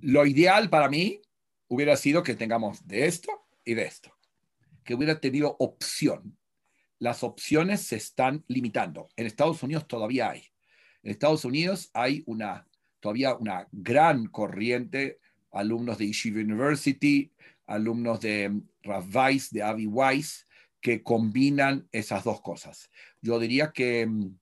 Lo 0.02 0.26
ideal 0.26 0.68
para 0.68 0.90
mí 0.90 1.22
hubiera 1.68 1.96
sido 1.96 2.22
que 2.22 2.34
tengamos 2.34 2.86
de 2.86 3.06
esto 3.06 3.30
y 3.64 3.74
de 3.74 3.84
esto, 3.84 4.14
que 4.84 4.94
hubiera 4.94 5.20
tenido 5.20 5.56
opción 5.58 6.36
las 7.04 7.22
opciones 7.22 7.82
se 7.82 7.96
están 7.96 8.44
limitando. 8.48 9.10
En 9.16 9.26
Estados 9.26 9.62
Unidos 9.62 9.86
todavía 9.86 10.30
hay. 10.30 10.44
En 11.02 11.10
Estados 11.10 11.44
Unidos 11.44 11.90
hay 11.92 12.22
una, 12.26 12.66
todavía 13.00 13.34
una 13.34 13.68
gran 13.72 14.26
corriente, 14.28 15.18
alumnos 15.52 15.98
de 15.98 16.06
Yeshiva 16.06 16.40
University, 16.40 17.30
alumnos 17.66 18.20
de 18.20 18.58
Rav 18.82 19.04
Weiss, 19.14 19.50
de 19.50 19.62
Avi 19.62 19.86
Weiss, 19.86 20.46
que 20.80 21.02
combinan 21.02 21.86
esas 21.92 22.24
dos 22.24 22.40
cosas. 22.40 22.90
Yo 23.20 23.38
diría 23.38 23.70
que 23.72 24.06
mm, 24.06 24.38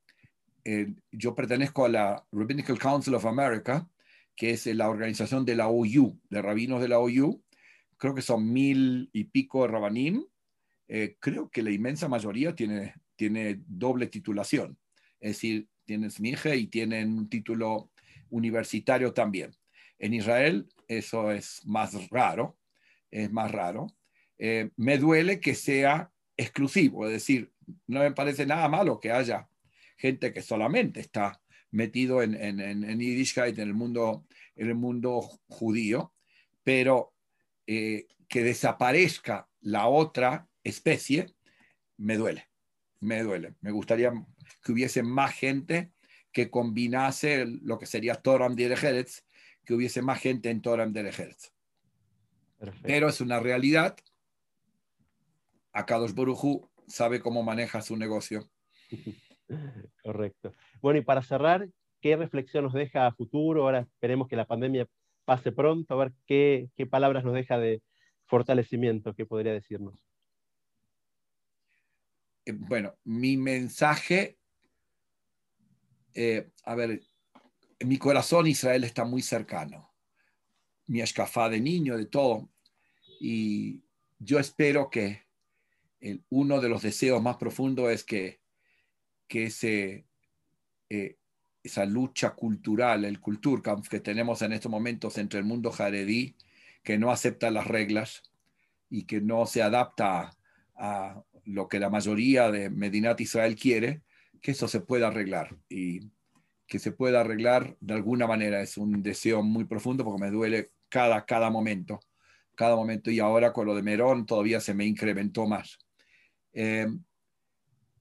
eh, 0.65 0.95
yo 1.11 1.35
pertenezco 1.35 1.85
a 1.85 1.89
la 1.89 2.27
Rabbinical 2.31 2.79
Council 2.79 3.15
of 3.15 3.27
America, 3.27 3.89
que 4.37 4.51
es 4.51 4.67
la 4.67 4.89
organización 4.89 5.45
de 5.45 5.57
la 5.57 5.69
OU, 5.69 6.21
de 6.31 6.43
rabinos 6.43 6.81
de 6.81 6.89
la 6.89 6.99
OU. 6.99 7.43
Creo 7.97 8.15
que 8.15 8.23
son 8.23 8.53
mil 8.53 9.11
y 9.13 9.25
pico 9.25 9.63
de 9.63 9.69
rabanim 9.69 10.25
eh, 10.95 11.17
creo 11.19 11.51
que 11.51 11.63
la 11.63 11.71
inmensa 11.71 12.07
mayoría 12.07 12.55
tiene, 12.55 12.95
tiene 13.17 13.63
doble 13.67 14.09
titulación, 14.09 14.79
es 15.21 15.31
decir, 15.31 15.69
tienen 15.87 16.11
SMIGE 16.11 16.55
y 16.57 16.67
tienen 16.67 17.17
un 17.17 17.31
título 17.31 17.91
universitario 18.29 19.15
también. 19.15 19.57
En 19.99 20.13
Israel 20.13 20.69
eso 20.89 21.33
es 21.33 21.65
más 21.65 22.11
raro, 22.11 22.59
es 23.11 23.33
más 23.33 23.51
raro. 23.51 23.87
Eh, 24.39 24.71
me 24.77 24.99
duele 24.99 25.41
que 25.41 25.55
sea 25.55 26.13
exclusivo, 26.37 27.07
es 27.07 27.13
decir, 27.13 27.51
no 27.87 28.01
me 28.01 28.13
parece 28.13 28.45
nada 28.45 28.69
malo 28.69 29.01
que 29.01 29.13
haya 29.13 29.49
gente 29.97 30.31
que 30.31 30.43
solamente 30.43 31.01
está 31.01 31.41
metido 31.73 32.23
en, 32.23 32.35
en, 32.35 32.61
en, 32.61 33.01
Yiddishkeit, 33.01 33.59
en 33.59 33.69
el 33.69 33.75
mundo, 33.75 34.27
en 34.55 34.69
el 34.69 34.75
mundo 34.75 35.23
judío, 35.49 36.15
pero 36.63 37.15
eh, 37.67 38.07
que 38.29 38.45
desaparezca 38.45 39.49
la 39.61 39.89
otra 39.89 40.49
especie, 40.63 41.35
me 41.97 42.17
duele, 42.17 42.49
me 43.01 43.23
duele. 43.23 43.55
Me 43.61 43.71
gustaría 43.73 44.13
que 44.63 44.73
hubiese 44.73 45.03
más 45.03 45.35
gente 45.35 45.93
que 46.31 46.51
combinase 46.51 47.47
lo 47.47 47.79
que 47.79 47.87
sería 47.87 48.15
Toram 48.15 48.55
de 48.55 48.65
Eretz, 48.65 49.25
que 49.65 49.75
hubiese 49.75 50.03
más 50.03 50.21
gente 50.21 50.51
en 50.51 50.61
Toram 50.61 50.93
de 50.93 51.01
Eretz. 51.01 51.53
Pero 52.83 53.09
es 53.09 53.21
una 53.21 53.41
realidad. 53.41 53.97
Akadosh 55.73 56.13
Borujú 56.13 56.71
sabe 56.87 57.21
cómo 57.21 57.43
maneja 57.43 57.81
su 57.81 57.97
negocio. 57.97 58.51
Correcto. 60.03 60.53
Bueno, 60.81 60.99
y 60.99 61.03
para 61.03 61.23
cerrar, 61.23 61.69
¿qué 62.01 62.17
reflexión 62.17 62.65
nos 62.65 62.73
deja 62.73 63.07
a 63.07 63.13
futuro? 63.13 63.63
Ahora 63.63 63.81
esperemos 63.81 64.29
que 64.29 64.37
la 64.37 64.47
pandemia 64.47 64.87
pase 65.25 65.53
pronto, 65.53 65.95
a 65.95 66.05
ver 66.05 66.13
qué, 66.27 66.69
qué 66.77 66.87
palabras 66.87 67.25
nos 67.25 67.35
deja 67.35 67.59
de, 67.59 67.83
fortalecimiento 68.33 69.15
que 69.15 69.27
podría 69.27 69.53
decirnos. 69.53 70.03
Eh, 72.47 72.53
bueno, 72.53 72.95
mi 73.05 73.37
mensaje, 73.37 74.39
eh, 76.15 76.51
a 76.65 76.75
ver, 76.75 77.03
en 77.79 77.89
mi 77.89 77.99
corazón 77.99 78.47
Israel 78.47 78.85
está 78.85 79.05
muy 79.05 79.21
cercano. 79.21 79.93
Mi 80.87 81.03
escafá 81.03 81.51
de 81.51 81.61
niño, 81.61 81.99
de 81.99 82.07
todo. 82.07 82.49
Y 83.21 83.85
yo 84.19 84.39
espero 84.39 84.89
que 84.89 85.23
uno 86.31 86.61
de 86.61 86.69
los 86.71 86.81
deseos 86.81 87.23
más 87.23 87.37
profundos 87.37 87.91
es 87.91 88.03
que, 88.03 88.41
que 89.29 89.45
ese, 89.45 90.07
eh, 90.89 91.17
esa 91.63 91.85
lucha 91.87 92.35
cultural, 92.35 93.05
el 93.05 93.21
Kulturkampf 93.21 93.89
que 93.89 94.01
tenemos 94.01 94.43
en 94.43 94.53
estos 94.53 94.71
momentos 94.71 95.19
entre 95.19 95.39
el 95.39 95.45
mundo 95.45 95.71
jaredí, 95.71 96.37
que 96.83 96.99
no 96.99 97.11
acepta 97.11 97.51
las 97.51 97.67
reglas 97.67 98.23
y 98.91 99.05
que 99.05 99.21
no 99.21 99.47
se 99.47 99.63
adapta 99.63 100.37
a, 100.77 101.23
lo 101.45 101.69
que 101.69 101.81
la 101.81 101.91
mayoría 101.91 102.51
de 102.51 102.71
Medinat 102.71 103.21
Israel 103.21 103.57
quiere, 103.57 104.03
que 104.41 104.53
eso 104.53 104.69
se 104.69 104.81
pueda 104.81 105.09
arreglar 105.09 105.57
y 105.69 106.11
que 106.67 106.79
se 106.79 106.93
pueda 106.93 107.21
arreglar 107.21 107.77
de 107.81 107.95
alguna 107.95 108.27
manera. 108.27 108.61
Es 108.63 108.77
un 108.77 109.03
deseo 109.03 109.43
muy 109.43 109.65
profundo 109.65 110.05
porque 110.05 110.23
me 110.23 110.31
duele 110.31 110.73
cada, 110.89 111.25
cada 111.25 111.51
momento, 111.51 112.01
cada 112.55 112.77
momento. 112.77 113.11
Y 113.11 113.21
ahora 113.21 113.53
con 113.53 113.67
lo 113.67 113.75
de 113.75 113.83
Merón 113.83 114.27
todavía 114.27 114.61
se 114.61 114.75
me 114.75 114.87
incrementó 114.87 115.47
más. 115.47 115.79
Eh, 116.53 116.87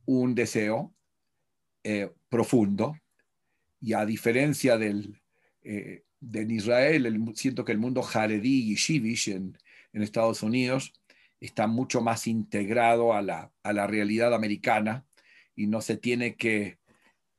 un 0.06 0.36
deseo 0.36 0.94
eh, 1.84 2.12
profundo 2.30 2.96
y 3.80 3.94
a 3.94 4.06
diferencia 4.06 4.78
del, 4.78 5.20
eh, 5.64 6.04
de 6.20 6.54
Israel, 6.54 7.34
siento 7.36 7.66
que 7.66 7.72
el 7.72 7.80
mundo 7.80 8.04
jaredí 8.04 8.72
y 8.72 8.76
shivish 8.76 9.30
en, 9.30 9.58
en, 9.92 10.04
Estados 10.04 10.44
Unidos 10.44 10.94
está 11.40 11.66
mucho 11.66 12.02
más 12.02 12.28
integrado 12.28 13.14
a 13.14 13.24
la, 13.24 13.52
a 13.64 13.74
la, 13.74 13.88
realidad 13.88 14.34
americana 14.36 15.06
y 15.56 15.66
no 15.66 15.82
se 15.82 15.98
tiene 15.98 16.36
que 16.36 16.78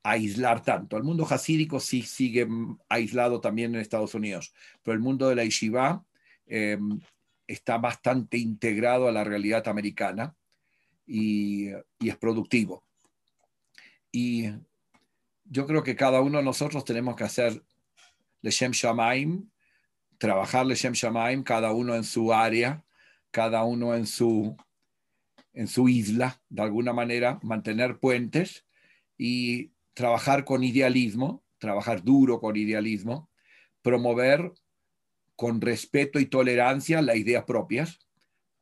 aislar 0.02 0.64
tanto. 0.64 0.96
El 0.96 1.04
mundo 1.04 1.24
hasídico 1.30 1.78
sí 1.78 2.02
sigue 2.02 2.48
aislado 2.88 3.40
también 3.40 3.74
en 3.74 3.80
Estados 3.80 4.14
Unidos, 4.14 4.52
pero 4.82 4.94
el 4.94 5.00
mundo 5.00 5.28
de 5.28 5.36
la 5.36 5.44
yeshiva 5.44 6.04
em, 6.46 7.00
está 7.46 7.78
bastante 7.78 8.38
integrado 8.38 9.06
a 9.06 9.12
la 9.12 9.22
realidad 9.22 9.68
americana 9.68 10.34
y, 11.06 11.68
y 12.00 12.08
es 12.08 12.16
productivo. 12.16 12.84
Y 14.12 14.50
yo 15.44 15.66
creo 15.66 15.82
que 15.82 15.96
cada 15.96 16.20
uno 16.20 16.38
de 16.38 16.44
nosotros 16.44 16.84
tenemos 16.84 17.16
que 17.16 17.24
hacer 17.24 17.64
Leshem 18.42 18.72
Shamaim, 18.72 19.50
trabajar 20.18 20.66
Leshem 20.66 20.92
Shamaim, 20.92 21.42
cada 21.42 21.72
uno 21.72 21.94
en 21.94 22.04
su 22.04 22.32
área, 22.32 22.84
cada 23.30 23.64
uno 23.64 23.94
en 23.94 24.06
su, 24.06 24.56
en 25.54 25.66
su 25.66 25.88
isla, 25.88 26.42
de 26.50 26.62
alguna 26.62 26.92
manera, 26.92 27.40
mantener 27.42 27.98
puentes 27.98 28.66
y 29.16 29.72
trabajar 29.94 30.44
con 30.44 30.62
idealismo, 30.62 31.42
trabajar 31.58 32.02
duro 32.02 32.40
con 32.40 32.56
idealismo, 32.56 33.30
promover 33.80 34.52
con 35.36 35.60
respeto 35.60 36.20
y 36.20 36.26
tolerancia 36.26 37.00
las 37.02 37.16
ideas 37.16 37.44
propias. 37.44 38.00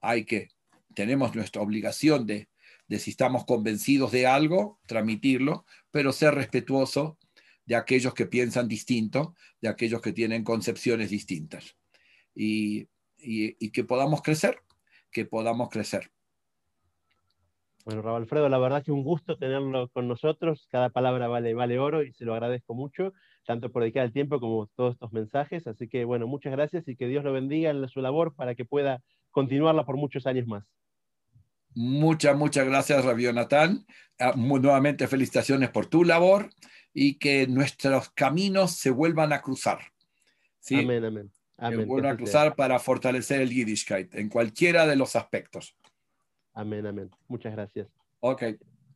Hay 0.00 0.24
que, 0.24 0.48
tenemos 0.94 1.34
nuestra 1.34 1.62
obligación 1.62 2.26
de 2.26 2.49
de 2.90 2.98
si 2.98 3.10
estamos 3.10 3.44
convencidos 3.44 4.10
de 4.10 4.26
algo, 4.26 4.80
transmitirlo, 4.84 5.64
pero 5.92 6.10
ser 6.10 6.34
respetuoso 6.34 7.18
de 7.64 7.76
aquellos 7.76 8.14
que 8.14 8.26
piensan 8.26 8.66
distinto, 8.66 9.36
de 9.60 9.68
aquellos 9.68 10.02
que 10.02 10.12
tienen 10.12 10.42
concepciones 10.42 11.08
distintas. 11.08 11.76
Y, 12.34 12.88
que 13.72 13.84
podamos 13.84 14.22
crecer, 14.22 14.58
que 15.12 15.24
podamos 15.24 15.68
crecer. 15.70 16.10
Bueno, 17.84 18.02
Raúl 18.02 18.22
Alfredo, 18.22 18.48
la 18.48 18.58
verdad 18.58 18.82
que 18.82 18.90
un 18.90 19.04
gusto 19.04 19.38
tenerlo 19.38 19.88
con 19.90 20.08
nosotros. 20.08 20.66
Cada 20.68 20.90
palabra 20.90 21.28
vale, 21.28 21.54
vale 21.54 21.78
oro 21.78 22.02
y 22.02 22.12
se 22.12 22.24
lo 22.24 22.32
agradezco 22.34 22.74
mucho, 22.74 23.12
tanto 23.46 23.70
por 23.70 23.82
dedicar 23.82 24.04
el 24.04 24.12
tiempo 24.12 24.40
como 24.40 24.66
todos 24.74 24.94
estos 24.94 25.12
mensajes. 25.12 25.68
Así 25.68 25.86
que, 25.88 26.04
bueno, 26.04 26.26
muchas 26.26 26.50
gracias 26.50 26.88
y 26.88 26.96
que 26.96 27.06
Dios 27.06 27.22
lo 27.22 27.32
bendiga 27.32 27.70
en 27.70 27.88
su 27.88 28.00
labor 28.00 28.34
para 28.34 28.56
que 28.56 28.64
pueda 28.64 29.00
continuarla 29.30 29.86
por 29.86 29.96
muchos 29.96 30.26
años 30.26 30.48
más. 30.48 30.64
Muchas, 31.74 32.36
muchas 32.36 32.66
gracias, 32.66 33.04
Rabio 33.04 33.32
Natán. 33.32 33.86
Ah, 34.18 34.34
nuevamente 34.36 35.08
felicitaciones 35.08 35.70
por 35.70 35.86
tu 35.86 36.04
labor 36.04 36.50
y 36.92 37.18
que 37.18 37.46
nuestros 37.46 38.10
caminos 38.10 38.72
se 38.76 38.90
vuelvan 38.90 39.32
a 39.32 39.40
cruzar. 39.40 39.80
¿sí? 40.58 40.76
Amén, 40.76 41.04
amén. 41.04 41.32
Se 41.58 41.76
vuelvan 41.84 42.14
a 42.14 42.16
cruzar 42.16 42.56
para 42.56 42.78
fortalecer 42.78 43.40
el 43.40 43.50
Yiddishkeit 43.50 44.14
en 44.14 44.28
cualquiera 44.28 44.86
de 44.86 44.96
los 44.96 45.14
aspectos. 45.14 45.76
Amén, 46.54 46.86
amén. 46.86 47.10
Muchas 47.28 47.52
gracias. 47.52 47.88
Ok. 48.20 48.42